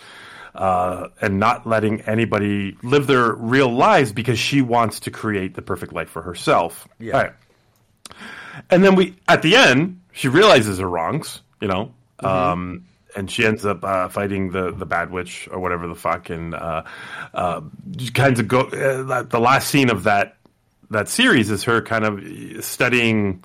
[0.55, 5.63] uh, and not letting anybody live their real lives because she wants to create the
[5.63, 6.87] perfect life for herself.
[6.99, 7.17] Yeah.
[7.17, 7.33] Right.
[8.69, 12.85] And then we, at the end, she realizes her wrongs, you know, um,
[13.17, 16.55] and she ends up uh, fighting the the bad witch or whatever the fuck, and
[16.55, 16.83] uh,
[17.35, 17.61] uh,
[18.15, 18.61] kinds of go.
[18.61, 20.37] Uh, the last scene of that
[20.91, 23.45] that series is her kind of studying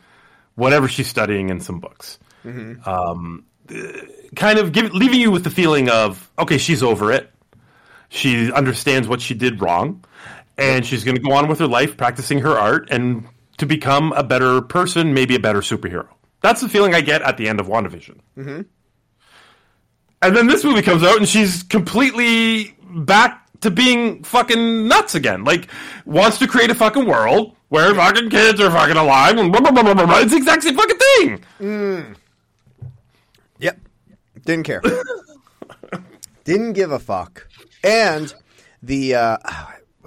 [0.55, 2.19] whatever she's studying in some books.
[2.85, 3.75] Um, uh,
[4.35, 7.31] kind of give, leaving you with the feeling of okay, she's over it.
[8.09, 10.03] She understands what she did wrong,
[10.57, 13.27] and she's going to go on with her life, practicing her art, and
[13.57, 16.07] to become a better person, maybe a better superhero.
[16.41, 18.19] That's the feeling I get at the end of WandaVision.
[18.37, 18.61] Mm-hmm.
[20.27, 25.43] And then this movie comes out, and she's completely back to being fucking nuts again.
[25.43, 25.67] Like,
[26.05, 29.71] wants to create a fucking world where fucking kids are fucking alive, and blah, blah,
[29.71, 30.19] blah, blah, blah, blah.
[30.19, 32.15] It's the exact same fucking thing.
[33.59, 33.79] Yep.
[34.45, 34.81] Didn't care.
[36.43, 37.47] Didn't give a fuck.
[37.83, 38.33] And
[38.83, 39.37] the uh,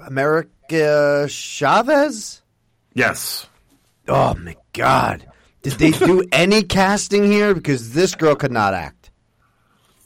[0.05, 2.41] America Chavez?
[2.93, 3.47] Yes.
[4.07, 5.25] Oh my god.
[5.61, 7.53] Did they do any casting here?
[7.53, 8.98] Because this girl could not act.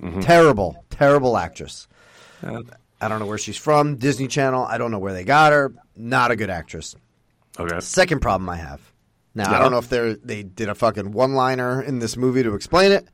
[0.03, 0.19] Mm-hmm.
[0.19, 1.87] Terrible, terrible actress.
[2.43, 3.95] I don't know where she's from.
[3.95, 4.65] Disney Channel.
[4.65, 5.73] I don't know where they got her.
[5.95, 6.95] Not a good actress.
[7.57, 7.79] Okay.
[7.79, 8.81] Second problem I have.
[9.35, 12.43] Now I don't know if they they did a fucking one liner in this movie
[12.43, 13.07] to explain it.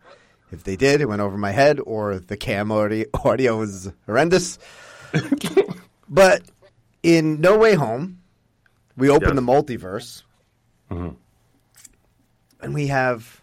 [0.52, 4.58] If they did, it went over my head, or the cam audio, audio was horrendous.
[6.10, 6.42] but
[7.04, 8.20] in No Way Home,
[8.98, 9.36] we open Yes.
[9.36, 10.24] the multiverse,
[10.92, 11.10] mm-hmm.
[12.62, 13.42] and we have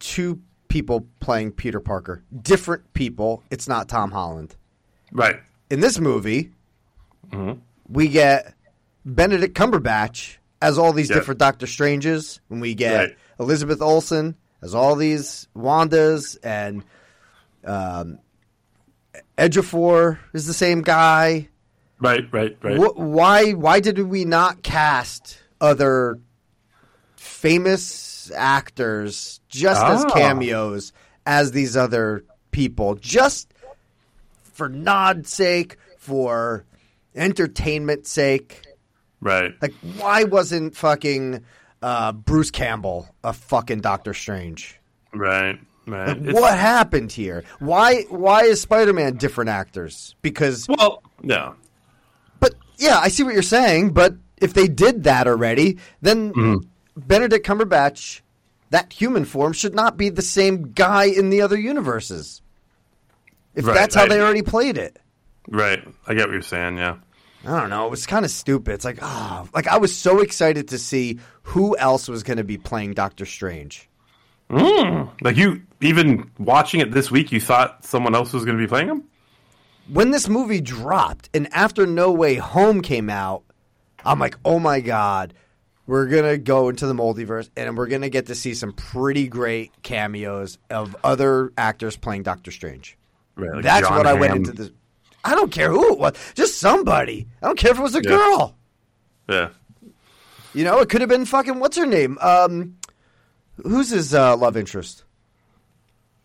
[0.00, 0.40] two
[0.76, 3.42] people playing Peter Parker, different people.
[3.50, 4.54] It's not Tom Holland
[5.10, 5.36] Right.
[5.70, 6.52] in this movie,
[7.88, 8.52] we get
[9.06, 11.16] Benedict Cumberbatch as all these Yeah.
[11.16, 13.16] different Doctor Stranges, and we get Right.
[13.40, 16.84] Elizabeth Olsen as all these Wandas, and
[17.64, 18.18] um,
[19.38, 21.48] Ejiofor is the same guy.
[22.00, 22.76] Right, right, right.
[22.76, 23.52] Wh- why?
[23.52, 26.18] Why did we not cast other
[27.16, 27.84] famous
[28.30, 30.10] actors just as Ah.
[30.10, 30.92] cameos
[31.26, 32.94] as these other people?
[32.96, 33.52] Just
[34.42, 36.64] for nod sake, for
[37.14, 38.62] entertainment sake.
[39.20, 39.54] Right.
[39.60, 41.42] Like, why wasn't fucking
[41.82, 44.78] uh, Bruce Campbell a fucking Doctor Strange?
[45.14, 45.58] Right.
[45.86, 46.08] Right.
[46.16, 47.44] It's- what happened here?
[47.60, 48.02] Why?
[48.08, 50.14] Why is Spider Man different actors?
[50.22, 51.52] Because Well, yeah.
[52.40, 53.90] But yeah, I see what you're saying.
[53.90, 56.68] But if they did that already, then Mm-hmm.
[56.96, 58.22] Benedict Cumberbatch,
[58.70, 62.42] that human form, should not be the same guy in the other universes.
[63.54, 64.10] If Right, that's how right.
[64.10, 64.98] they already played it.
[65.48, 65.82] Right.
[66.06, 66.78] I get what you're saying.
[66.78, 66.96] Yeah.
[67.44, 67.86] I don't know.
[67.86, 68.74] It was kind of stupid.
[68.74, 72.44] It's like, oh, like I was so excited to see who else was going to
[72.44, 73.88] be playing Doctor Strange.
[74.50, 75.10] Mm.
[75.20, 78.68] Like you, even watching it this week, you thought someone else was going to be
[78.68, 79.04] playing him.
[79.88, 83.44] When this movie dropped and after No Way Home came out,
[84.04, 85.32] I'm like, oh my god,
[85.86, 89.70] we're gonna go into the multiverse and we're gonna get to see some pretty great
[89.82, 92.96] cameos of other actors playing Doctor Strange.
[93.36, 93.52] Right.
[93.54, 94.70] like That's John what I went into this.
[95.24, 97.26] I don't care who it was, just somebody.
[97.42, 98.10] I don't care if it was a Yeah.
[98.10, 98.56] girl.
[99.28, 99.48] Yeah.
[100.54, 102.16] You know, it could have been fucking what's her name?
[102.20, 102.76] Um,
[103.62, 105.04] who's his uh, love interest?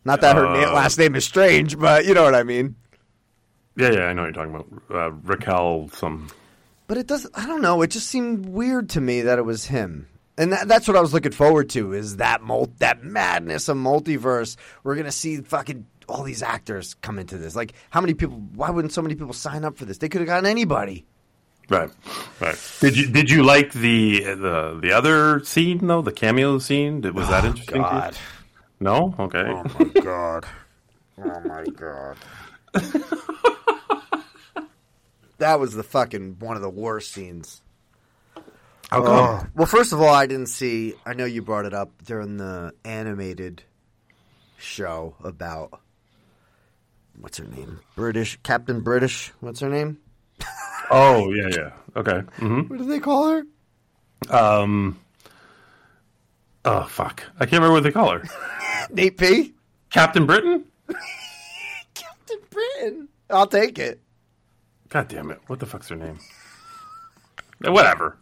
[0.05, 2.75] Not that her na- Uh, last name is strange, but you know what I mean.
[3.75, 3.91] Yeah.
[3.91, 4.03] Yeah.
[4.05, 4.83] I know what you're talking about.
[4.89, 5.89] Uh, Raquel.
[5.93, 6.29] Some.
[6.91, 7.37] But it doesn't.
[7.37, 7.81] I don't know.
[7.83, 10.99] It just seemed weird to me that it was him, and that, that's what I
[10.99, 11.93] was looking forward to.
[11.93, 14.57] Is that mul- that madness of multiverse?
[14.83, 17.55] We're gonna see fucking all these actors come into this.
[17.55, 18.39] Like, how many people?
[18.55, 19.99] Why wouldn't so many people sign up for this?
[19.99, 21.05] They could have gotten anybody.
[21.69, 21.89] Right.
[22.41, 22.57] Right.
[22.81, 26.01] Did you Did you like the the the other scene though?
[26.01, 26.99] The cameo scene.
[26.99, 27.75] Did- Was that oh, interesting?
[27.75, 27.85] to you?
[27.85, 28.17] Oh, God.
[28.81, 29.15] No.
[29.17, 29.45] Okay.
[29.47, 30.45] Oh my god.
[31.23, 32.17] Oh my god.
[35.41, 37.61] that was the fucking one of the worst scenes.
[38.89, 39.51] How come?
[39.55, 40.95] Well, first of all, I didn't see.
[41.05, 43.63] I know you brought it up during the animated
[44.57, 45.79] show about
[47.19, 47.79] what's her name?
[47.95, 49.31] British Captain British.
[49.39, 49.97] What's her name?
[50.89, 51.71] Oh yeah, yeah.
[51.95, 52.19] Okay.
[52.37, 53.43] hmm What do they call her?
[54.29, 54.99] Um.
[56.65, 57.23] Oh fuck!
[57.39, 58.23] I can't remember what they call her.
[58.91, 59.53] Nate P.
[59.89, 60.65] Captain Britain.
[61.93, 63.07] Captain Britain.
[63.29, 64.01] I'll take it.
[64.91, 65.39] God damn it!
[65.47, 66.19] What the fuck's her name?
[67.61, 68.17] Whatever.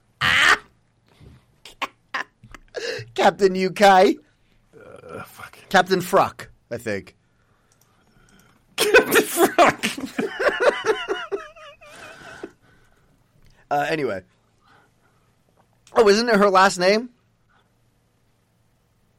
[3.13, 3.81] Captain UK.
[3.81, 5.57] Uh, fuck.
[5.69, 7.15] Captain Fruck, I think.
[8.77, 9.85] Captain Fuck.
[13.71, 14.23] Uh, anyway.
[15.93, 17.09] Oh, isn't it her last name?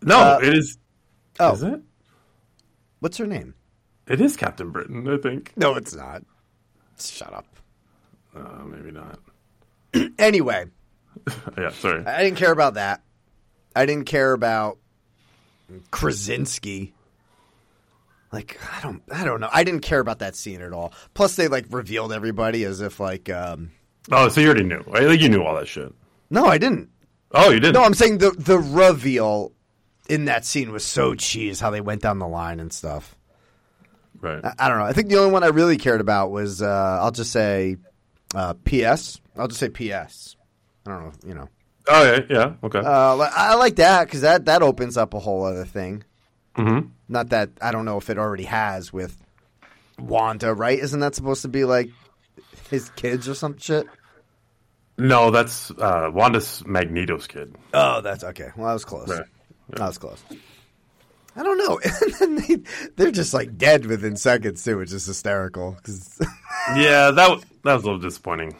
[0.02, 0.76] No, Uh, it is.
[1.38, 1.80] Oh, Is it?
[2.98, 3.54] what's her name?
[4.08, 5.06] It is Captain Britain.
[5.08, 5.52] I think.
[5.56, 6.24] No, it's not.
[7.08, 7.46] Shut up.
[8.36, 9.18] Uh, maybe not.
[10.18, 10.66] Anyway,
[11.58, 11.70] yeah.
[11.70, 12.04] Sorry.
[12.06, 13.02] I didn't care about that.
[13.74, 14.78] I didn't care about
[15.90, 16.92] Krasinski.
[18.32, 19.48] Like I don't, I don't know.
[19.52, 20.92] I didn't care about that scene at all.
[21.14, 23.72] Plus, they like revealed everybody as if like, um,
[24.12, 24.82] Oh, so you already knew.
[24.92, 25.92] I think you knew all that shit.
[26.30, 26.88] no, I didn't.
[27.32, 27.74] Oh, you didn't.
[27.74, 29.52] No, I'm saying the the reveal
[30.08, 31.58] in that scene was so cheese.
[31.60, 33.16] How they went down the line and stuff.
[34.20, 34.44] Right.
[34.44, 34.84] I, I don't know.
[34.84, 37.76] I think the only one I really cared about was uh, I'll just say
[38.34, 39.20] uh, P.S.
[39.36, 40.36] I'll just say P.S.
[40.86, 41.12] I don't know.
[41.28, 41.48] You know.
[41.88, 42.20] Oh yeah.
[42.28, 42.52] Yeah.
[42.62, 42.78] Okay.
[42.78, 46.04] Uh, I like that because that that opens up a whole other thing.
[46.56, 46.88] mm-hmm.
[47.08, 49.16] Not that I don't know if it already has with
[49.98, 50.78] Wanda, right?
[50.78, 51.90] Isn't that supposed to be like
[52.70, 53.86] his kids or some shit?
[54.98, 57.56] No, that's uh, Wanda's Magneto's kid.
[57.72, 58.50] Oh, that's okay.
[58.56, 59.08] Well, that was close.
[59.08, 59.24] Right.
[59.70, 60.22] That was close.
[61.40, 61.80] I don't know.
[62.02, 62.58] And then they,
[62.96, 65.78] they're just like dead within seconds too, which is hysterical
[66.76, 68.54] Yeah, that w- that was a little disappointing.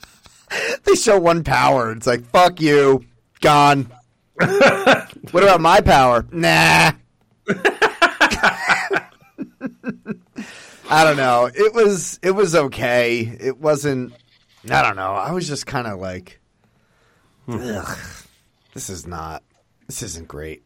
[0.84, 1.92] they show one power.
[1.92, 3.04] It's like fuck you,
[3.40, 3.90] gone.
[4.34, 6.26] what about my power?
[6.30, 6.92] Nah.
[10.90, 11.50] I don't know.
[11.54, 13.20] It was it was okay.
[13.40, 14.12] It wasn't.
[14.70, 15.12] I don't know.
[15.14, 16.40] I was just kind of like,
[17.46, 17.56] hmm.
[17.60, 17.98] ugh,
[18.74, 19.42] this is not.
[19.86, 20.62] This isn't great.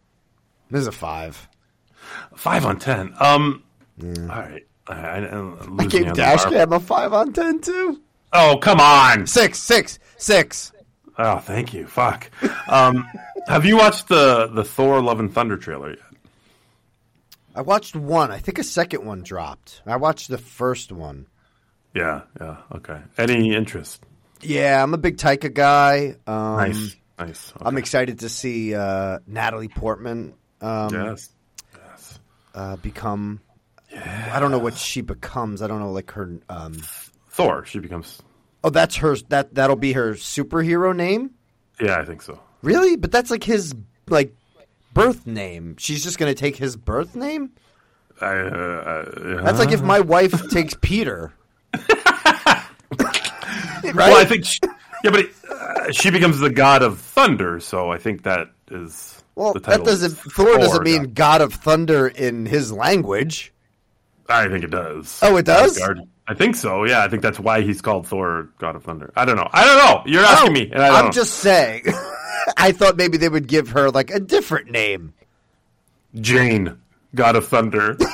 [0.71, 1.49] This is a five.
[2.37, 3.15] Five on ten.
[3.21, 3.63] Um.
[4.03, 4.65] All right.
[4.87, 5.19] I, I,
[5.79, 6.53] I gave on the Dash bar.
[6.53, 8.01] Cam a five on ten too.
[8.33, 9.27] Oh come on!
[9.27, 10.73] Six, six, six.
[11.19, 11.87] Oh, thank you.
[11.87, 12.31] Fuck.
[12.69, 13.09] Um,
[13.49, 15.99] have you watched the the Thor: Love and Thunder trailer yet?
[17.55, 18.31] I watched one.
[18.31, 19.83] I think a second one dropped.
[19.85, 21.27] I watched the first one.
[21.95, 22.23] Yeah.
[22.41, 22.59] Yeah.
[22.77, 23.01] Okay.
[23.17, 24.05] Any interest?
[24.41, 26.15] Yeah, I'm a big Taika guy.
[26.27, 26.97] Um, Nice.
[27.19, 27.53] Nice.
[27.57, 27.65] Okay.
[27.67, 31.31] I'm excited to see uh, Natalie Portman um, Yes.
[31.77, 32.19] Yes.
[32.55, 33.41] uh, become.
[33.95, 35.63] I don't know what she becomes.
[35.63, 36.39] I don't know like her.
[36.49, 36.75] Um,
[37.31, 37.65] Thor.
[37.65, 38.21] She becomes.
[38.65, 39.17] oh, that's her.
[39.29, 41.31] That that'll be her superhero name.
[41.81, 42.41] Yeah, I think so.
[42.63, 42.97] Really?
[42.97, 43.75] But that's like his
[44.09, 44.35] like
[44.93, 45.77] birth name.
[45.79, 47.53] She's just gonna take his birth name.
[48.21, 51.33] I, uh, uh, That's like if my wife takes Peter.
[51.75, 52.65] right?
[53.95, 54.45] Well, I think.
[54.45, 54.59] She,
[55.05, 59.18] yeah, but it, uh, she becomes the god of thunder, so I think that is.
[59.39, 60.11] Well, that doesn't.
[60.19, 61.07] Thor doesn't mean yeah.
[61.07, 63.53] God of Thunder in his language.
[64.29, 65.19] I think it does.
[65.23, 65.81] Oh, it does?
[66.27, 66.85] I think so.
[66.85, 69.11] Yeah, I think that's why he's called Thor, God of Thunder.
[69.17, 69.49] I don't know.
[69.53, 70.03] I don't know.
[70.13, 71.11] You're asking Oh, me, and I know.
[71.11, 71.85] just saying.
[72.57, 75.15] I thought maybe they would give her like a different name.
[76.15, 76.77] Jane,
[77.15, 77.97] God of Thunder.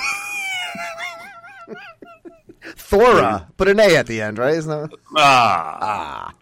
[2.77, 3.49] Thora.
[3.57, 4.55] Put an A at the end, right?
[4.55, 4.91] Isn't that?
[5.17, 6.33] ah,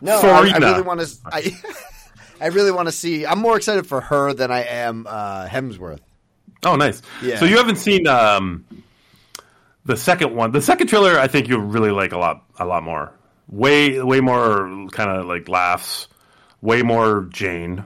[0.00, 1.08] No, I, I really want to.
[1.26, 1.50] I,
[2.40, 3.26] I really want to see.
[3.26, 6.00] I'm more excited for her than I am uh, Hemsworth.
[6.64, 7.02] oh, nice.
[7.22, 7.38] Yeah.
[7.38, 8.64] So you haven't seen um,
[9.84, 10.52] the second one.
[10.52, 13.12] The second trailer, I think you'll really like a lot, a lot more.
[13.48, 16.08] Way, way more kind of like laughs.
[16.60, 17.84] Way more Jane.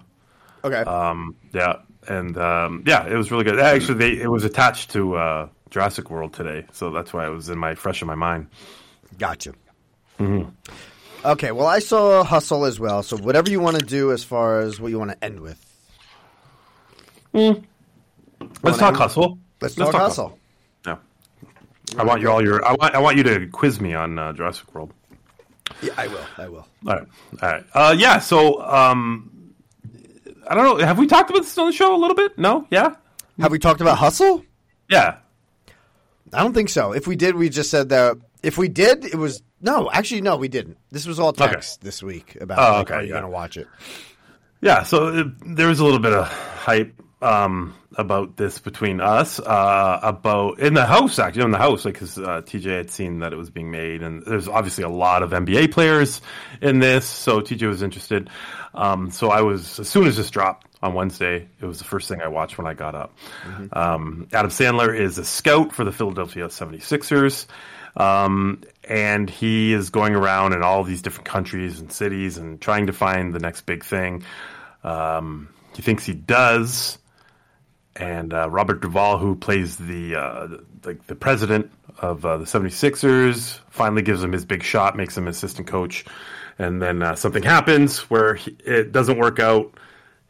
[0.65, 0.81] Okay.
[0.81, 1.77] Um, yeah,
[2.09, 3.59] and um, yeah, it was really good.
[3.59, 7.49] Actually, they, it was attached to uh, Jurassic World today, so that's why it was
[7.49, 8.47] in my fresh in my mind.
[9.19, 9.53] Gotcha.
[10.19, 10.51] Mm-hmm.
[11.25, 13.03] Okay, well, I saw Hustle as well.
[13.03, 15.59] So whatever you want to do as far as what you want to end with,
[18.63, 19.39] Let's talk end- hustle.
[19.61, 20.39] let's, talk, Hustle.
[20.87, 20.97] Yeah.
[21.99, 22.65] I want you all your.
[22.65, 22.95] I want.
[22.95, 24.93] I want you to quiz me on uh, Jurassic World.
[25.83, 26.25] Yeah, I will.
[26.39, 26.67] I will.
[26.87, 27.07] All right.
[27.43, 27.65] All right.
[27.75, 28.19] Uh, yeah.
[28.19, 29.53] So, um,
[30.49, 30.85] I don't know.
[30.85, 32.39] Have we talked about this on the show a little bit?
[32.39, 32.67] No.
[32.71, 32.95] Yeah.
[33.39, 34.45] Have we talked about Hustle?
[34.89, 35.17] Yeah.
[36.33, 36.93] I don't think so.
[36.93, 38.17] If we did, we just said that.
[38.43, 39.91] If we did, it was no.
[39.91, 40.79] Actually, no, we didn't.
[40.91, 42.59] This was all text this week about.
[42.59, 43.13] Oh, like, okay, are you yeah.
[43.15, 43.69] going to watch it?
[44.61, 49.41] Yeah, so it, there was a little bit of hype um, about this between us
[49.41, 53.19] uh, about in the house actually in the house like because uh, TJ had seen
[53.19, 56.23] that it was being made and there's obviously a lot of NBA players
[56.63, 58.31] in this, so TJ was interested.
[58.75, 62.09] Um, so I was as soon as this dropped on Wednesday, it was the first
[62.09, 63.17] thing I watched when I got up.
[63.73, 67.47] Um, Adam Sandler is a scout for the Philadelphia 76ers.
[67.97, 72.89] Um, and he is going around in all these different countries and cities and trying
[72.89, 74.25] to find the next big thing.
[74.83, 76.99] Um, he thinks he does,
[77.95, 80.49] and uh, Robert Duvall, who plays the uh,
[80.85, 85.29] like the president of uh, the 76ers, finally gives him his big shot, makes him
[85.29, 86.05] assistant coach,
[86.59, 89.73] and then uh, something happens where he, it doesn't work out.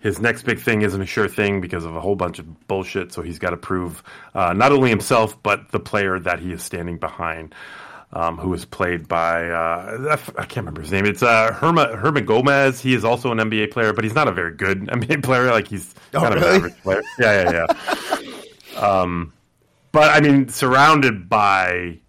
[0.00, 3.12] His next big thing isn't a sure thing because of a whole bunch of bullshit.
[3.12, 4.02] So he's got to prove
[4.34, 7.54] uh, not only himself but the player that he is standing behind.
[8.12, 11.06] Um, who is played by uh, I f- I can't remember his name.
[11.06, 12.80] It's uh, Herma, Hernangómez.
[12.80, 15.46] He is also an NBA player, but he's not a very good NBA player.
[15.52, 16.50] Like he's Oh, kind of really?
[16.56, 17.02] an average player.
[17.20, 17.66] Yeah, yeah,
[18.74, 18.80] yeah.
[18.80, 19.32] um,
[19.92, 22.00] but I mean, surrounded by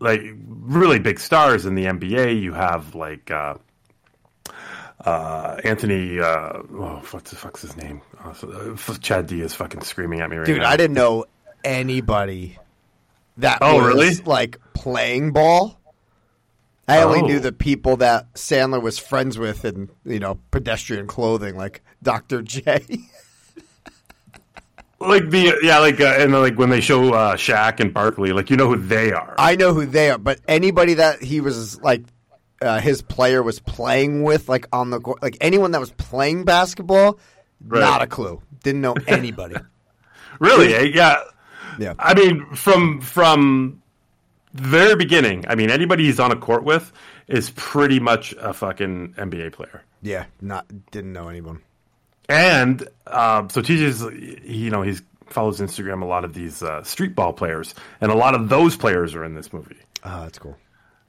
[0.00, 3.54] like really big stars in the NBA, you have like uh,
[5.04, 6.20] uh, Anthony.
[6.20, 8.02] Uh, oh, what the fuck's his name?
[8.22, 8.34] Uh,
[9.00, 10.68] Chad D is fucking screaming at me right Dude, now.
[10.68, 11.24] I didn't know
[11.64, 12.58] anybody
[13.38, 14.14] that Oh, was really?
[14.24, 15.78] like playing ball.
[16.88, 17.26] I only Oh.
[17.26, 22.42] knew the people that Sandler was friends with in, you know, pedestrian clothing, like Dr.
[22.42, 22.62] J.
[25.00, 28.50] like the yeah, like uh, and like when they show uh, Shaq and Barkley, like
[28.50, 29.34] you know who they are.
[29.38, 32.02] I know who they are, but anybody that he was like,
[32.60, 37.18] uh, his player was playing with, like on the like anyone that was playing basketball,
[37.64, 37.80] Right.
[37.80, 38.40] not a clue.
[38.62, 39.56] Didn't know anybody.
[40.38, 40.74] really?
[40.74, 40.82] eh?
[40.94, 41.16] Yeah.
[41.78, 41.94] Yeah.
[41.98, 43.82] I mean, from from
[44.54, 46.92] the very beginning, I mean, anybody he's on a court with
[47.28, 49.82] is pretty much a fucking NBA player.
[50.02, 51.60] Yeah, not didn't know anyone.
[52.28, 54.02] And uh, so TJ's,
[54.44, 54.96] you know, he
[55.26, 58.76] follows Instagram a lot of these uh, street ball players, and a lot of those
[58.76, 59.76] players are in this movie.
[60.04, 60.56] Oh, that's cool.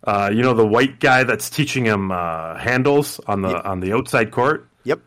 [0.03, 3.93] Uh, you know, the white guy that's teaching him uh, handles on the on the
[3.93, 4.67] outside court.
[4.83, 4.99] Yep.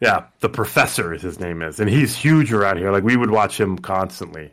[0.00, 2.90] Yeah, the professor is his name is, and he's huge around here.
[2.90, 4.52] Like we would watch him constantly.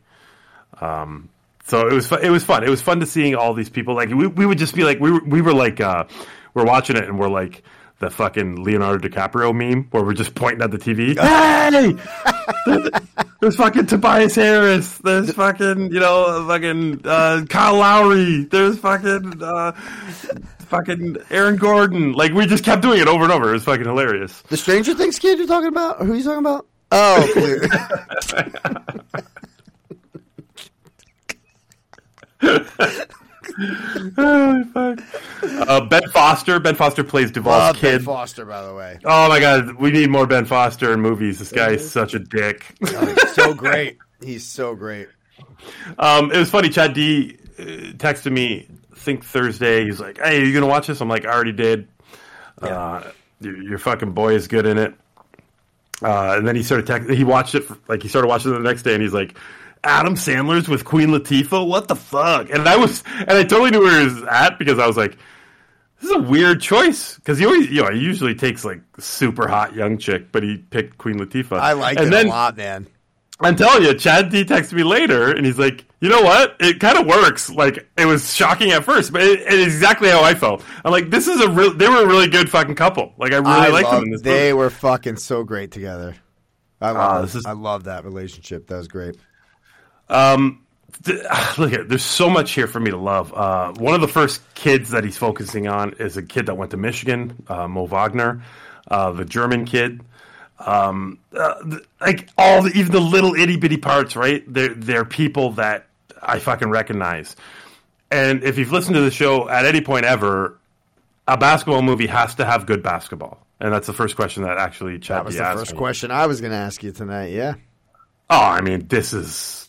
[0.81, 1.29] Um,
[1.65, 2.63] so it was fu- it was fun.
[2.63, 3.95] It was fun to seeing all these people.
[3.95, 6.05] Like we we would just be like we were we were like uh,
[6.53, 7.63] we're watching it and we're like
[7.99, 11.19] the fucking Leonardo DiCaprio meme where we're just pointing at the TV.
[12.65, 12.89] hey,
[13.41, 14.97] there's fucking Tobias Harris.
[14.99, 18.45] There's fucking you know fucking uh, Kyle Lowry.
[18.45, 19.43] There's fucking.
[19.43, 19.73] Uh,
[20.69, 23.49] Fucking Aaron Gordon, like we just kept doing it over and over.
[23.49, 24.43] It was fucking hilarious.
[24.49, 25.97] The Stranger Things kid you're talking about?
[25.97, 26.67] Who are you talking about?
[26.91, 27.61] Oh, clear.
[34.17, 34.99] Oh, fuck.
[35.43, 36.59] Uh, ben Foster.
[36.59, 38.03] Ben Foster plays Duvall's Love Ben kid.
[38.03, 38.99] Foster, by the way.
[39.03, 41.39] Oh my god, we need more Ben Foster in movies.
[41.39, 42.75] This guy is such a dick.
[43.33, 43.97] so great.
[44.23, 45.07] He's so great.
[45.97, 46.69] Um, it was funny.
[46.69, 47.63] Chad D uh,
[47.97, 48.67] texted me.
[48.91, 49.85] I think Thursday.
[49.85, 51.87] He's like, "Hey, are you gonna watch this?" I'm like, "I already did."
[52.61, 54.93] Uh, your, your fucking boy is good in it.
[56.01, 57.09] Uh, and then he started text.
[57.09, 57.61] He watched it.
[57.61, 59.37] For, like he started watching it the next day, and he's like,
[59.83, 61.67] "Adam Sandler's with Queen Latifah.
[61.67, 64.79] What the fuck?" And I was, and I totally knew where he was at because
[64.79, 65.17] I was like,
[66.01, 69.47] "This is a weird choice." Because he always, you know, he usually takes like super
[69.47, 71.59] hot young chick, but he picked Queen Latifah.
[71.59, 72.87] I like it then, a lot, man.
[73.41, 76.57] I'm telling you, Chad D texted me later, and he's like, "You know what?
[76.59, 77.49] It kind of works.
[77.49, 80.61] Like it was shocking at first, but it, it is exactly how I felt.
[80.83, 81.73] I'm like, this is a real.
[81.73, 83.13] They were a really good fucking couple.
[83.17, 84.21] Like I really I liked love, them in this.
[84.23, 84.53] they movie.
[84.53, 86.15] were fucking so great together.
[86.81, 88.67] I love, ah, this is- I love that relationship.
[88.67, 89.15] That was great.
[90.09, 90.61] Um,
[91.03, 91.21] th-
[91.57, 93.33] look at there's so much here for me to love.
[93.33, 96.71] Uh, one of the first kids that he's focusing on is a kid that went
[96.71, 98.43] to Michigan, uh, Mo Wagner,
[98.87, 100.01] uh, the German kid.
[100.59, 104.43] Um, uh, th- like all the, even the little itty bitty parts, right?
[104.51, 105.87] They're they're people that
[106.21, 107.35] I fucking recognize.
[108.11, 110.57] And if you've listened to the show at any point ever,
[111.27, 113.39] a basketball movie has to have good basketball.
[113.61, 115.77] And that's the first question that actually Chad That was the asked first me.
[115.77, 117.33] question I was going to ask you tonight.
[117.33, 117.53] Yeah.
[118.29, 119.68] Oh, I mean, this is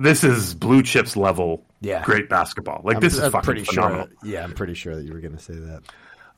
[0.00, 1.64] this is blue chips level.
[1.82, 2.02] Yeah.
[2.04, 2.82] great basketball.
[2.84, 4.06] Like I'm, this is I'm fucking pretty phenomenal.
[4.06, 4.30] sure.
[4.30, 5.82] Yeah, I'm pretty sure that you were going to say that.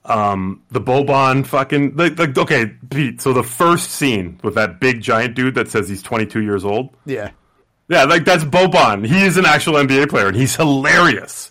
[0.04, 3.20] Um, the Boban fucking like, like okay, Pete.
[3.20, 6.96] So the first scene with that big giant dude that says he's 22 years old.
[7.06, 7.30] Yeah.
[7.88, 9.06] Yeah, like that's Boban.
[9.06, 11.50] He is an actual NBA player, and he's hilarious.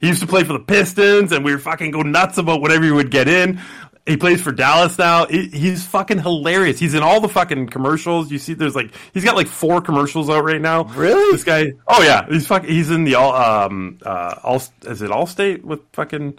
[0.00, 2.84] He used to play for the Pistons, and we were fucking go nuts about whatever
[2.84, 3.60] he would get in.
[4.08, 5.26] He plays for Dallas now.
[5.26, 6.78] He- he's fucking hilarious.
[6.80, 8.30] He's in all the fucking commercials.
[8.32, 10.84] You see, there's like he's got like four commercials out right now.
[10.84, 11.30] Really?
[11.32, 11.72] This guy?
[11.86, 12.68] Oh yeah, he's fucking.
[12.70, 16.38] He's in the all um uh all is it Allstate with fucking.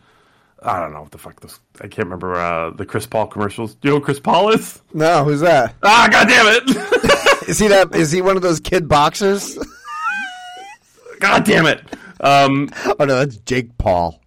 [0.62, 1.58] I don't know what the fuck this.
[1.80, 3.76] I can't remember uh, the Chris Paul commercials.
[3.76, 4.82] Do you know who Chris Paul is?
[4.94, 5.74] No, who's that?
[5.84, 7.48] Ah, god damn it!
[7.50, 7.96] Is he that?
[7.96, 9.58] Is he one of those kid boxers?
[11.20, 11.82] god damn it!
[12.20, 12.70] Um,
[13.00, 14.20] oh no, that's Jake Paul.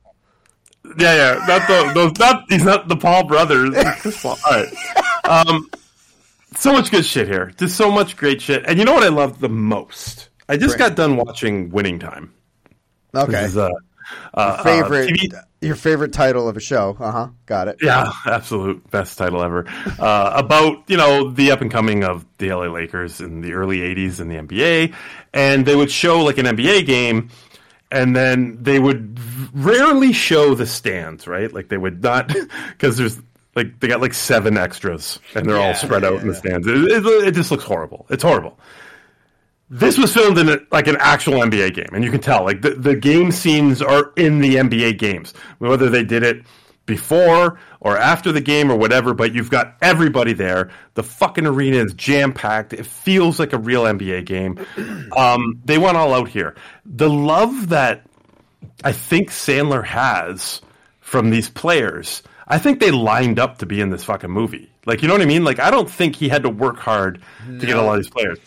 [0.98, 3.74] Yeah, yeah, not the those, not he's not the Paul brothers.
[4.00, 4.38] Chris Paul.
[4.46, 5.70] All right, um,
[6.56, 7.52] so much good shit here.
[7.56, 8.64] Just so much great shit.
[8.66, 10.28] And you know what I love the most?
[10.48, 12.34] I just got done watching Winning Time.
[13.14, 13.32] Okay.
[13.32, 13.68] This is, uh,
[14.34, 15.32] Uh, uh, Favorite, TV
[15.62, 16.96] your favorite title of a show?
[16.98, 17.28] Uh huh.
[17.46, 17.76] Got it.
[17.80, 19.64] Yeah, absolute best title ever.
[19.98, 23.78] Uh, about you know the up and coming of the LA Lakers in the early
[23.78, 24.92] '80s in the NBA,
[25.32, 27.30] and they would show like an NBA game,
[27.92, 29.20] and then they would
[29.52, 31.52] rarely show the stands, right?
[31.52, 32.28] Like they would not
[32.70, 33.20] because there's
[33.54, 36.66] like they got like seven extras, and they're all spread out in the stands.
[36.66, 38.06] It, it, it just looks horrible.
[38.08, 38.58] It's horrible.
[39.68, 42.62] This was filmed in a, like an actual NBA game, and you can tell like
[42.62, 46.44] the, the game scenes are in the NBA games, whether they did it
[46.86, 49.14] before or after the game or whatever.
[49.14, 50.70] But you've got everybody there.
[50.94, 52.72] The fucking arena is jam packed.
[52.72, 54.58] It feels like a real NBA game.
[55.16, 56.54] Um, they went all out here.
[56.86, 58.06] The love that
[58.82, 60.62] I think Sandler has
[61.00, 62.22] from these players.
[62.48, 64.70] I think they lined up to be in this fucking movie.
[64.86, 65.44] Like, you know what I mean?
[65.44, 68.10] Like, I don't think he had to work hard to get a lot of these
[68.10, 68.38] players.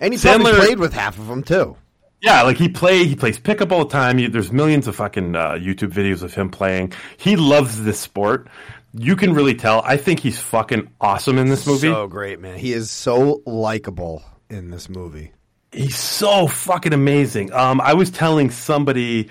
[0.00, 1.76] And he probably Sandler- played with half of them too.
[2.24, 4.16] Yeah, like he play he plays pickup all the time.
[4.32, 6.94] There's millions of fucking uh, YouTube videos of him playing.
[7.18, 8.48] He loves this sport.
[8.94, 9.82] You can really tell.
[9.84, 11.88] I think he's fucking awesome in this movie.
[11.88, 12.58] So great, man.
[12.58, 15.32] He is so likable in this movie.
[15.70, 17.52] He's so fucking amazing.
[17.52, 19.28] Um, I was telling somebody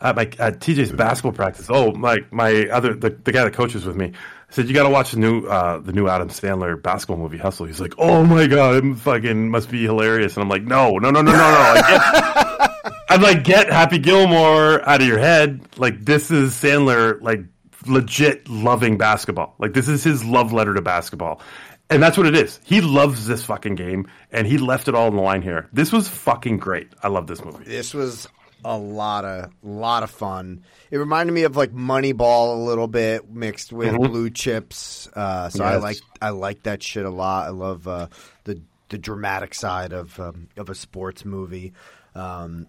[0.00, 1.66] at my at TJ's basketball practice.
[1.68, 4.12] Oh, my my other the, the guy that coaches with me.
[4.50, 7.38] I said you got to watch the new uh, the new Adam Sandler basketball movie
[7.38, 7.66] Hustle.
[7.66, 10.36] He's like, oh my god, it fucking must be hilarious.
[10.36, 11.74] And I'm like, no, no, no, no, no, no.
[11.86, 12.70] Get,
[13.08, 15.60] I'm like, get Happy Gilmore out of your head.
[15.76, 17.42] Like this is Sandler, like
[17.86, 19.54] legit loving basketball.
[19.60, 21.40] Like this is his love letter to basketball.
[21.88, 22.58] And that's what it is.
[22.64, 25.68] He loves this fucking game, and he left it all on the line here.
[25.72, 26.88] This was fucking great.
[27.02, 27.64] I love this movie.
[27.64, 28.28] This was
[28.64, 30.64] a lot of lot of fun.
[30.90, 35.08] It reminded me of like Moneyball a little bit mixed with Blue Chips.
[35.14, 37.46] Uh, so I like I like that shit a lot.
[37.46, 38.08] I love uh,
[38.44, 41.72] the the dramatic side of um, of a sports movie.
[42.14, 42.66] Um,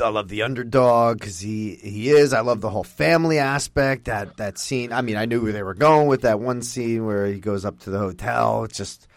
[0.00, 2.32] I love the underdog because he he is.
[2.32, 4.04] I love the whole family aspect.
[4.04, 4.92] That that scene.
[4.92, 7.64] I mean, I knew where they were going with that one scene where he goes
[7.64, 8.64] up to the hotel.
[8.64, 9.08] It's just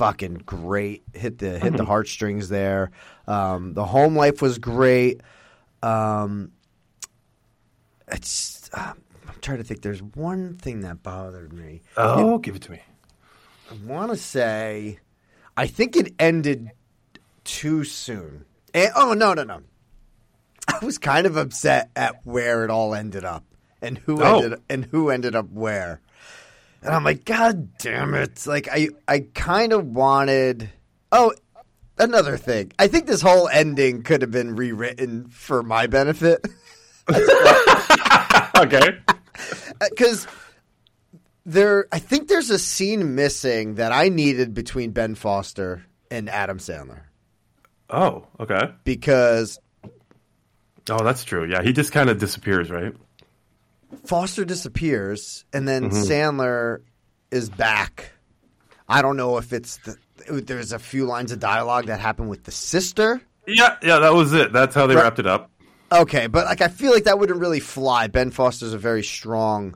[0.00, 1.02] fucking great.
[1.12, 2.90] Hit the hit the heartstrings there.
[3.28, 5.20] Um, the home life was great.
[5.82, 6.52] Um,
[8.08, 8.70] it's.
[8.72, 8.94] Uh,
[9.28, 9.82] I'm trying to think.
[9.82, 11.82] There's one thing that bothered me.
[11.96, 12.80] Oh, give it to me.
[13.70, 14.98] I want to say,
[15.56, 16.70] I think it ended
[17.44, 18.44] too soon.
[18.74, 19.60] And, oh no, no, no!
[20.66, 23.44] I was kind of upset at where it all ended up
[23.82, 24.42] and who Oh.
[24.42, 26.00] ended and who ended up where.
[26.82, 28.46] And I'm like, God damn it!
[28.46, 30.70] Like I, I kind of wanted.
[31.12, 31.32] Oh,
[31.98, 32.72] another thing.
[32.78, 36.46] I think this whole ending could have been rewritten for my benefit.
[38.56, 38.98] Okay.
[39.90, 40.26] because
[41.46, 46.58] there i think there's a scene missing that i needed between ben foster and adam
[46.58, 47.00] sandler
[47.88, 48.70] Oh, okay.
[48.84, 49.58] because
[50.90, 51.44] Oh, that's true.
[51.44, 52.94] Yeah, he just kind of disappears, right?
[54.04, 55.96] Foster disappears and then mm-hmm.
[55.96, 56.82] sandler
[57.30, 58.12] is back
[58.88, 59.96] i don't know if it's the
[60.30, 64.32] there's a few lines of dialogue that happen with the sister Yeah, yeah, that was
[64.32, 64.52] it.
[64.52, 65.02] That's how they Right.
[65.04, 65.50] wrapped it up.
[65.90, 68.06] Okay, but like I feel like that wouldn't really fly.
[68.06, 69.74] Ben Foster's a very strong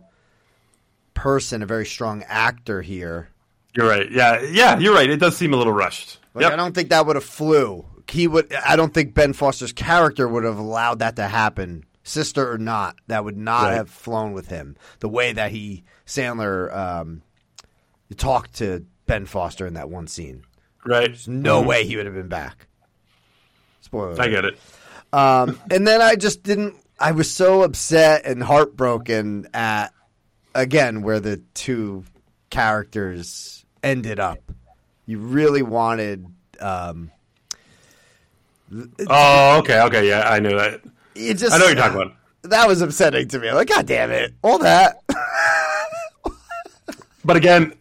[1.15, 3.31] person, a very strong actor here.
[3.75, 4.09] You're right.
[4.11, 5.11] Yeah, yeah, you're right.
[5.11, 6.19] It does seem a little rushed.
[6.35, 6.53] Like yep.
[6.53, 7.85] I don't think that would have flew.
[8.09, 8.53] He would.
[8.53, 12.95] I don't think Ben Foster's character would have allowed that to happen, sister or not.
[13.09, 13.75] That would not Right.
[13.75, 14.77] have flown with him.
[15.01, 17.23] The way that he Sandler um,
[18.17, 20.45] talked to Ben Foster in that one scene.
[20.87, 21.07] right.
[21.09, 21.67] There's no Mhm.
[21.67, 22.67] way he would have been back.
[23.81, 24.21] Spoiler.
[24.21, 24.59] I get it.
[25.13, 26.77] Um, and then I just didn't.
[27.01, 29.93] I was so upset and heartbroken at
[30.55, 32.05] again where the two
[32.51, 34.39] characters ended up.
[35.07, 36.27] You really wanted.
[36.61, 37.11] Um,
[39.09, 40.81] Oh, okay, okay, yeah, I knew that.
[41.15, 42.13] It just, I know you're talking about.
[42.43, 43.49] That was upsetting to me.
[43.49, 44.35] I'm like, God damn it!
[44.43, 45.01] All that.
[47.25, 47.73] But again,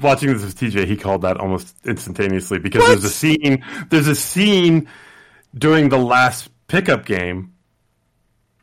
[0.00, 2.88] watching this with TJ, he called that almost instantaneously because What?
[2.88, 3.64] there's a scene.
[3.88, 4.86] There's a scene
[5.56, 7.54] during the last pickup game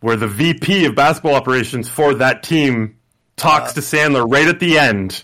[0.02, 2.98] where the VP of basketball operations for that team
[3.38, 3.76] talks uh.
[3.76, 5.24] to Sandler right at the end.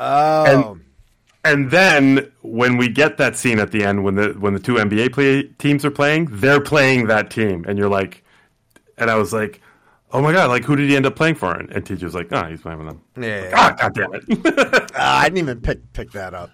[0.00, 0.44] Oh,
[0.74, 0.84] And
[1.44, 5.12] then when we get that scene at the end, when the when the two NBA
[5.12, 8.24] play, teams are playing, they're playing that team, and you're like,
[8.96, 9.60] and I was like,
[10.12, 11.54] oh my god, like who did he end up playing for?
[11.54, 13.02] And, and TJ was like, oh, he's playing with them.
[13.20, 13.50] yeah.
[13.54, 14.88] Ah, god damn it.
[14.98, 16.50] Uh, I didn't even pick pick that up.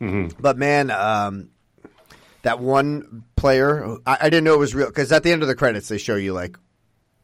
[0.00, 0.40] Mm-hmm.
[0.40, 1.50] But man, um,
[2.42, 5.48] that one player, I, I didn't know it was real because at the end of
[5.48, 6.56] the credits they show you like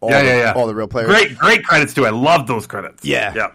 [0.01, 0.53] all, yeah, the, yeah, yeah.
[0.53, 1.09] all the real players.
[1.09, 2.05] Great, great credits too.
[2.05, 3.05] I love those credits.
[3.05, 3.33] Yeah.
[3.35, 3.53] yeah.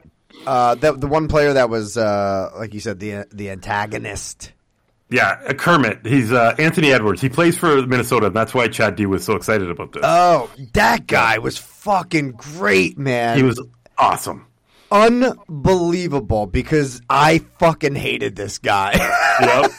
[0.47, 4.53] Uh, the the one player that was uh, like you said the the antagonist
[5.09, 6.05] Yeah, uh, Kermit.
[6.05, 7.21] He's uh, Anthony Edwards.
[7.21, 8.27] He plays for Minnesota.
[8.27, 10.01] and That's why Chad D was so excited about this.
[10.05, 13.37] Oh, that guy was fucking great, man.
[13.37, 13.61] he was
[13.97, 14.45] awesome.
[14.91, 18.93] unbelievable because I fucking hated this guy.
[19.39, 19.71] Yep.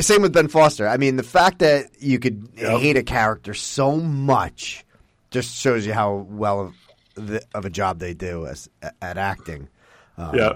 [0.00, 0.88] Same with Ben Foster.
[0.88, 2.80] I mean, the fact that you could Yep.
[2.80, 4.84] hate a character so much
[5.30, 6.72] just shows you how well
[7.26, 8.68] the, of a job they do as
[9.00, 9.68] at acting.
[10.18, 10.54] yeah.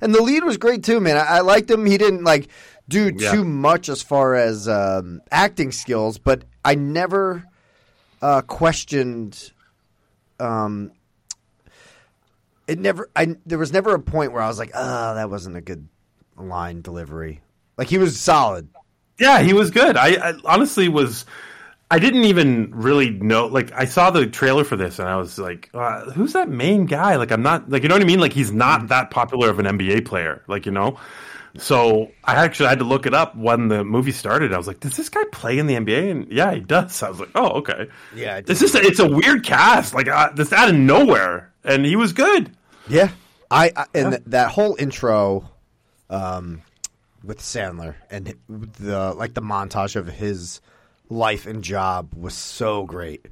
[0.00, 1.16] And the lead was great too, man.
[1.16, 1.86] I, I liked him.
[1.86, 2.48] He didn't like
[2.88, 3.32] do Yeah.
[3.32, 7.44] too much as far as um, acting skills, but I never
[8.20, 9.52] uh, questioned.
[10.38, 10.92] Um,
[12.66, 13.08] it never.
[13.16, 15.88] I there was never a point where I was like, "Oh, that wasn't a good
[16.36, 17.40] line delivery."
[17.78, 18.68] Like he was solid.
[19.18, 19.96] Yeah, he was good.
[19.96, 21.24] I, I honestly was.
[21.90, 23.46] I didn't even really know.
[23.46, 26.86] Like, I saw the trailer for this, and I was like, uh, "Who's that main
[26.86, 28.18] guy?" Like, I'm not like you know what I mean.
[28.20, 30.42] Like, he's not that popular of an NBA player.
[30.48, 30.98] Like, you know.
[31.58, 34.52] So I actually had to look it up when the movie started.
[34.52, 37.02] I was like, "Does this guy play in the NBA?" And yeah, he does.
[37.02, 39.94] I was like, "Oh, okay." Yeah, It's just a, it's a weird cast.
[39.94, 42.50] Like, uh, this out of nowhere, and he was good.
[42.88, 43.10] Yeah,
[43.50, 45.48] I, I and th- that whole intro,
[46.10, 46.62] um,
[47.22, 50.60] with Sandler and the like the montage of his
[51.08, 53.26] life and job was so great.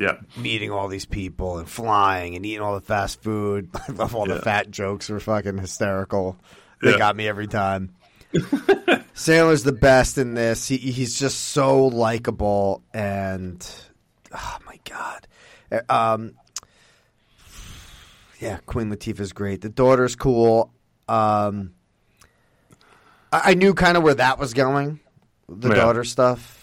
[0.00, 3.68] Yeah, Meeting all these people and flying and eating all the fast food.
[3.88, 6.38] I love all the fat jokes were fucking hysterical.
[6.80, 6.98] They Yeah.
[6.98, 7.90] got me every time.
[8.32, 10.66] Sandler's the best in this.
[10.66, 13.64] He, he's just so likable and
[14.32, 15.26] oh my god.
[15.70, 15.80] Uh,
[16.14, 16.34] Um,
[18.40, 19.60] yeah, Queen Latifah's great.
[19.60, 20.72] The daughter's cool.
[21.08, 21.74] Um,
[23.32, 25.00] I, I knew kind of where that was going.
[25.48, 25.74] The Yeah.
[25.76, 26.53] daughter stuff.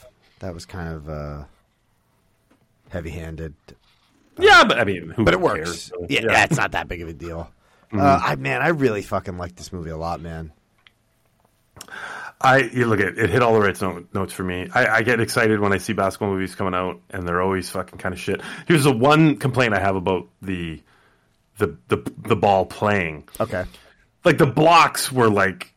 [0.41, 1.43] That was kind of uh,
[2.89, 3.53] heavy-handed,
[4.39, 5.67] yeah, but I mean, who but it cares?
[5.67, 5.81] works.
[5.83, 7.51] So, yeah, that's not that big of a deal.
[7.93, 10.51] Uh, I man, I really fucking like this movie a lot, man.
[12.39, 14.67] I you look at it hit all the right no- notes for me.
[14.73, 17.99] I, I get excited when I see basketball movies coming out, and they're always fucking
[17.99, 18.41] kind of shit.
[18.67, 20.81] Here's the one complaint I have about the
[21.57, 23.29] the the the ball playing.
[23.39, 23.65] Okay.
[24.25, 25.70] Like the blocks were like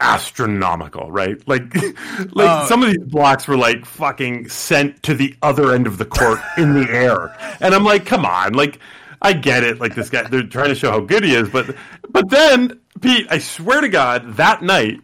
[0.00, 1.36] astronomical, right?
[1.48, 1.74] Like
[2.32, 2.66] like Oh.
[2.68, 6.40] some of these blocks were like fucking sent to the other end of the court
[6.56, 8.78] in the air, and I'm like, come on, like.
[9.22, 11.76] I get it, like this guy, they're trying to show how good he is, but
[12.08, 14.98] but then Pete, I swear to God, that night,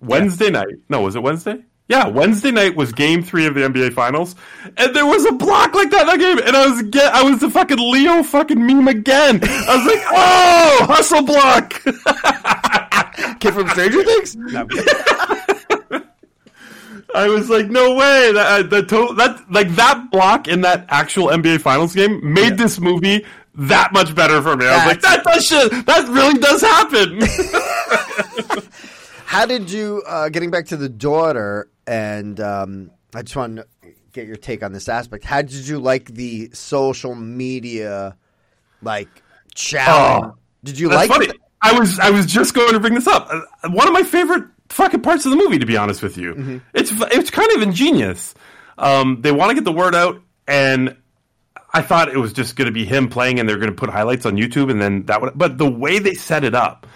[0.00, 0.74] Wednesday night.
[0.88, 1.62] No, was it Wednesday?
[1.90, 4.36] Yeah, Wednesday night was Game Three of the NBA Finals,
[4.76, 7.24] and there was a block like that in that game, and I was get, I
[7.24, 9.40] was the fucking Leo fucking meme again.
[9.42, 11.72] I was like, oh, hustle block.
[13.40, 14.36] Kid from Stranger Things.
[15.90, 16.02] No.
[17.12, 18.32] I was like, no way.
[18.34, 22.78] That the to- that like that block in that actual NBA Finals game made this
[22.78, 23.26] movie
[23.56, 24.64] that much better for me.
[24.66, 25.86] I was like, that does shit.
[25.86, 27.20] That really does happen.
[29.26, 33.66] How did you, uh, getting back to the daughter, and um, I just want to
[34.12, 35.24] get your take on this aspect.
[35.24, 38.16] How did you like the social media,
[38.82, 39.08] like,
[39.54, 40.32] challenge?
[40.34, 41.26] Oh, did you like funny.
[41.26, 41.36] it?
[41.62, 43.28] I was I was just going to bring this up.
[43.30, 46.34] Uh, One of my favorite fucking parts of the movie, to be honest with you,
[46.34, 46.58] Mm-hmm.
[46.74, 48.34] it's it's kind of ingenious.
[48.78, 50.96] Um, they want to get the word out, and
[51.74, 53.90] I thought it was just going to be him playing, and they're going to put
[53.90, 55.36] highlights on YouTube, and then that would.
[55.36, 56.86] But the way they set it up,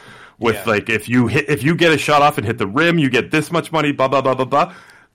[0.44, 2.98] with like if you hit if you get a shot off and hit the rim,
[2.98, 3.92] you get this much money.
[3.92, 4.74] Blah blah blah blah blah.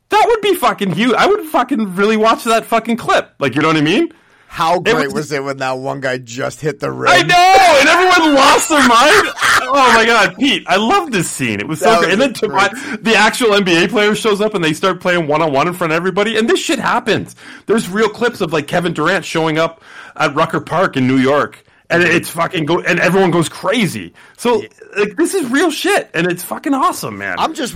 [0.09, 1.13] That would be fucking huge.
[1.13, 3.35] I would fucking really watch that fucking clip.
[3.39, 4.11] Like you know what I mean?
[4.47, 7.11] How great was- was, it when that one guy just hit the rim?
[7.13, 9.29] I know, and everyone lost their mind.
[9.71, 10.63] Oh my god, Pete!
[10.67, 11.59] I love this scene.
[11.59, 12.13] It was so great.
[12.13, 12.69] And then my,
[12.99, 15.93] the actual NBA player shows up, and they start playing one on one in front
[15.93, 16.35] of everybody.
[16.35, 17.35] And this shit happens.
[17.67, 19.83] There's real clips of like Kevin Durant showing up
[20.15, 24.13] at Rucker Park in New York, and it's fucking go, and everyone goes crazy.
[24.37, 24.63] So
[24.97, 27.37] like this is real shit, and it's fucking awesome, man.
[27.39, 27.75] I'm just.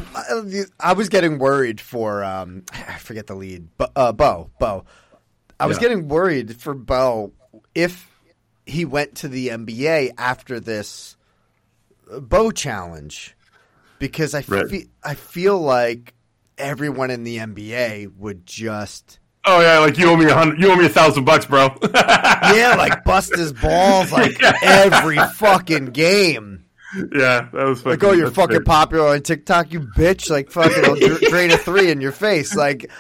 [0.80, 2.24] I was getting worried for.
[2.24, 4.50] Um, I forget the lead, but uh, Bo.
[4.60, 4.86] Bo.
[5.60, 5.82] I was Yeah.
[5.82, 7.32] getting worried for Bo
[7.76, 8.10] if
[8.66, 11.16] he went to the NBA after this
[12.22, 13.36] Bo challenge,
[14.00, 14.68] because I Right.
[14.70, 16.14] feel I feel like
[16.58, 19.20] everyone in the NBA would just.
[19.46, 21.70] Oh yeah, like you owe me a hundred, you owe me a thousand bucks, bro.
[21.94, 26.66] Yeah, like bust his balls like every fucking game.
[27.16, 28.66] yeah, that was fucking, Like, oh, you're fucking great.
[28.68, 30.30] popular on TikTok, you bitch.
[30.30, 32.54] Like, fucking, I'll dr- drain a three in your face.
[32.56, 32.92] Like,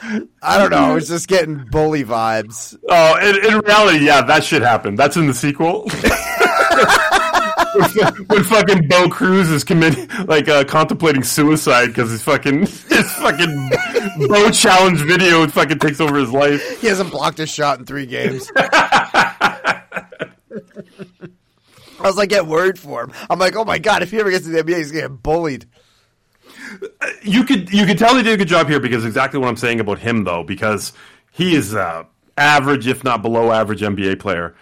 [0.41, 0.77] I don't know.
[0.77, 2.75] I was just getting bully vibes.
[2.89, 4.97] Oh, in, in reality, yeah, that shit happened.
[4.97, 5.83] That's in the sequel.
[8.27, 13.71] when fucking Bo Cruz is committing, like, uh, contemplating suicide because his fucking his fucking
[14.27, 16.81] Bo challenge video fucking takes over his life.
[16.81, 18.51] He hasn't blocked a shot in three games.
[22.03, 23.13] I was like, get worried for him.
[23.29, 25.23] I'm like, oh my god, if he ever gets to the NBA, he's gonna get
[25.23, 25.65] bullied.
[27.21, 29.57] you could you could tell they did a good job here because exactly what I'm
[29.57, 30.91] saying about him though because
[31.31, 32.05] he is a
[32.37, 34.55] average if not below average NBA player.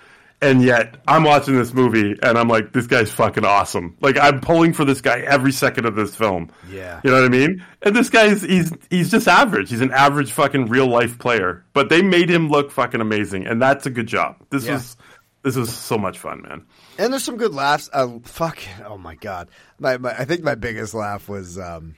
[0.44, 4.42] And yet, I'm watching this movie, and I'm like, "This guy's fucking awesome!" Like, I'm
[4.42, 6.50] pulling for this guy every second of this film.
[6.68, 7.00] Yeah.
[7.04, 7.64] you know what I mean.
[7.84, 9.70] And this guy's he's he's just average.
[9.70, 13.62] He's an average fucking real life player, but they made him look fucking amazing, and
[13.62, 14.36] that's a good job.
[14.50, 14.74] This Yeah.
[14.74, 14.98] was
[15.44, 16.66] this was so much fun, man.
[16.98, 17.88] And there's some good laughs.
[17.94, 18.58] Uh, fuck.
[18.88, 19.50] Oh my god.
[19.80, 21.94] My, my I think my biggest laugh was um,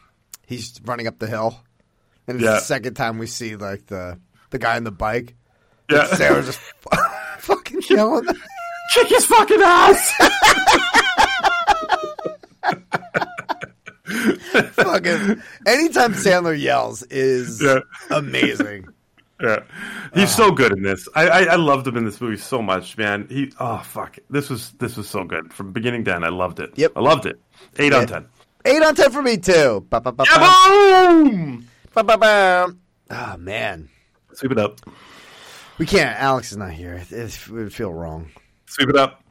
[0.45, 1.61] he's running up the hill,
[2.27, 2.55] and it's Yeah.
[2.55, 5.33] the second time we see like the the guy on the bike.
[5.89, 6.59] Yeah, Sarah just
[7.81, 8.25] fucking yelling.
[8.93, 10.11] kick his fucking ass.
[14.73, 17.79] fucking anytime Sandler yells is Yeah.
[18.09, 18.87] amazing.
[19.41, 19.59] Yeah,
[20.13, 21.05] he's so good in this.
[21.15, 23.27] I, I I loved him in this movie so much, man.
[23.29, 26.23] He oh fuck, this was this was so good from beginning to end.
[26.23, 26.71] I loved it.
[26.77, 26.93] Yep.
[26.95, 27.41] I loved it.
[27.77, 28.25] Eight on ten.
[28.63, 29.85] Eight on ten for me too.
[29.89, 31.67] Ba, ba, ba, Yeah, boom!
[31.93, 32.73] Ba, ba, ba.
[33.09, 33.89] Ah man,
[34.33, 34.79] Sweep it up.
[35.77, 36.17] We can't.
[36.19, 36.93] Alex is not here.
[36.95, 38.29] It, it would feel wrong.
[38.67, 39.21] Sweep it up.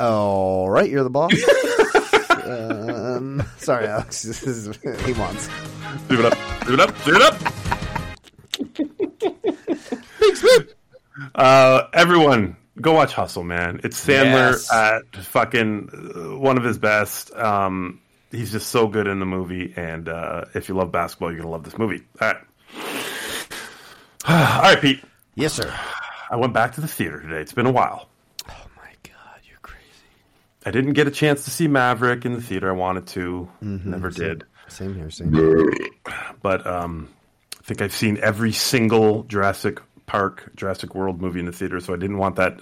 [0.00, 1.32] All right, you're the boss.
[2.44, 4.22] um, sorry, Alex.
[4.24, 5.48] This is he wants.
[6.06, 6.38] Sweep it up.
[6.64, 6.96] Sweep it up.
[6.98, 7.36] Sweep it up.
[11.34, 13.80] Uh, everyone, go watch Hustle, man.
[13.82, 14.72] It's Sandler Yes.
[14.72, 17.34] at fucking uh, one of his best.
[17.34, 18.00] Um,
[18.30, 21.50] he's just so good in the movie, and uh, if you love basketball, you're gonna
[21.50, 22.02] love this movie.
[22.20, 22.36] All right,
[24.28, 25.02] all right, Pete.
[25.38, 25.72] Yes, sir.
[26.30, 27.40] I went back to the theater today.
[27.40, 28.08] It's been a while.
[28.48, 29.84] Oh my god, you're crazy.
[30.66, 32.68] I didn't get a chance to see Maverick in the theater.
[32.68, 34.42] I wanted to, never did.
[34.66, 35.10] Same here.
[35.10, 35.32] Same.
[35.32, 35.72] Here.
[36.42, 37.08] But um,
[37.58, 41.92] I think I've seen every single Jurassic Park, Jurassic World movie in the theater, so
[41.94, 42.60] I didn't want that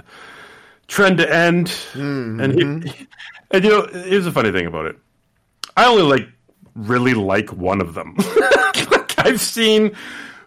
[0.89, 1.75] trend to end.
[1.95, 3.07] And he,
[3.51, 4.97] and you know, here's the funny thing about it.
[5.77, 6.29] I only like
[6.75, 8.17] really like one of them.
[8.91, 9.95] like I've seen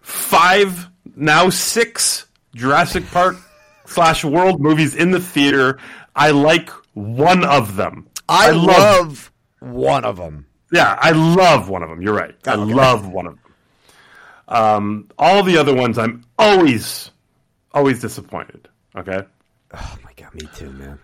[0.02, 3.38] five, now six Jurassic Park
[3.86, 5.80] slash World movies in the theater.
[6.16, 8.08] I like one of them.
[8.28, 10.46] I, love love one of them.
[10.72, 12.02] yeah, I love one of them.
[12.02, 12.36] You're right.
[12.48, 12.74] I Okay.
[12.74, 13.44] love one of them.
[14.48, 17.12] Um, all the other ones, I'm always,
[17.72, 18.68] always disappointed.
[18.96, 19.20] Okay,
[19.74, 20.98] Oh my god, me too, man.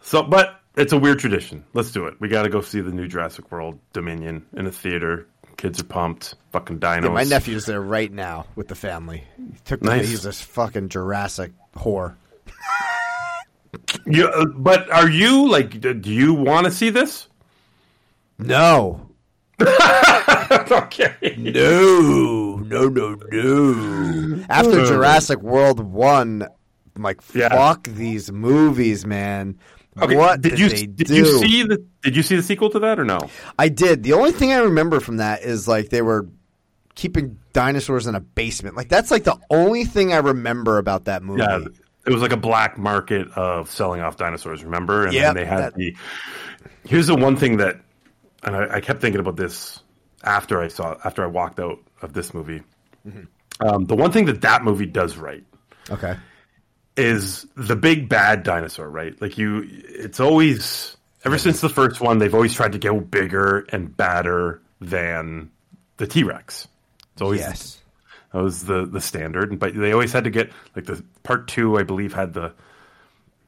[0.00, 1.64] so but it's a weird tradition.
[1.74, 2.14] Let's do it.
[2.20, 5.26] We got to go see the new Jurassic World Dominion in a theater.
[5.58, 6.36] Kids are pumped.
[6.52, 7.02] Fucking dinos.
[7.02, 9.24] Yeah, my nephew's there right now with the family.
[9.36, 10.08] He took Nice.
[10.08, 12.14] he's this fucking Jurassic whore.
[14.06, 15.78] You, uh, but are you like?
[15.80, 17.28] Do you want to see this?
[18.38, 19.10] No.
[19.60, 21.14] okay.
[21.36, 24.44] No, no, no, no.
[24.48, 26.46] After Jurassic World one,
[26.96, 27.48] I'm like Yeah.
[27.50, 29.58] fuck these movies, man.
[30.00, 30.16] Okay.
[30.16, 31.14] What did did, you did do?
[31.14, 33.18] you see the Did you see the sequel to that or no?
[33.58, 34.02] I did.
[34.02, 36.28] The only thing I remember from that is like they were
[36.94, 38.76] keeping dinosaurs in a basement.
[38.76, 41.42] Like that's like the only thing I remember about that movie.
[41.42, 41.64] Yeah,
[42.06, 44.64] it was like a black market of selling off dinosaurs.
[44.64, 45.04] Remember?
[45.04, 45.96] And Yep, then they had that- the.
[46.84, 47.80] Here's the one thing that,
[48.44, 49.80] and I, I kept thinking about this
[50.24, 52.62] after I saw after I walked out of this movie.
[53.06, 53.66] Mm-hmm.
[53.66, 55.44] Um, the one thing that that movie does right
[55.90, 56.16] Okay.
[56.98, 59.20] Is the big bad dinosaur, right?
[59.22, 63.60] Like you, it's always ever since the first one, they've always tried to go bigger
[63.70, 65.50] and badder than
[65.96, 66.68] the T Rex.
[67.14, 67.78] It's always Yes.
[68.32, 71.78] that was the the standard, but they always had to get like the part two,
[71.78, 72.52] I believe, had the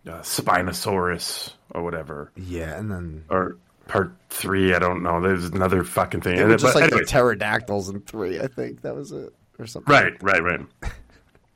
[0.08, 3.56] uh, Spinosaurus or whatever, Yeah, and then or
[3.86, 5.20] part three, I don't know.
[5.20, 6.38] There's another fucking thing.
[6.38, 7.00] it was But just like anyway.
[7.00, 8.40] the pterodactyls in three.
[8.40, 9.92] I think that was it, or something.
[9.92, 10.60] Right, right, right.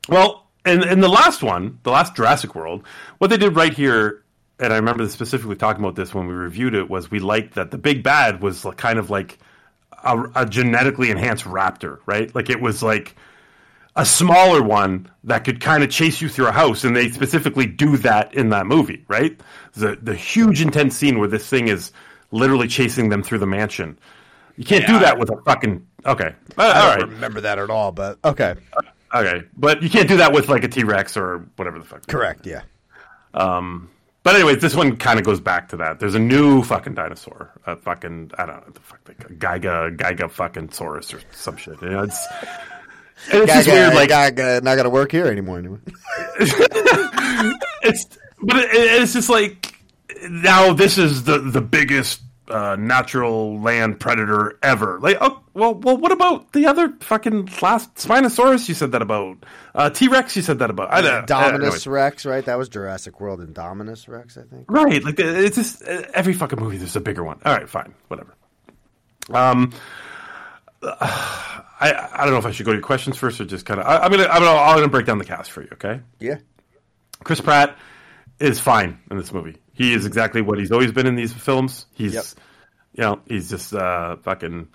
[0.09, 2.85] Well, in in the last one, the last Jurassic World,
[3.19, 4.23] what they did right here,
[4.59, 7.71] and I remember specifically talking about this when we reviewed it, was we liked that
[7.71, 9.39] the big bad was kind of like
[10.05, 12.35] a, a genetically enhanced raptor, right?
[12.35, 13.17] Like it was like
[13.97, 17.67] a smaller one that could kind of chase you through a house, and they specifically
[17.67, 19.39] do that in that movie, right?
[19.75, 21.93] The the huge intense scene where this thing is
[22.31, 23.99] literally chasing them through the mansion.
[24.57, 26.35] You can't do that with a fucking okay.
[26.57, 27.15] Uh, I don't right.
[27.15, 28.55] remember that at all, but okay.
[29.15, 32.07] Okay, but you can't do that with like a T Rex or whatever the fuck.
[32.07, 32.47] Correct.
[32.47, 32.63] Yeah.
[33.33, 33.91] Um,
[34.25, 36.01] but anyways, this one kind of goes back to that.
[36.01, 39.97] There's a new fucking dinosaur, a fucking I don't know the fuck, like a Giga
[39.97, 41.81] Giga fucking Saurus or some shit.
[41.83, 42.27] You know, it's
[43.31, 43.95] and it's just weird.
[43.95, 44.31] Like guy,
[44.61, 45.59] not gonna work here anymore.
[45.59, 45.79] Anyway.
[46.41, 48.07] it's
[48.41, 48.71] but it,
[49.03, 49.79] it's just like
[50.29, 54.99] now this is the the biggest uh, natural land predator ever.
[55.01, 58.69] Like, oh well, well, what about the other fucking last Spinosaurus?
[58.69, 59.39] You said that about
[59.75, 60.37] uh, T Rex.
[60.37, 61.27] You said that about I don't know.
[61.27, 61.87] Dominus Anyways.
[61.87, 62.45] Rex, right?
[62.45, 64.71] That was Jurassic World and Dominus Rex, I think.
[64.71, 66.77] Right, like uh, it's just uh, every fucking movie.
[66.77, 67.41] There's a bigger one.
[67.45, 68.35] All right, fine, whatever.
[69.33, 69.73] Um,
[70.83, 73.81] I I don't know if I should go to your questions first or just kind
[73.81, 73.87] of.
[73.87, 75.69] I'm gonna I'm gonna I'm gonna break down the cast for you.
[75.75, 76.01] Okay.
[76.21, 76.37] Yeah.
[77.23, 77.77] Chris Pratt
[78.39, 79.57] is fine in this movie.
[79.75, 81.87] He is exactly what he's always been in these films.
[81.95, 82.25] He's, Yep.
[82.95, 84.69] you know, he's just uh, fucking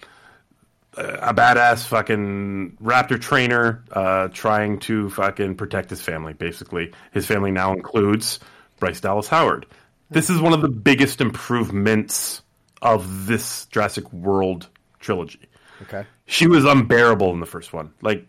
[0.98, 6.34] uh, a badass fucking raptor trainer uh, trying to fucking protect his family.
[6.34, 8.40] Basically, his family now includes
[8.80, 9.66] Bryce Dallas Howard.
[10.12, 12.42] This is one of the biggest improvements
[12.82, 14.68] of this Jurassic World
[15.00, 15.40] trilogy
[15.84, 16.06] Okay.
[16.26, 17.94] she was unbearable in the first one.
[18.02, 18.26] Like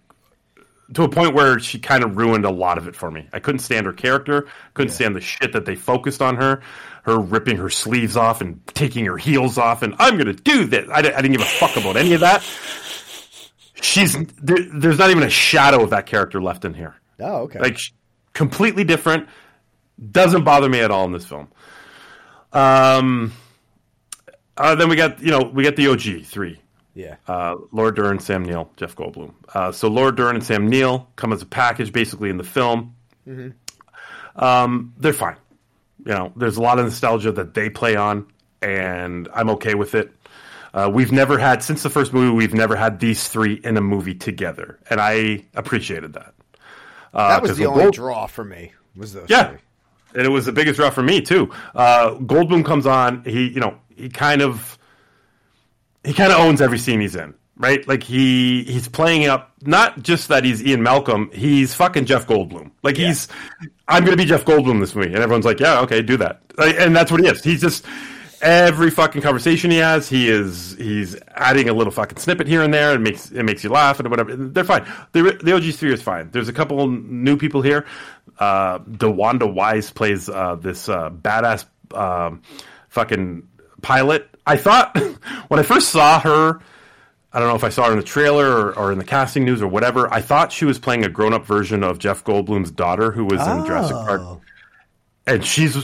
[0.94, 3.28] to a point where she kind of ruined a lot of it for me.
[3.32, 6.62] I couldn't stand her character, couldn't stand the shit that they focused on her,
[7.04, 10.64] her ripping her sleeves off and taking her heels off and I'm going to do
[10.64, 10.88] this.
[10.90, 12.42] I, I didn't give a fuck about any of that.
[13.82, 16.96] She's there, there's not even a shadow of that character left in here.
[17.18, 17.60] Oh, okay.
[17.60, 17.78] Like
[18.32, 19.28] completely different.
[20.10, 21.48] Doesn't bother me at all in this film.
[22.52, 23.32] Um
[24.56, 26.59] uh, then we got you know we got the OG three
[26.94, 27.16] yeah.
[27.28, 29.34] uh, Laura Dern, Sam Neill, Jeff Goldblum.
[29.54, 32.94] Uh, so Laura Dern and Sam Neill come as a package, basically in the film.
[34.36, 35.36] Um, they're fine.
[36.04, 38.26] You know, there's a lot of nostalgia that they play on,
[38.62, 40.12] and I'm okay with it.
[40.72, 42.34] Uh, we've never had since the first movie.
[42.34, 46.32] We've never had these three in a movie together, and I appreciated that.
[47.12, 48.72] Uh, that was the only Gold- draw for me.
[48.96, 49.48] Was those yeah.
[49.48, 49.58] three.
[50.14, 51.50] And it was the biggest draw for me too.
[51.74, 53.22] Uh, Goldblum comes on.
[53.24, 54.78] He, you know, he kind of,
[56.04, 57.86] he kind of owns every scene he's in, right?
[57.86, 61.30] Like he, he's playing up not just that he's Ian Malcolm.
[61.32, 62.70] He's fucking Jeff Goldblum.
[62.82, 63.28] Like he's,
[63.88, 66.40] I'm gonna be Jeff Goldblum this movie, and everyone's like, yeah, okay, do that.
[66.56, 67.42] Like, and that's what he is.
[67.44, 67.84] He's just
[68.42, 72.72] every fucking conversation he has, he is he's adding a little fucking snippet here and
[72.72, 74.34] there, and makes it makes you laugh and whatever.
[74.34, 74.86] They're fine.
[75.12, 76.30] The the OG three is fine.
[76.30, 77.86] There's a couple new people here.
[78.38, 82.42] Uh, DeWanda Wise plays uh, this uh, badass um,
[82.88, 83.46] fucking
[83.82, 84.29] pilot.
[84.46, 84.96] I thought
[85.48, 86.60] when I first saw her.
[87.32, 89.44] I don't know if I saw her in the trailer or, or in the casting
[89.44, 90.12] news or whatever.
[90.12, 93.40] I thought she was playing a grown up version of Jeff Goldblum's daughter, who was
[93.46, 94.40] in Jurassic Park
[95.26, 95.76] and she's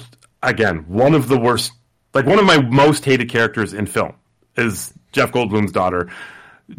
[0.43, 1.73] again one of the worst
[2.15, 4.12] like one of my most hated characters in film
[4.57, 6.11] is jeff goldblum's daughter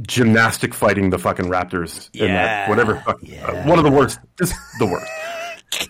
[0.02, 4.54] gymnastic fighting the fucking raptors in that whatever fuck- uh, one of the worst just
[4.80, 5.10] the worst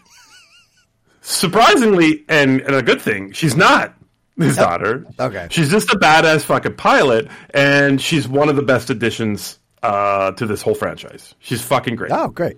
[1.22, 3.96] surprisingly and, and a good thing she's not
[4.38, 5.48] his daughter Okay.
[5.50, 10.46] she's just a badass fucking pilot and she's one of the best additions uh, to
[10.46, 12.58] this whole franchise she's fucking great Oh, great.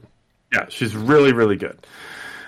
[0.54, 1.78] yeah, she's really, really good.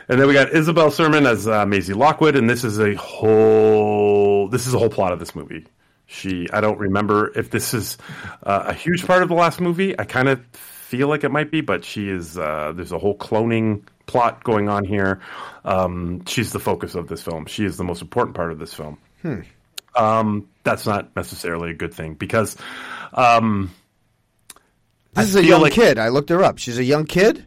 [0.10, 4.48] And then we got Isabel Sermon as uh, Maisie Lockwood, and this is a whole
[4.49, 5.66] this is a whole plot of this movie.
[6.08, 7.98] She, I don't remember if this is
[8.44, 9.98] uh, a huge part of the last movie.
[9.98, 12.38] I kind of feel like it might be, but she is.
[12.38, 15.22] Uh, there's a whole cloning plot going on here.
[15.64, 17.45] Um, she's the focus of this film.
[17.45, 18.98] She is the most important part of this film.
[19.95, 22.56] Um, that's not necessarily a good thing because
[23.14, 23.72] um,
[25.14, 25.98] This is a young like- kid.
[25.99, 26.57] I looked her up.
[26.60, 27.45] She's a young kid.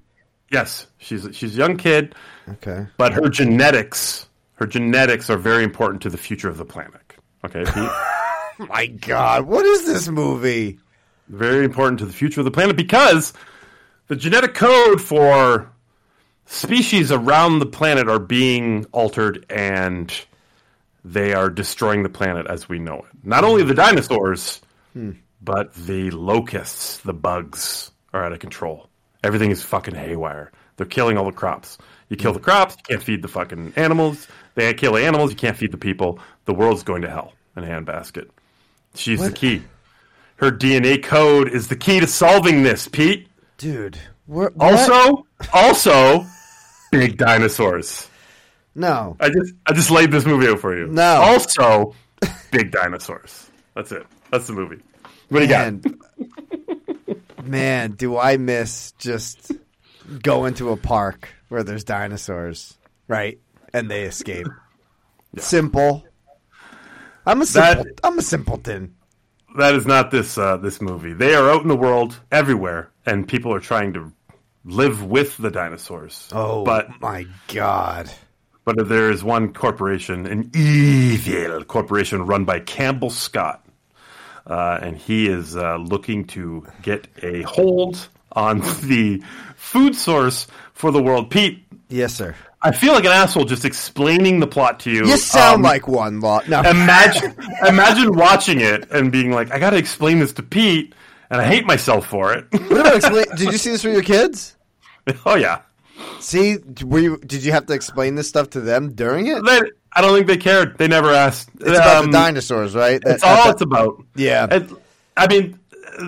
[0.53, 2.15] yes, she's she's a young kid.
[2.49, 2.87] Okay.
[2.99, 7.01] but her genetics her genetics are very important to the future of the planet
[7.43, 8.69] okay Pete?
[8.69, 10.79] My God, what is this movie?
[11.29, 13.33] very important to the future of the planet because
[14.09, 15.73] the genetic code for
[16.45, 20.13] species around the planet are being altered and
[21.05, 23.25] they are destroying the planet as we know it.
[23.25, 24.61] Not only the dinosaurs
[24.93, 25.13] hmm.
[25.43, 28.89] but the locusts the bugs are out of control.
[29.23, 30.53] Everything is fucking haywire.
[30.77, 31.79] They're killing all the crops.
[32.09, 32.39] You kill hmm.
[32.39, 34.27] the crops you can't feed the fucking animals.
[34.55, 36.19] They kill the animals you can't feed the people.
[36.47, 38.29] The world's going to hell in a handbasket.
[38.95, 39.63] She's the key.
[40.37, 43.29] Her DNA code is the key to solving this, Pete.
[43.57, 44.53] Dude, what?
[44.59, 46.27] Also, also,
[46.91, 48.09] big dinosaurs.
[48.75, 49.17] No.
[49.21, 50.87] I just I just laid this movie out for you.
[50.89, 51.03] No.
[51.23, 51.95] Also,
[52.51, 53.51] big dinosaurs.
[53.75, 54.07] That's it.
[54.31, 54.81] That's the movie.
[55.29, 55.75] What do you got?
[57.45, 59.53] Man, do I miss just
[60.23, 62.77] going to a park where there's dinosaurs,
[63.09, 63.39] right?
[63.73, 64.47] And they escape.
[65.37, 66.05] Simple.
[67.27, 67.93] I'm a That- simple.
[68.03, 68.95] I'm a simpleton.
[69.57, 71.13] That is not this uh, this movie.
[71.13, 74.13] They are out in the world everywhere, and people are trying to
[74.65, 76.29] live with the dinosaurs.
[76.33, 78.11] Oh, but my God.
[78.65, 83.65] But there is one corporation, an evil corporation run by Campbell Scott,
[84.47, 89.23] uh, and he is uh, looking to get a hold on the
[89.57, 91.31] food source for the world.
[91.31, 91.61] Pete,
[91.91, 92.35] Yes, sir.
[92.63, 95.05] I feel like an asshole just explaining the plot to you.
[95.07, 96.49] You sound Um, like one lot.
[96.49, 96.61] No.
[96.63, 97.35] imagine
[97.69, 100.95] imagine watching it and being like, I got to explain this to Pete,
[101.29, 102.47] and I hate myself for it.
[102.51, 104.57] What about explain- did you see this with your kids?
[105.27, 105.61] oh yeah,
[106.21, 107.19] See, were you?
[107.19, 109.45] Did you have to explain this stuff to them during it?
[109.45, 109.61] they,
[109.93, 110.79] I don't think they cared.
[110.79, 111.51] They never asked.
[111.61, 113.01] It's about Um, the dinosaurs, right?
[113.05, 114.03] That- It's all that- it's about.
[114.17, 114.47] Yeah.
[114.51, 114.75] And
[115.17, 115.59] I mean,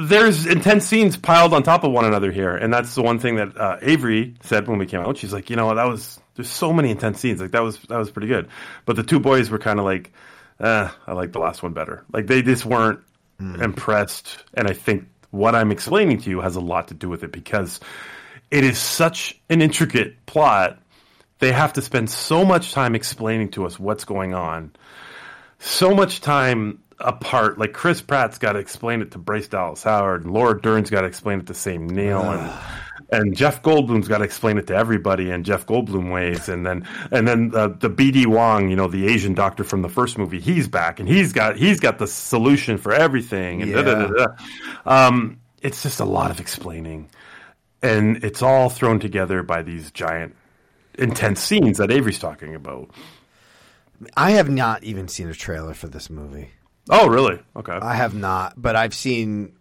[0.08, 3.36] there's intense scenes piled on top of one another here, and that's the one thing
[3.36, 5.16] that uh, Avery said when we came out.
[5.18, 7.40] She's like, you know, that was there's so many intense scenes.
[7.40, 8.48] Like that was that was pretty good,
[8.84, 10.12] but the two boys were kind of like,
[10.60, 12.02] eh, I like the last one better.
[12.12, 13.00] Like they just weren't
[13.38, 17.22] impressed, and I think what I'm explaining to you has a lot to do with
[17.22, 17.80] it because
[18.50, 20.78] it is such an intricate plot.
[21.38, 24.72] They have to spend so much time explaining to us what's going on
[25.58, 27.58] so much time apart.
[27.58, 31.02] Like Chris Pratt's got to explain it to Bryce Dallas Howard, and Laura Dern's got
[31.02, 32.52] to explain it to Sam Neill, and
[33.10, 36.86] and Jeff Goldblum's got to explain it to everybody in Jeff Goldblum ways, and then
[37.10, 40.40] and then uh, the BD Wong, you know, the Asian doctor from the first movie,
[40.40, 44.26] he's back, and he's got he's got the solution for everything, and da, da, da,
[44.26, 44.26] da.
[44.86, 47.08] Um, it's just a lot of explaining,
[47.82, 50.34] and it's all thrown together by these giant,
[50.98, 52.90] intense scenes that Avery's talking about.
[54.16, 56.50] I have not even seen a trailer for this movie.
[56.90, 57.40] Oh, really?
[57.56, 57.72] Okay.
[57.72, 59.56] I have not, but I've seen,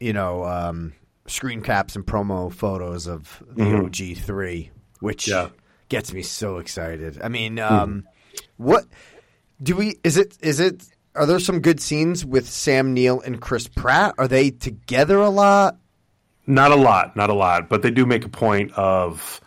[0.00, 0.92] you know, um,
[1.26, 4.70] screen caps and promo photos of the OG3,
[5.00, 5.48] which Yeah.
[5.88, 7.20] gets me so excited.
[7.22, 8.04] I mean, um,
[8.56, 8.84] what
[9.62, 9.96] do we?
[10.04, 10.36] Is it?
[10.40, 10.84] Is it?
[11.14, 14.14] Are there some good scenes with Sam Neill and Chris Pratt?
[14.18, 15.78] Are they together a lot?
[16.46, 19.40] Not a lot, not a lot, but they do make a point of,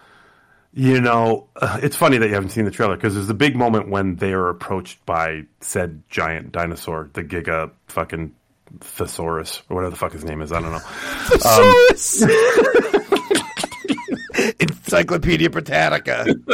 [0.74, 3.56] you know, uh, it's funny that you haven't seen the trailer because there's a big
[3.56, 8.34] moment when they are approached by said giant dinosaur, the Giga fucking
[8.82, 10.52] Thesaurus or whatever the fuck his name is.
[10.52, 10.80] I don't know.
[11.30, 12.24] Thesaurus
[14.60, 16.26] Encyclopedia Britannica.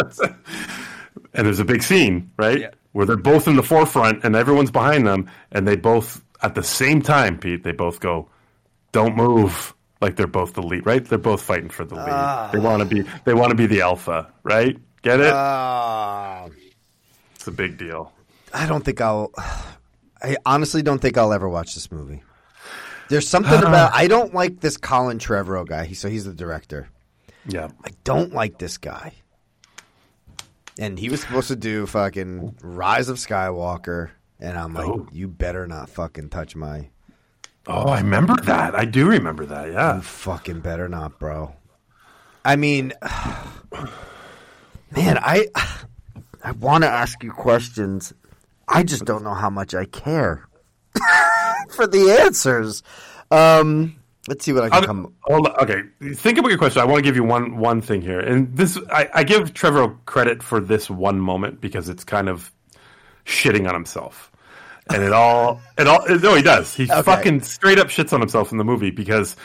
[1.34, 2.73] and there's a big scene, right?
[2.93, 6.63] Where they're both in the forefront and everyone's behind them, and they both at the
[6.63, 8.30] same time, Pete, they both go,
[8.91, 11.03] "Don't move." Like they're both the lead, right?
[11.03, 12.51] They're both fighting for the lead.
[12.51, 14.77] They want to be, they want to be the alpha, right?
[15.01, 15.31] Get it?
[15.34, 16.47] Ah.
[17.35, 18.11] it's a big deal.
[18.53, 19.31] I don't think I'll.
[20.22, 22.23] I honestly don't think I'll ever watch this movie.
[23.09, 25.85] There's something about I don't like this Colin Trevorrow guy.
[25.85, 26.89] He, so he's the director.
[27.47, 27.69] Yeah.
[27.84, 29.13] I don't like this guy.
[30.80, 34.09] And he was supposed to do fucking Rise of Skywalker,
[34.39, 35.07] and I'm like, Oh.
[35.11, 36.89] you better not fucking touch my.
[37.68, 38.76] Oh, I remember that.
[38.76, 39.72] I do remember that.
[39.72, 39.96] Yeah.
[39.96, 41.56] You fucking better not, bro.
[42.44, 42.94] I mean,
[44.92, 45.48] man, I
[46.44, 48.14] I want to ask you questions.
[48.68, 50.48] I just don't know how much I care
[51.70, 52.84] for the answers.
[53.32, 53.96] Um,
[54.28, 55.14] let's see what I can I'll- come.
[55.24, 55.56] hold on.
[55.58, 55.82] Okay,
[56.14, 56.82] think about your question.
[56.82, 59.96] I want to give you one one thing here, and this I, I give Trevor
[60.06, 62.52] credit for this one moment because it's kind of
[63.26, 64.32] shitting on himself,
[64.94, 68.52] and it all it all no he does he fucking straight up shits on himself
[68.52, 69.36] in the movie because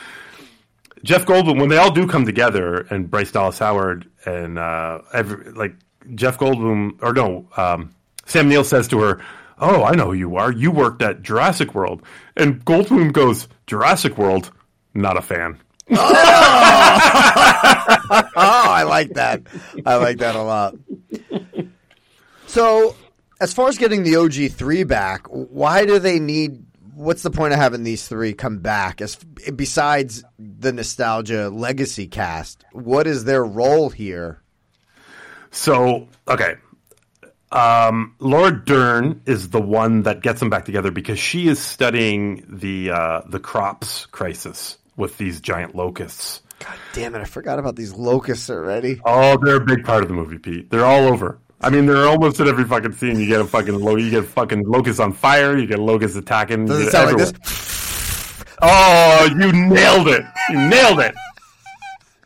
[1.03, 5.51] Jeff Goldblum when they all do come together and Bryce Dallas Howard and uh, every,
[5.51, 5.73] like
[6.13, 7.93] Jeff Goldblum or no um,
[8.25, 9.19] Sam Neill says to her.
[9.59, 10.51] Oh, I know who you are.
[10.51, 12.01] You worked at Jurassic World.
[12.35, 14.51] And Goldblum goes, Jurassic World?
[14.93, 15.59] Not a fan.
[15.91, 15.95] Oh,
[18.35, 19.41] I like that.
[19.85, 20.75] I like that a lot.
[22.47, 22.95] So,
[23.41, 26.63] as far as getting the OG three back, why do they need?
[26.93, 29.01] What's the point of having these three come back?
[29.01, 34.41] As besides the nostalgia legacy cast, what is their role here?
[35.49, 36.55] So, okay.
[37.51, 42.45] Um, Laura Dern is the one that gets them back together because she is studying
[42.47, 46.43] the uh, the crops crisis with these giant locusts.
[46.59, 47.21] God damn it!
[47.21, 49.01] I forgot about these locusts already.
[49.03, 50.69] Oh, they're a big part of the movie, Pete.
[50.69, 51.39] They're all over.
[51.63, 53.19] I mean, they're almost at every fucking scene.
[53.19, 55.57] You get a fucking lo- you get fucking locusts on fire.
[55.57, 56.65] You get locusts attacking.
[56.65, 57.33] Does you it sound like this?
[58.63, 60.23] Oh, you nailed it!
[60.49, 61.15] You nailed it!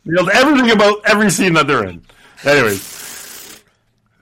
[0.06, 2.02] nailed everything about every scene that they're in.
[2.44, 3.62] Anyways,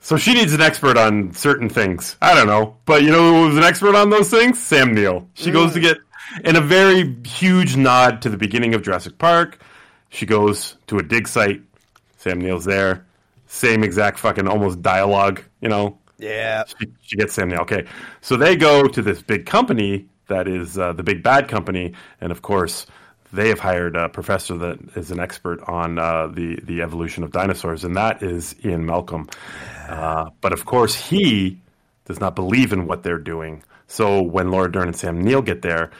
[0.00, 2.16] so she needs an expert on certain things.
[2.20, 4.58] I don't know, but you know who was an expert on those things?
[4.58, 5.28] Sam Neill.
[5.34, 5.82] She goes to mm.
[5.82, 5.98] get
[6.44, 9.60] in a very huge nod to the beginning of Jurassic Park.
[10.10, 11.62] She goes to a dig site.
[12.18, 13.04] Sam Neill's there.
[13.54, 15.40] Same exact fucking almost dialogue.
[15.60, 16.64] You know, Yeah.
[16.66, 17.60] she, she gets Sam Neill.
[17.60, 17.86] Okay,
[18.20, 22.32] so they go to this big company that is uh, the big bad company, and
[22.32, 22.86] of course,
[23.32, 27.30] they have hired a professor that is an expert on uh, the the evolution of
[27.30, 29.28] dinosaurs, and that is Ian Malcolm.
[29.88, 31.60] Uh, but of course, he
[32.06, 33.62] does not believe in what they're doing.
[33.86, 35.90] So when Laura Dern and Sam Neill get there,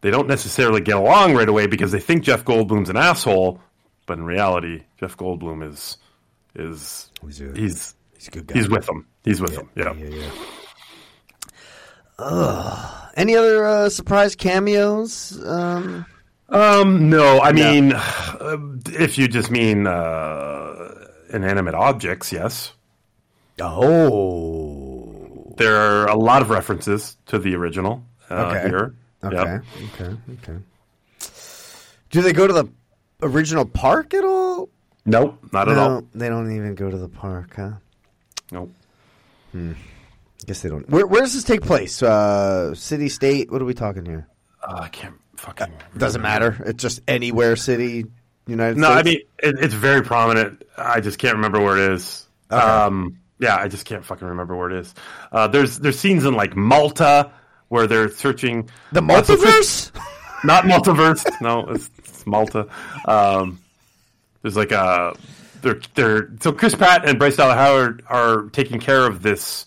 [0.00, 3.60] they don't necessarily get along right away because they think Jeff Goldblum's an asshole,
[4.06, 5.96] but in reality, Jeff Goldblum is
[6.58, 8.54] is He's a- he's He's a good guy.
[8.58, 9.06] he's with them.
[9.24, 9.70] He's with them.
[9.76, 9.92] Yeah.
[9.94, 10.30] Yeah, yeah.
[12.18, 13.10] Ugh.
[13.16, 15.38] Any other uh, surprise cameos?
[15.44, 16.04] Um,
[16.48, 18.56] Um, no, I mean, uh,
[18.86, 20.94] if you just mean uh,
[21.30, 22.72] inanimate objects, yes.
[23.60, 28.68] oh, There are a lot of references to the original uh, Okay.
[28.68, 28.94] here.
[29.24, 29.36] Okay.
[29.36, 29.64] Yep.
[30.00, 30.16] Okay.
[30.42, 30.58] Okay.
[32.10, 32.64] Do they go to the
[33.22, 34.68] original park at all?
[35.04, 36.02] Nope, not at all.
[36.14, 37.72] they don't even go to the park, huh?
[38.52, 38.72] Nope.
[39.54, 39.74] I
[40.46, 40.88] guess they don't.
[40.88, 42.02] Where, where does this take place?
[42.02, 43.50] Uh, city, state?
[43.50, 44.28] What are we talking here?
[44.62, 45.72] Uh, I can't fucking.
[45.96, 46.62] Doesn't matter.
[46.66, 48.06] It's just anywhere, city,
[48.46, 48.80] United States.
[48.80, 50.64] No, I mean it, it's very prominent.
[50.76, 52.26] I just can't remember where it is.
[52.50, 52.60] Okay.
[52.60, 54.94] Um, yeah, I just can't fucking remember where it is.
[55.30, 57.30] Uh, there's there's scenes in like Malta
[57.68, 59.92] where they're searching the uh, multiverse.
[60.44, 61.28] Not multiverse.
[61.40, 62.68] no, it's, it's Malta.
[63.06, 63.58] Um,
[64.48, 65.14] there's like a
[65.60, 69.66] they're they're so Chris Pratt and Bryce Dallas Howard are taking care of this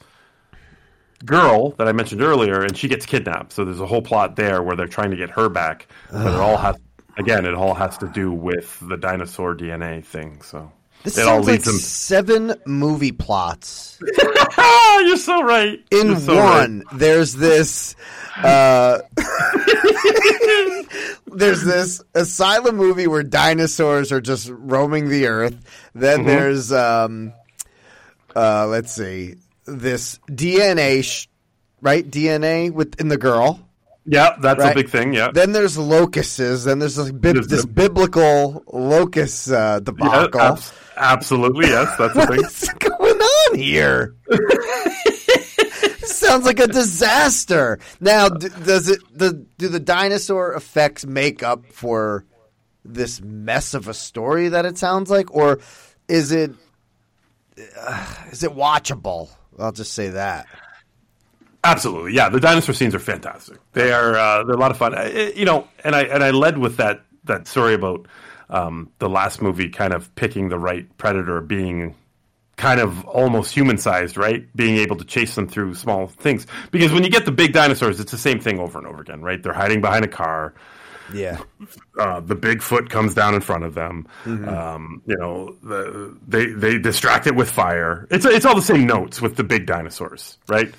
[1.23, 3.53] girl that I mentioned earlier, and she gets kidnapped.
[3.53, 6.39] So there's a whole plot there where they're trying to get her back, but it
[6.39, 6.73] all ah.
[6.73, 6.75] has
[7.17, 10.41] again it all has to do with the dinosaur DNA thing.
[10.41, 10.71] So
[11.03, 11.75] This it all sounds like leads them.
[11.77, 13.99] seven movie plots
[15.01, 15.79] you're so right.
[15.91, 16.59] in You're so right.
[16.61, 16.83] one.
[16.93, 17.95] There's this.
[18.37, 18.99] Uh,
[21.27, 25.55] there's this asylum movie where dinosaurs are just roaming the earth.
[25.93, 26.27] Then Mm-hmm.
[26.27, 27.33] there's, um,
[28.35, 31.27] uh, let's see, this DNA, sh-
[31.81, 32.09] right?
[32.09, 33.59] DNA within the girl.
[34.05, 34.71] Yeah, that's Right.
[34.71, 35.13] a big thing.
[35.13, 35.29] Yeah.
[35.31, 36.37] Then there's locusts.
[36.37, 40.57] Then there's this, There's this biblical locust uh, Yeah, debacle.
[40.97, 42.37] absolutely, yes, that's the thing.
[42.41, 44.15] What's going on here?
[46.03, 47.79] Sounds like a disaster.
[47.99, 52.25] Now, d- does it the do the dinosaur effects make up for
[52.85, 55.59] this mess of a story that it sounds like, or
[56.07, 56.51] is it
[57.79, 59.29] uh, is it watchable?
[59.59, 60.47] I'll just say that.
[61.63, 62.29] Absolutely, yeah.
[62.29, 63.59] The dinosaur scenes are fantastic.
[63.73, 64.95] They are uh, they're a lot of fun.
[64.95, 68.07] I- you know, and I and I led with that that story about
[68.49, 71.95] um, the last movie kind of picking the right predator, being
[72.57, 74.45] kind of almost human sized, right?
[74.55, 76.47] Being able to chase them through small things.
[76.71, 79.21] Because when you get the big dinosaurs, it's the same thing over and over again,
[79.21, 79.41] right?
[79.41, 80.53] They're hiding behind a car.
[81.13, 81.41] Yeah,
[81.99, 84.07] uh, the Bigfoot comes down in front of them.
[84.23, 84.47] Mm-hmm.
[84.47, 88.07] Um, you know, the, they they distract it with fire.
[88.09, 90.73] It's it's all the same notes with the big dinosaurs, right?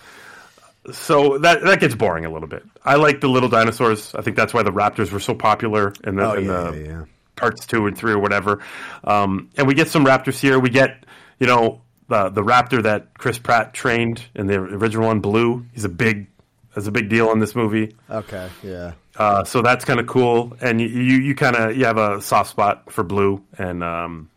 [0.90, 2.64] So that that gets boring a little bit.
[2.84, 4.14] I like the little dinosaurs.
[4.16, 6.76] I think that's why the raptors were so popular in the Oh, in yeah, the
[6.78, 7.04] yeah, yeah.
[7.36, 8.58] parts two and three or whatever.
[9.04, 10.58] Um, and we get some raptors here.
[10.58, 11.04] We get
[11.38, 15.64] you know the the raptor that Chris Pratt trained in the original one, Blue.
[15.72, 16.26] He's a big,
[16.74, 17.94] is a big deal in this movie.
[18.10, 18.92] okay, yeah.
[19.16, 22.20] Uh, so that's kind of cool, and you you, you kind of you have a
[22.20, 24.30] soft spot for Blue, and um,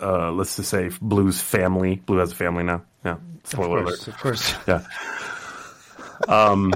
[0.00, 1.96] uh, let's just say Blue's family.
[2.06, 2.82] Blue has a family now.
[3.04, 4.06] Yeah, spoiler alert.
[4.06, 4.54] Of course.
[4.68, 4.84] Yeah.
[6.26, 6.72] Um.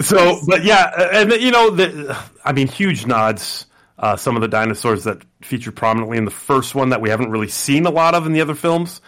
[0.00, 3.66] So, but yeah, and you know, the, I mean, huge nods.
[3.96, 7.30] Uh, some of the dinosaurs that feature prominently in the first one that we haven't
[7.30, 9.00] really seen a lot of in the other films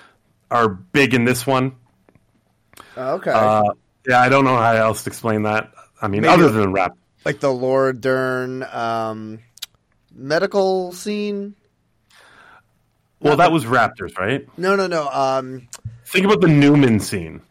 [0.49, 1.75] are big in this one.
[2.97, 3.33] Okay.
[3.33, 3.65] Uh,
[4.09, 5.73] yeah, I don't know how else to explain that.
[6.01, 6.97] I mean, Maybe- other than rap.
[7.25, 9.41] like the Laura Dern um,
[10.15, 11.57] medical scene.
[13.19, 14.47] Well, that was Raptors, right?
[14.57, 15.09] No, no, no.
[15.09, 15.67] Um,
[16.05, 17.43] Think about the Newman scene.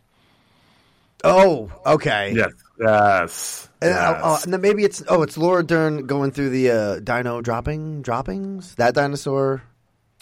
[1.25, 2.33] Oh, okay.
[2.35, 2.51] Yes.
[2.79, 3.69] Yes.
[3.81, 4.15] And, yes.
[4.17, 7.41] oh, oh, and then maybe it's oh, it's Laura Dern going through the uh, dino
[7.41, 8.75] dropping droppings.
[8.75, 9.63] That dinosaur.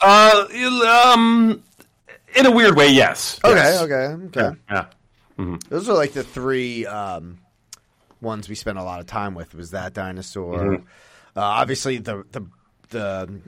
[0.01, 0.45] Uh,
[1.15, 1.63] um,
[2.35, 3.39] in a weird way, yes.
[3.43, 3.81] Okay, Yes.
[3.81, 3.93] okay,
[4.25, 4.57] okay.
[4.69, 4.85] Yeah.
[5.37, 5.57] yeah.
[5.69, 7.39] Those are like the three um,
[8.21, 9.53] ones we spent a lot of time with.
[9.55, 10.57] Was that dinosaur?
[10.59, 10.83] Mm-hmm.
[11.35, 12.45] Uh, obviously, the the
[12.89, 13.39] the.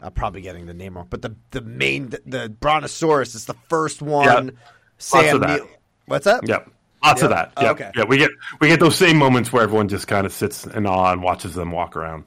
[0.00, 3.54] I'm probably getting the name wrong, but the the main the, the Brontosaurus is the
[3.68, 4.24] first one.
[4.48, 4.50] Yeah.
[4.98, 5.40] Sam.
[5.40, 5.68] Neill-
[6.06, 6.46] What's that?
[6.46, 6.70] Yep.
[7.06, 7.54] Lots of Yep.
[7.54, 7.62] that.
[7.62, 7.70] Yep.
[7.72, 7.90] Okay.
[7.96, 8.30] Yeah, we get
[8.60, 11.54] we get those same moments where everyone just kind of sits in awe and watches
[11.54, 12.24] them walk around.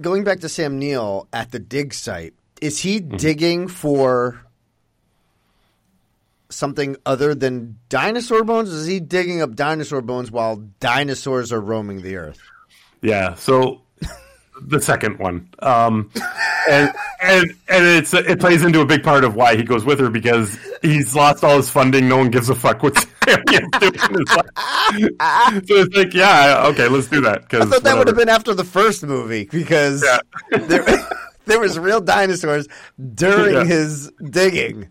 [0.00, 3.16] Going back to Sam Neill at the dig site, is he Mm-hmm.
[3.16, 4.40] digging for
[6.50, 8.68] something other than dinosaur bones?
[8.70, 12.38] Is he digging up dinosaur bones while dinosaurs are roaming the earth?
[13.02, 13.34] Yeah.
[13.34, 13.82] So
[14.62, 16.10] the second one, um,
[16.68, 16.90] and
[17.22, 20.08] and and it's it plays into a big part of why he goes with her
[20.10, 22.08] because he's lost all his funding.
[22.08, 24.46] No one gives a fuck what Sam doing his life.
[25.66, 27.44] So it's like, yeah, okay, let's do that.
[27.52, 30.58] I thought that would have been after the first movie because Yeah.
[30.58, 30.84] there,
[31.46, 32.66] there was real dinosaurs
[33.14, 33.64] during Yeah.
[33.64, 34.88] his digging.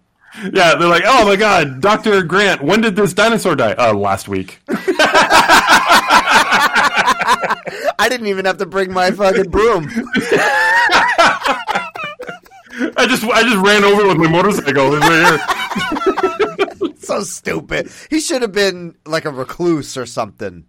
[0.51, 3.71] Yeah, they're like, oh my god, Doctor Grant, when did this dinosaur die?
[3.71, 4.59] Uh, last week.
[7.99, 9.89] I didn't even have to bring my fucking broom.
[12.97, 14.95] I just I just ran over with my motorcycle.
[14.95, 16.95] It's right here.
[16.97, 17.89] so stupid.
[18.09, 20.65] He should have been like a recluse or something.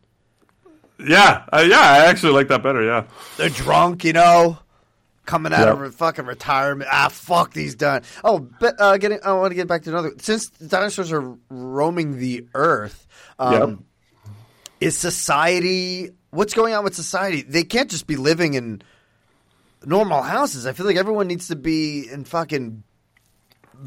[0.98, 2.82] Yeah, uh, yeah, I actually like that better.
[2.82, 3.04] Yeah,
[3.36, 4.58] They're drunk, you know,
[5.26, 5.78] coming out Yep.
[5.86, 6.88] of fucking retirement.
[6.92, 8.02] Ah, fuck these done.
[8.24, 9.18] Oh, but uh, getting.
[9.24, 10.12] I want to get back to another.
[10.20, 13.06] Since dinosaurs are roaming the earth,
[13.38, 13.84] um,
[14.80, 17.42] is society what's going on with society?
[17.42, 18.82] They can't just be living in
[19.84, 20.66] normal houses.
[20.66, 22.82] I feel like everyone needs to be in fucking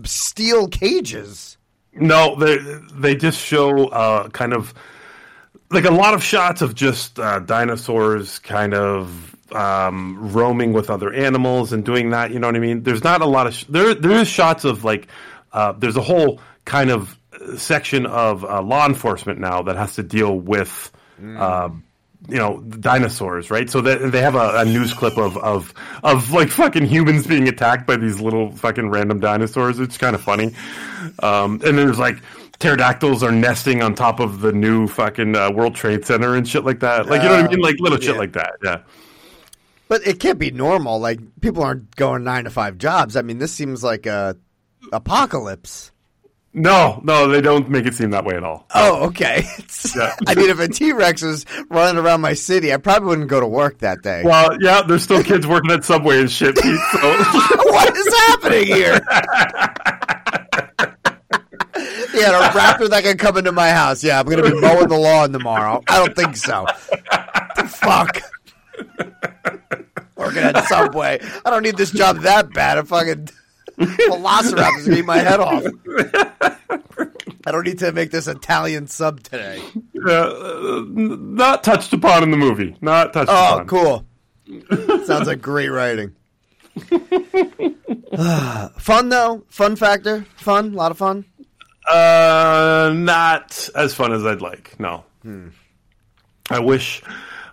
[0.03, 1.57] steel cages.
[1.93, 2.57] No, they
[2.93, 4.73] they just show uh, kind of
[5.71, 11.11] like a lot of shots of just uh, dinosaurs kind of um, roaming with other
[11.13, 12.31] animals and doing that.
[12.31, 12.83] You know what I mean?
[12.83, 13.93] There's not a lot of sh- there.
[13.93, 15.07] There is shots of like
[15.51, 17.17] uh, there's a whole kind of
[17.57, 20.91] section of uh, law enforcement now that has to deal with.
[21.37, 21.69] Uh,
[22.27, 23.69] you know dinosaurs, right?
[23.69, 25.73] So they, they have a, a news clip of, of
[26.03, 29.79] of like fucking humans being attacked by these little fucking random dinosaurs.
[29.79, 30.53] It's kind of funny.
[31.23, 32.17] Um, and there's like
[32.59, 36.65] pterodactyls are nesting on top of the new fucking uh, World Trade Center and shit
[36.65, 37.07] like that.
[37.07, 37.61] Like you know what I mean?
[37.61, 38.19] Like little shit yeah.
[38.19, 38.53] like that.
[38.63, 38.81] Yeah.
[39.87, 40.99] But it can't be normal.
[40.99, 43.15] Like people aren't going nine to five jobs.
[43.15, 44.35] I mean, this seems like a
[44.91, 45.91] apocalypse.
[46.51, 48.65] No, no, they don't make it seem that way at all.
[48.73, 49.45] Oh, okay.
[49.95, 50.13] Yeah.
[50.27, 53.39] I mean, if a T Rex was running around my city, I probably wouldn't go
[53.39, 54.23] to work that day.
[54.25, 56.53] Well, yeah, there's still kids working at Subway and shit.
[56.55, 56.99] Pete, so.
[56.99, 58.99] what is happening here?
[62.13, 64.03] yeah, a raptor that can come into my house.
[64.03, 65.81] Yeah, I'm going to be mowing the lawn tomorrow.
[65.87, 66.65] I don't think so.
[67.55, 68.21] The fuck.
[70.17, 71.19] Working at Subway.
[71.45, 72.77] I don't need this job that bad.
[72.77, 73.29] A fucking
[73.85, 75.63] velociraptor's going to eat my head off.
[77.45, 79.61] I don't need to make this Italian sub today.
[80.05, 82.75] Uh, not touched upon in the movie.
[82.81, 83.53] Not touched upon.
[83.53, 83.67] Oh, upon.
[83.67, 85.05] cool.
[85.05, 86.13] Sounds like great writing.
[88.77, 91.25] fun though, fun factor, fun, a lot of fun.
[91.89, 94.79] Uh, not as fun as I'd like.
[94.79, 95.05] No.
[96.49, 97.01] I wish.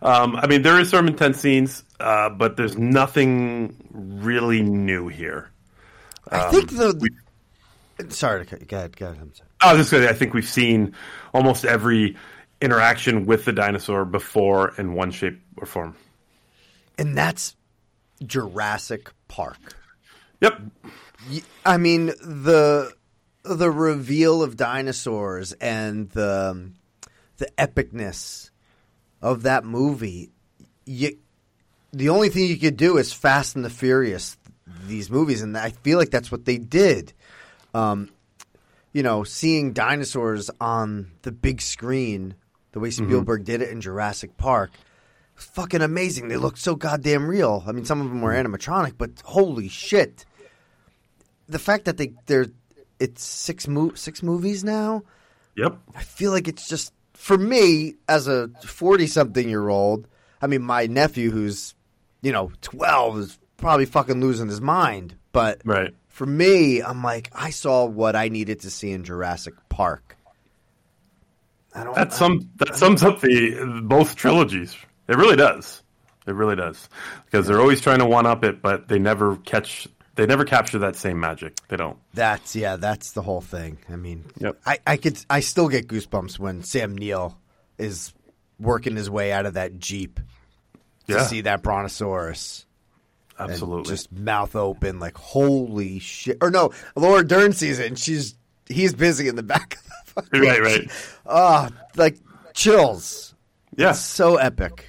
[0.02, 5.50] Um, I mean, there is some intense scenes, uh, but there's nothing really new here.
[6.30, 7.10] I um, think the.
[8.08, 8.66] sorry cut you.
[8.66, 8.96] Go ahead.
[8.96, 9.18] Go ahead.
[9.20, 9.48] I'm sorry.
[9.60, 10.94] I was just say, I think we've seen
[11.32, 12.16] almost every
[12.60, 15.94] interaction with the dinosaur before in one shape or form.
[16.98, 17.56] And that's
[18.24, 19.76] Jurassic Park.
[20.40, 20.62] Yep.
[21.64, 22.92] I mean the
[23.42, 26.70] the reveal of dinosaurs and the
[27.38, 28.50] the epicness
[29.22, 30.30] of that movie.
[30.84, 31.18] You,
[31.92, 34.35] the only thing you could do is Fast and the Furious
[34.66, 37.12] these movies, and I feel like that's what they did.
[37.74, 38.10] Um,
[38.92, 42.34] you know, seeing dinosaurs on the big screen,
[42.72, 44.70] the way Spielberg did it in Jurassic Park,
[45.34, 46.28] fucking amazing.
[46.28, 47.62] They looked so goddamn real.
[47.66, 50.24] I mean, some of them were animatronic, but holy shit!
[51.48, 52.46] The fact that they they're
[52.98, 55.02] it's six mo- six movies now.
[55.56, 55.78] Yep.
[55.94, 60.08] I feel like it's just for me as a forty something year old.
[60.40, 61.74] I mean, my nephew who's
[62.22, 65.94] you know twelve is probably fucking losing his mind, but Right.
[66.08, 70.16] for me, I'm like, I saw what I needed to see in Jurassic Park.
[71.74, 71.94] I don't.
[71.94, 74.74] That sum that sums up the both trilogies.
[75.08, 75.82] It really does.
[76.26, 76.88] It really does
[77.26, 79.86] because they're always trying to one up it, but they never catch.
[80.14, 81.54] They never capture that same magic.
[81.68, 81.98] They don't.
[82.14, 82.76] That's yeah.
[82.76, 83.76] That's the whole thing.
[83.90, 84.58] I mean, Yep.
[84.64, 85.18] I, I could.
[85.28, 87.36] I still get goosebumps when Sam Neill
[87.76, 88.14] is
[88.58, 90.18] working his way out of that jeep
[91.08, 91.24] to Yeah.
[91.26, 92.64] see that brontosaurus.
[93.38, 93.90] Absolutely.
[93.90, 96.38] just mouth open, like holy shit.
[96.40, 98.34] Or no, Laura Dern sees it, and she's
[98.68, 99.76] he's busy in the back.
[99.76, 100.60] Of the fucking right.
[100.60, 100.90] Right.
[101.26, 102.16] Ah, like
[102.54, 103.34] chills.
[103.76, 103.92] Yeah.
[103.92, 104.86] So epic.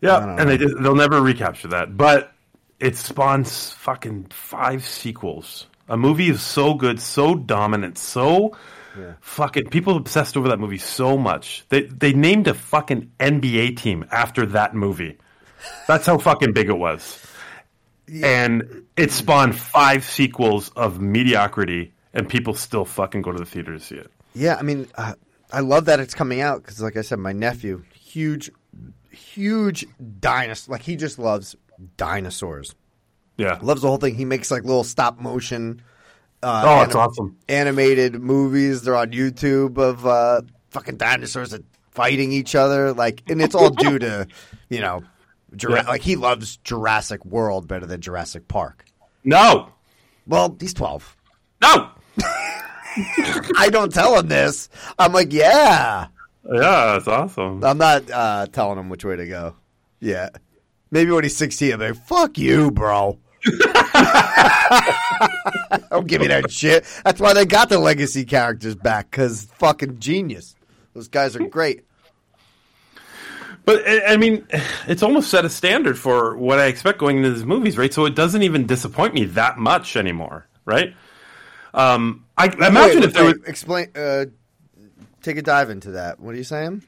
[0.00, 0.36] Yeah.
[0.38, 2.32] And they just, they'll never recapture that, but
[2.78, 5.66] it spawns fucking five sequels.
[5.88, 8.54] A movie is so good, so dominant, so
[9.20, 11.64] fucking people obsessed over that movie so much.
[11.68, 15.18] They they named a fucking NBA team after that movie.
[15.86, 17.20] That's how fucking big it was.
[18.22, 23.72] And it spawned five sequels of mediocrity, and people still fucking go to the theater
[23.72, 24.10] to see it.
[24.34, 25.14] Yeah, I mean, uh,
[25.52, 28.50] I love that it's coming out because, like I said, my nephew, huge,
[29.10, 29.86] huge
[30.20, 30.72] dinosaur.
[30.72, 31.56] Like he just loves
[31.96, 32.74] dinosaurs.
[33.36, 33.58] Yeah.
[33.62, 34.14] Loves the whole thing.
[34.16, 35.80] He makes like little stop motion.
[36.42, 37.36] Uh, Oh, it's anim- awesome.
[37.48, 38.82] Animated movies.
[38.82, 42.92] They're on YouTube of uh, fucking dinosaurs that fighting each other.
[42.92, 44.26] Like, and it's all due to,
[44.68, 45.02] you know,
[45.56, 45.88] Jura- Yeah.
[45.88, 48.84] like he loves Jurassic World better than Jurassic Park.
[49.24, 49.68] No.
[50.26, 51.16] Well, he's twelve.
[51.62, 51.90] No.
[53.56, 54.68] I don't tell him this.
[54.98, 56.06] I'm like, yeah.
[56.52, 57.64] Yeah, it's awesome.
[57.64, 59.56] I'm not uh, telling him which way to go.
[60.00, 60.28] Yeah.
[60.90, 63.18] Maybe when he's 16, I'll be like, fuck you, bro.
[65.90, 66.84] Don't give me that shit.
[67.04, 70.54] That's why they got the legacy characters back, because fucking genius.
[70.94, 71.84] Those guys are great.
[73.64, 74.46] But I I mean,
[74.86, 77.92] it's almost set a standard for what I expect going into these movies, right?
[77.92, 80.94] So it doesn't even disappoint me that much anymore, right?
[81.72, 84.26] Um, I imagine Wait, if there wait, was Explain, uh,
[85.22, 86.20] take a dive into that.
[86.20, 86.82] What are you saying?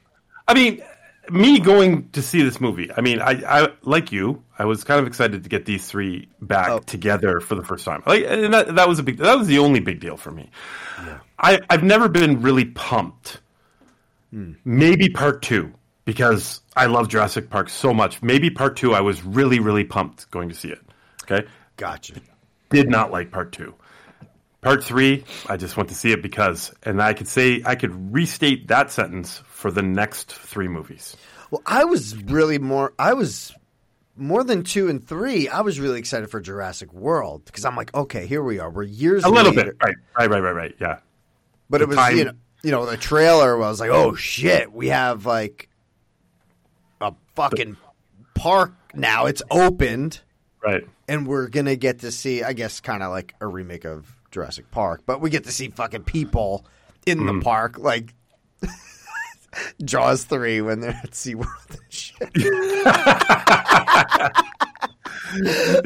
[0.47, 0.81] I mean,
[1.29, 2.89] me going to see this movie.
[2.95, 3.31] I mean, I,
[3.63, 4.43] I like you.
[4.57, 6.79] I was kind of excited to get these three back Oh.
[6.79, 8.01] together for the first time.
[8.05, 9.17] Like, and that, that was a big.
[9.17, 10.49] That was the only big deal for me.
[10.99, 11.19] Yeah.
[11.37, 13.41] I, I've never been really pumped.
[14.63, 15.73] Maybe part two
[16.07, 18.23] because I love Jurassic Park so much.
[18.23, 20.79] Maybe part two, I was really, really pumped going to see it.
[21.29, 22.13] Okay, Gotcha.
[22.69, 23.75] did not like part two.
[24.61, 28.13] Part three, I just went to see it because, and I could say I could
[28.13, 31.15] restate that sentence for the next three movies.
[31.51, 32.93] Well, I was really more.
[32.97, 33.53] I was
[34.15, 35.49] more than two and three.
[35.49, 38.69] I was really excited for Jurassic World because I'm like, okay, here we are.
[38.69, 39.73] We're years A little later.
[39.73, 40.75] bit, right, right, right, right, right.
[40.79, 40.99] Yeah,
[41.69, 42.31] But The it was time- you know,
[42.63, 45.69] you know the trailer was like, oh shit, we have like
[47.01, 47.77] a fucking
[48.33, 49.25] park now.
[49.27, 50.21] It's opened,
[50.63, 50.87] right.
[51.07, 54.71] and we're gonna get to see, I guess, kind of like a remake of Jurassic
[54.71, 56.65] Park, but we get to see fucking people
[57.05, 57.39] in Mm-hmm.
[57.39, 58.13] the park, like.
[59.83, 62.29] Jaws three when they're at SeaWorld and shit.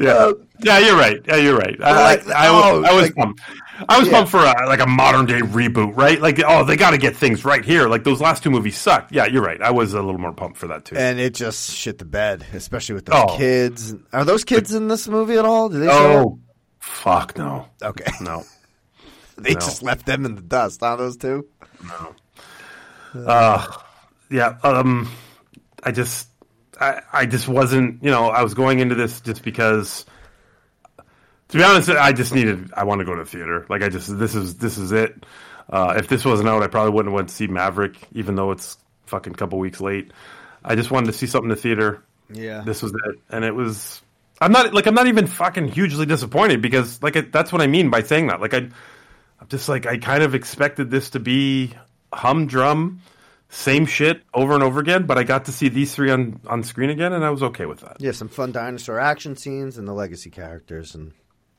[0.00, 0.30] Yeah,
[0.60, 1.20] yeah, you're right.
[1.26, 1.76] Yeah, you're right.
[1.82, 3.40] I, like, I, I, was- oh, I was like- pumped.
[3.88, 4.14] I was Yeah.
[4.14, 6.20] pumped for a, like a modern day reboot, right?
[6.20, 7.88] Like, oh, they got to get things right here.
[7.88, 9.12] Like those last two movies sucked.
[9.12, 9.60] Yeah, you're right.
[9.62, 10.96] I was a little more pumped for that too.
[10.96, 13.36] And it just shit the bed, especially with the Oh.
[13.38, 13.94] kids.
[14.12, 15.70] Are those kids in this movie at all?
[15.74, 16.38] Oh,
[16.80, 17.66] fuck no.
[17.82, 18.10] Okay.
[18.20, 18.44] no.
[19.38, 19.60] They No.
[19.60, 21.46] just left them in the dust, huh, those two?
[24.30, 25.10] Yeah, um,
[25.82, 26.28] I just,
[26.80, 30.06] I, I just wasn't, you know, I was going into this just because,
[31.52, 33.64] to be honest, I just needed, I want to go to the theater.
[33.68, 35.24] Like, I just, this is, this is it.
[35.70, 38.50] Uh, if this wasn't out, I probably wouldn't have went to see Maverick, even though
[38.50, 40.10] it's fucking couple weeks late.
[40.64, 42.02] I just wanted to see something in the theater.
[42.32, 42.62] Yeah.
[42.64, 44.00] This was it, and it was.
[44.40, 47.66] I'm not like I'm not even fucking hugely disappointed because like it, that's what I
[47.66, 48.40] mean by saying that.
[48.40, 51.74] Like I, I'm just like I kind of expected this to be
[52.12, 53.00] humdrum,
[53.50, 55.04] same shit over and over again.
[55.04, 57.66] But I got to see these three on on screen again, and I was okay
[57.66, 57.96] with that.
[58.00, 61.12] Yeah, some fun dinosaur action scenes and the legacy characters, and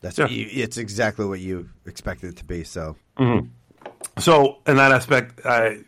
[0.04, 0.28] that's Yeah.
[0.28, 2.64] you, it's exactly what you expected it to be.
[2.64, 3.48] So mm-hmm.
[4.20, 5.80] So in that aspect, I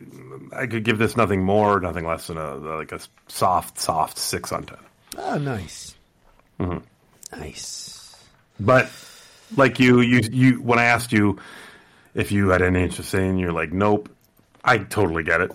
[0.52, 4.50] I could give this nothing more, nothing less than a like a soft, soft six
[4.52, 4.78] on ten.
[5.18, 5.94] oh, nice,
[6.58, 6.78] mm-hmm.
[7.38, 8.16] nice.
[8.58, 8.90] But
[9.56, 10.54] like you, you, you.
[10.62, 11.38] When I asked you
[12.14, 14.08] if you had any interest in, you're like, nope.
[14.64, 15.52] I totally get it.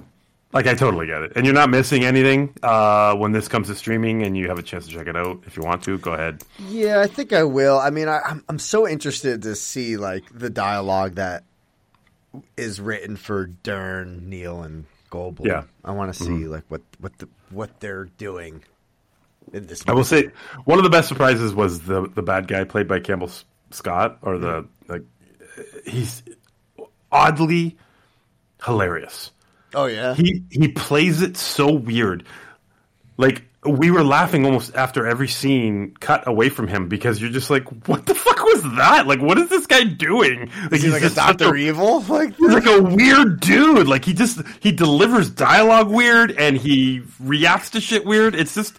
[0.53, 3.75] Like I totally get it, and you're not missing anything uh, when this comes to
[3.75, 5.43] streaming, and you have a chance to check it out.
[5.45, 6.43] If you want to, go ahead.
[6.67, 7.79] Yeah, I think I will.
[7.79, 11.43] I mean, I, I'm I'm so interested to see like the dialogue that
[12.57, 15.45] is written for Dern, Neill, and Goldblum.
[15.45, 15.63] Yeah.
[15.85, 18.63] I want to see like what what the what they're doing
[19.53, 19.83] in this.
[19.87, 20.31] I will say
[20.65, 23.31] one of the best surprises was the the bad guy played by Campbell
[23.71, 25.03] Scott, or the like.
[25.85, 26.23] He's
[27.11, 27.77] oddly
[28.65, 29.31] hilarious.
[29.73, 30.13] Oh yeah.
[30.15, 32.25] he he plays it so weird.
[33.17, 37.51] Like we were laughing almost after every scene cut away from him because you're just
[37.51, 39.05] like, what the fuck was that?
[39.05, 40.49] Like, what is this guy doing?
[40.63, 42.03] Like Is he like a Doctor Evil?
[42.09, 43.87] Like He's like a weird dude.
[43.87, 48.35] Like he just he delivers dialogue weird and he reacts to shit weird.
[48.35, 48.75] It's just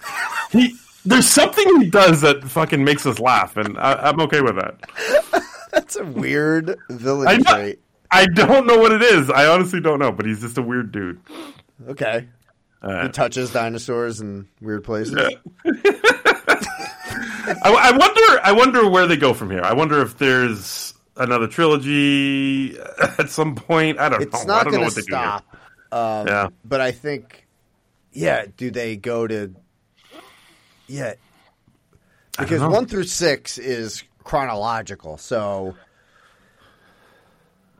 [0.50, 0.76] he.
[1.04, 5.44] There's something he does that fucking makes us laugh, and I, I'm okay with that.
[5.72, 7.80] that's a weird villain trait.
[8.12, 9.30] I don't know what it is.
[9.30, 11.20] I honestly don't know, but he's just a weird dude.
[11.88, 12.28] Okay.
[12.82, 15.14] Uh, He touches dinosaurs in weird places.
[15.64, 18.40] I, I wonder.
[18.44, 19.62] I wonder where they go from here.
[19.62, 22.78] I wonder if there's another trilogy
[23.18, 23.98] at some point.
[23.98, 24.54] I don't It's know.
[24.54, 25.22] I not don't know going what to they do here.
[25.24, 25.56] stop.
[25.92, 26.48] Um, Yeah.
[26.64, 27.46] But I think,
[28.12, 29.54] yeah, do they go to.
[30.86, 31.14] Yeah.
[32.38, 35.18] Because one through six is chronological.
[35.18, 35.76] So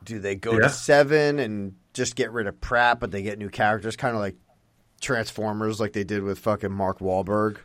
[0.03, 0.59] do they go Yeah.
[0.59, 4.21] to seven and just get rid of Pratt, but they get new characters, kind of
[4.21, 4.35] like
[5.01, 7.57] Transformers, like they did with fucking Mark Wahlberg?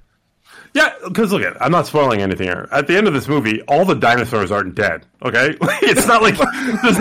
[0.72, 2.66] Yeah, because look at, I'm not spoiling anything here.
[2.72, 5.04] At the end of this movie, all the dinosaurs aren't dead.
[5.22, 6.36] Okay, it's not like
[6.82, 6.96] there's,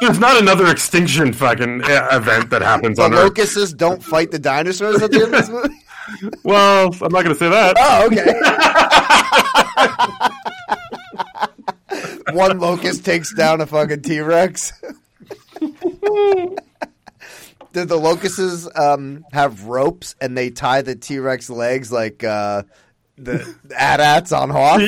[0.00, 3.18] there's not another extinction fucking event that happens The on Earth.
[3.34, 5.74] The locusts don't fight the dinosaurs at the end of this movie?
[6.42, 7.76] Well, I'm not going to say that.
[7.78, 8.24] Oh, okay.
[12.32, 14.72] One locust takes down a fucking T Rex.
[17.72, 22.62] Did the locusts um, have ropes and they tie the T Rex legs like uh,
[23.16, 24.82] the AT-ATs on Hoth?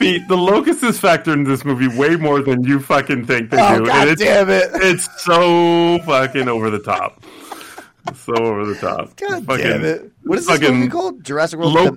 [0.00, 3.78] Pete, the locusts factor into this movie way more than you fucking think they Oh,
[3.78, 3.86] do.
[3.86, 4.70] God and it's, damn it.
[4.74, 7.22] It's so fucking over the top.
[8.14, 9.16] So over the top.
[9.16, 10.10] God Fucking- damn it.
[10.22, 11.22] What is this movie called?
[11.24, 11.74] Jurassic World?
[11.74, 11.96] Lo-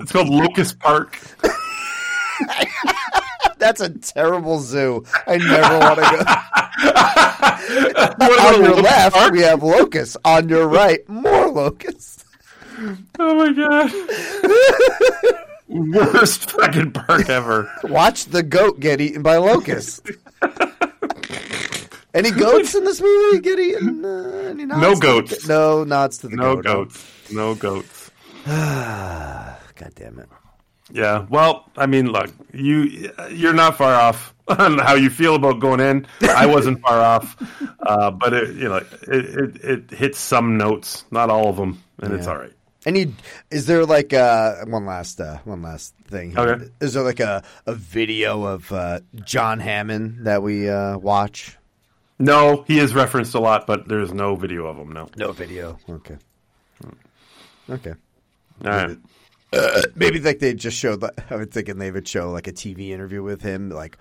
[0.00, 1.18] it's called Locust Park.
[3.62, 5.04] That's a terrible zoo.
[5.26, 6.04] I never want to
[8.18, 8.26] go.
[8.48, 10.16] On your left, we have locusts.
[10.24, 12.24] On your right, more locusts.
[13.20, 13.92] Oh my god.
[15.94, 17.70] Worst fucking park ever.
[17.84, 20.00] Watch the goat get eaten by locusts.
[22.14, 24.04] Any goats in this movie get eaten?
[24.04, 25.46] Uh, No to the- goats.
[25.46, 26.64] no nods to the No goat.
[26.64, 27.30] goats.
[27.32, 28.10] No goats.
[28.44, 29.56] God
[29.94, 30.28] damn it.
[30.92, 31.26] Yeah.
[31.30, 35.80] Well, I mean, look, you you're not far off on how you feel about going
[35.80, 36.06] in.
[36.22, 37.36] I wasn't far off,
[37.80, 41.82] uh, but it you know it, it it hits some notes, not all of them,
[42.00, 42.32] and it's Yeah.
[42.32, 42.52] all right.
[42.84, 43.14] Any
[43.50, 46.32] is there like uh one last uh one last thing?
[46.32, 46.40] here.
[46.40, 46.64] Okay.
[46.80, 51.56] Is there like a, a video of uh, John Hammond that we uh, watch?
[52.18, 54.92] No, he is referenced a lot, but there's no video of him.
[54.92, 55.08] No.
[55.16, 55.78] No video.
[55.88, 56.16] Okay.
[57.70, 57.94] Okay.
[58.64, 58.98] All right.
[59.94, 61.02] Maybe like they just showed.
[61.30, 63.98] I was thinking they would show like a TV interview with him, like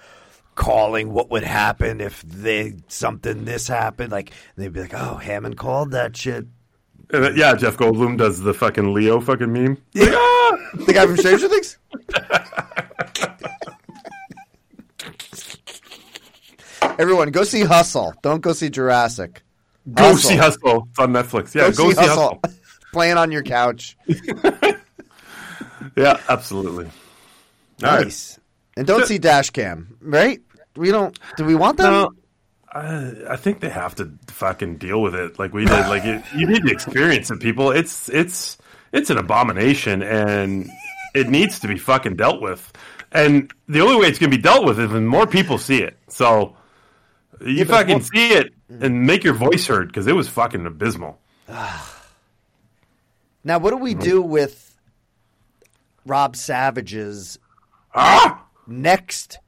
[0.55, 4.11] calling what would happen if they something this happened.
[4.11, 6.47] Like they'd be like, "Oh, Hammond called that shit."
[7.13, 9.77] Yeah, Jeff Goldblum does the fucking Leo fucking meme.
[9.93, 10.57] Yeah, ah!
[10.85, 11.77] The guy from Stranger Things.
[16.99, 18.13] Everyone, go see Hustle.
[18.21, 19.43] Don't go see Jurassic.
[19.93, 20.87] Go see Hustle.
[20.89, 21.53] It's on Netflix.
[21.53, 22.39] Yeah, go, see Hustle.
[22.93, 23.97] Playing on your couch.
[25.95, 26.85] Yeah, absolutely.
[27.83, 28.03] All right.
[28.05, 28.39] Nice.
[28.77, 30.39] And don't see Dashcam, right?
[30.75, 31.17] We don't.
[31.37, 31.91] Do we want them?
[31.91, 32.11] No,
[32.71, 35.87] I, I think they have to fucking deal with it like we did.
[35.87, 37.71] Like it, you need to experience it, people.
[37.71, 38.57] It's it's
[38.93, 40.69] it's an abomination, and
[41.13, 42.71] it needs to be fucking dealt with.
[43.11, 45.81] And the only way it's going to be dealt with is when more people see
[45.81, 45.97] it.
[46.07, 46.55] So
[47.45, 50.65] you but fucking what- see it and make your voice heard because it was fucking
[50.65, 51.19] abysmal.
[53.43, 54.70] Now, what do we do with
[56.05, 57.39] Rob Savage's
[58.67, 59.39] next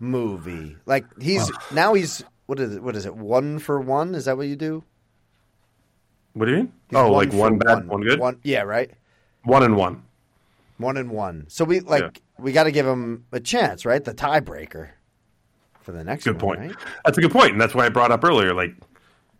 [0.00, 0.76] movie?
[0.86, 2.82] Like he's now he's what is it?
[2.82, 3.16] What is it?
[3.16, 4.14] One for one?
[4.14, 4.84] Is that what you do?
[6.34, 6.72] what do you mean?
[6.88, 8.90] He's oh, like one bad, one good, one, One, yeah, right.
[9.42, 10.04] One and one.
[10.76, 11.46] One and one.
[11.48, 12.10] So we like Yeah.
[12.38, 14.02] we got to give him a chance, right?
[14.04, 14.90] The tiebreaker
[15.80, 16.60] for the next Good one, point.
[16.60, 16.76] right?
[17.04, 18.54] That's a good point, and that's why I brought up earlier.
[18.54, 18.74] Like,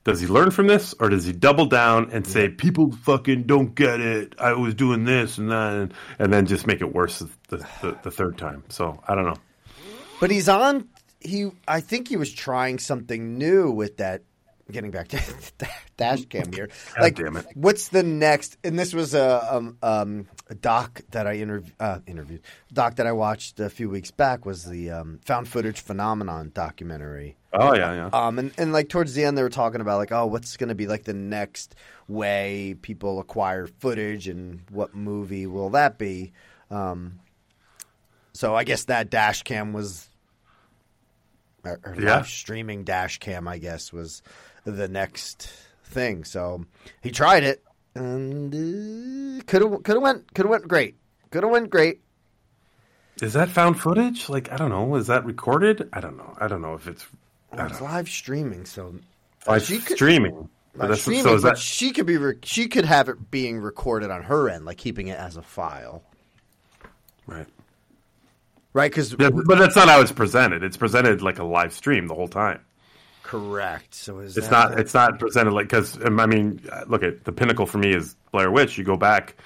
[0.04, 3.74] does he learn from this, or does he double down and say people fucking don't
[3.74, 4.34] get it?
[4.38, 7.98] I was doing this and that, and, and then just make it worse the, the,
[8.02, 8.64] the third time.
[8.68, 9.36] So I don't know.
[10.20, 10.88] But he's on.
[11.20, 14.22] He, I think he was trying something new with that.
[14.70, 15.20] Getting back to
[15.96, 17.46] dash cam here, God like, damn it.
[17.54, 18.58] what's the next?
[18.62, 22.42] And this was a um, um, a doc that I interv- uh, interviewed.
[22.70, 27.36] Doc that I watched a few weeks back was the um, found footage phenomenon documentary.
[27.54, 28.10] Oh yeah, yeah.
[28.12, 30.68] Um, and, and like towards the end, they were talking about like, oh, what's going
[30.68, 31.74] to be like the next
[32.06, 36.32] way people acquire footage, and what movie will that be?
[36.70, 37.20] Um,
[38.34, 40.10] so I guess that dash cam was,
[41.64, 42.16] or, or Yeah.
[42.16, 44.22] live streaming dash cam, I guess, was
[44.64, 45.50] the next
[45.84, 46.24] thing.
[46.24, 46.64] So
[47.00, 47.62] he tried it,
[47.94, 48.52] and
[49.46, 50.96] could have could have went could have went great,
[51.30, 52.00] could have went great.
[53.22, 54.28] Is that found footage?
[54.28, 54.94] Like I don't know.
[54.96, 55.88] Is that recorded?
[55.92, 56.34] I don't know.
[56.38, 57.06] I don't know if it's
[57.52, 57.86] I It's know.
[57.86, 58.94] live streaming, so
[59.46, 60.48] live she could- streaming.
[60.74, 64.22] Live streaming, so that she could be re- she could have it being recorded on
[64.22, 66.04] her end, like keeping it as a file,
[67.26, 67.46] right?
[68.74, 68.88] right?
[68.88, 70.62] Because Yeah, but that's not how it's presented.
[70.62, 72.60] It's presented like a live stream the whole time.
[73.28, 73.94] Correct.
[73.94, 74.78] So is It's not.
[74.80, 78.16] It's not presented like because I mean, uh, look at the pinnacle for me is
[78.32, 78.78] Blair Witch.
[78.78, 79.36] You go back,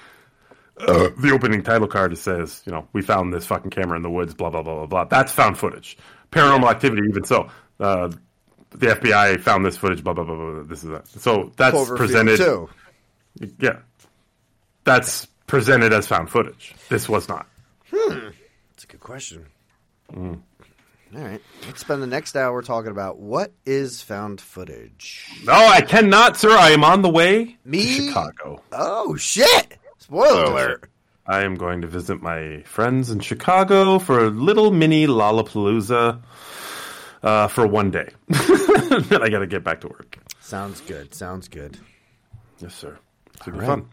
[0.79, 4.09] uh, the opening title card says, you know, we found this fucking camera in the
[4.09, 4.33] woods.
[4.33, 5.03] Blah blah blah blah blah.
[5.05, 5.97] That's found footage.
[6.31, 7.49] Paranormal Activity, even so.
[7.79, 8.09] Uh,
[8.71, 10.03] the FBI found this footage.
[10.03, 10.63] Blah blah blah blah.
[10.63, 11.07] This is that.
[11.07, 12.37] So that's presented.
[12.37, 12.69] too.
[13.59, 13.79] Yeah,
[14.85, 16.73] that's presented as found footage.
[16.89, 17.47] This was not.
[17.91, 18.29] Hmm,
[18.71, 19.45] that's a good question.
[20.11, 20.41] Mm.
[21.15, 25.29] All right, let's spend the next hour talking about what is found footage.
[25.43, 26.49] No, I cannot, sir.
[26.49, 27.83] I am on the way Me?
[27.83, 28.63] to Chicago.
[28.71, 29.77] Oh shit!
[29.99, 30.89] Spoiler alert.
[31.27, 36.23] I am going to visit my friends in Chicago for a little mini Lollapalooza
[37.21, 38.09] uh, for one day.
[38.27, 40.17] then I got to get back to work.
[40.41, 41.13] Sounds good.
[41.13, 41.77] Sounds good.
[42.59, 42.97] Yes, sir.
[43.45, 43.65] Be right.
[43.67, 43.89] fun.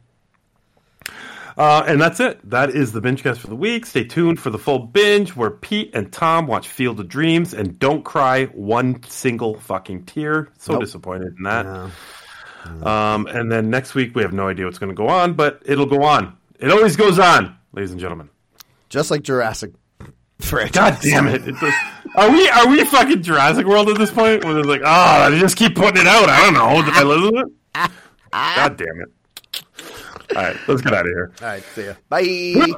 [1.57, 2.39] Uh, and that's it.
[2.49, 3.87] That is the binge cast for the week.
[3.87, 7.79] Stay tuned for the full binge where Pete and Tom watch Field of Dreams and
[7.79, 10.49] don't cry one single fucking tear.
[10.59, 10.83] So Nope.
[10.83, 11.65] disappointed in that.
[11.67, 12.87] No.
[12.87, 15.63] Um, and then next week we have no idea what's going to go on, but
[15.65, 16.37] it'll go on.
[16.59, 18.29] It always goes on, ladies and gentlemen.
[18.91, 19.73] Just like Jurassic
[20.41, 20.73] franchise.
[20.75, 21.43] God damn it!
[21.45, 21.77] Just-
[22.17, 24.45] are we are we fucking Jurassic World at this point?
[24.45, 26.29] Where it's like, oh, they just keep putting it out.
[26.29, 26.83] I don't know.
[26.85, 27.91] Did I listen to it?
[28.33, 29.09] God damn it!
[30.37, 31.33] All right, let's get out of here.
[31.41, 31.63] All right.
[31.75, 31.95] See ya.
[32.09, 32.75] Bye.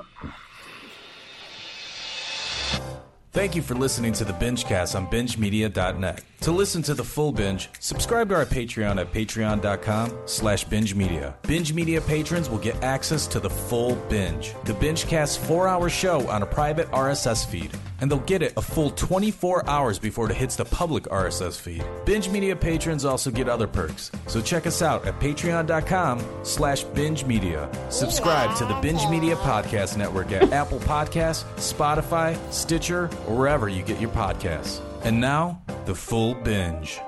[3.32, 6.22] Thank you for listening to the Bingecast on BingeMedia.net.
[6.42, 11.36] To listen to the full binge, subscribe to our Patreon at patreon.com slash binge media.
[11.46, 16.42] Binge Media patrons will get access to the full binge, the Bingecast four-hour show on
[16.42, 20.56] a private RSS feed, and they'll get it a full 24 hours before it hits
[20.56, 21.84] the public RSS feed.
[22.04, 27.24] Binge Media patrons also get other perks, so check us out at patreon.com slash binge
[27.24, 27.70] media.
[27.88, 33.84] Subscribe to the Binge Media Podcast Network at Apple Podcasts, Spotify, Stitcher, or wherever you
[33.84, 34.80] get your podcasts.
[35.04, 37.00] And now, the full binge.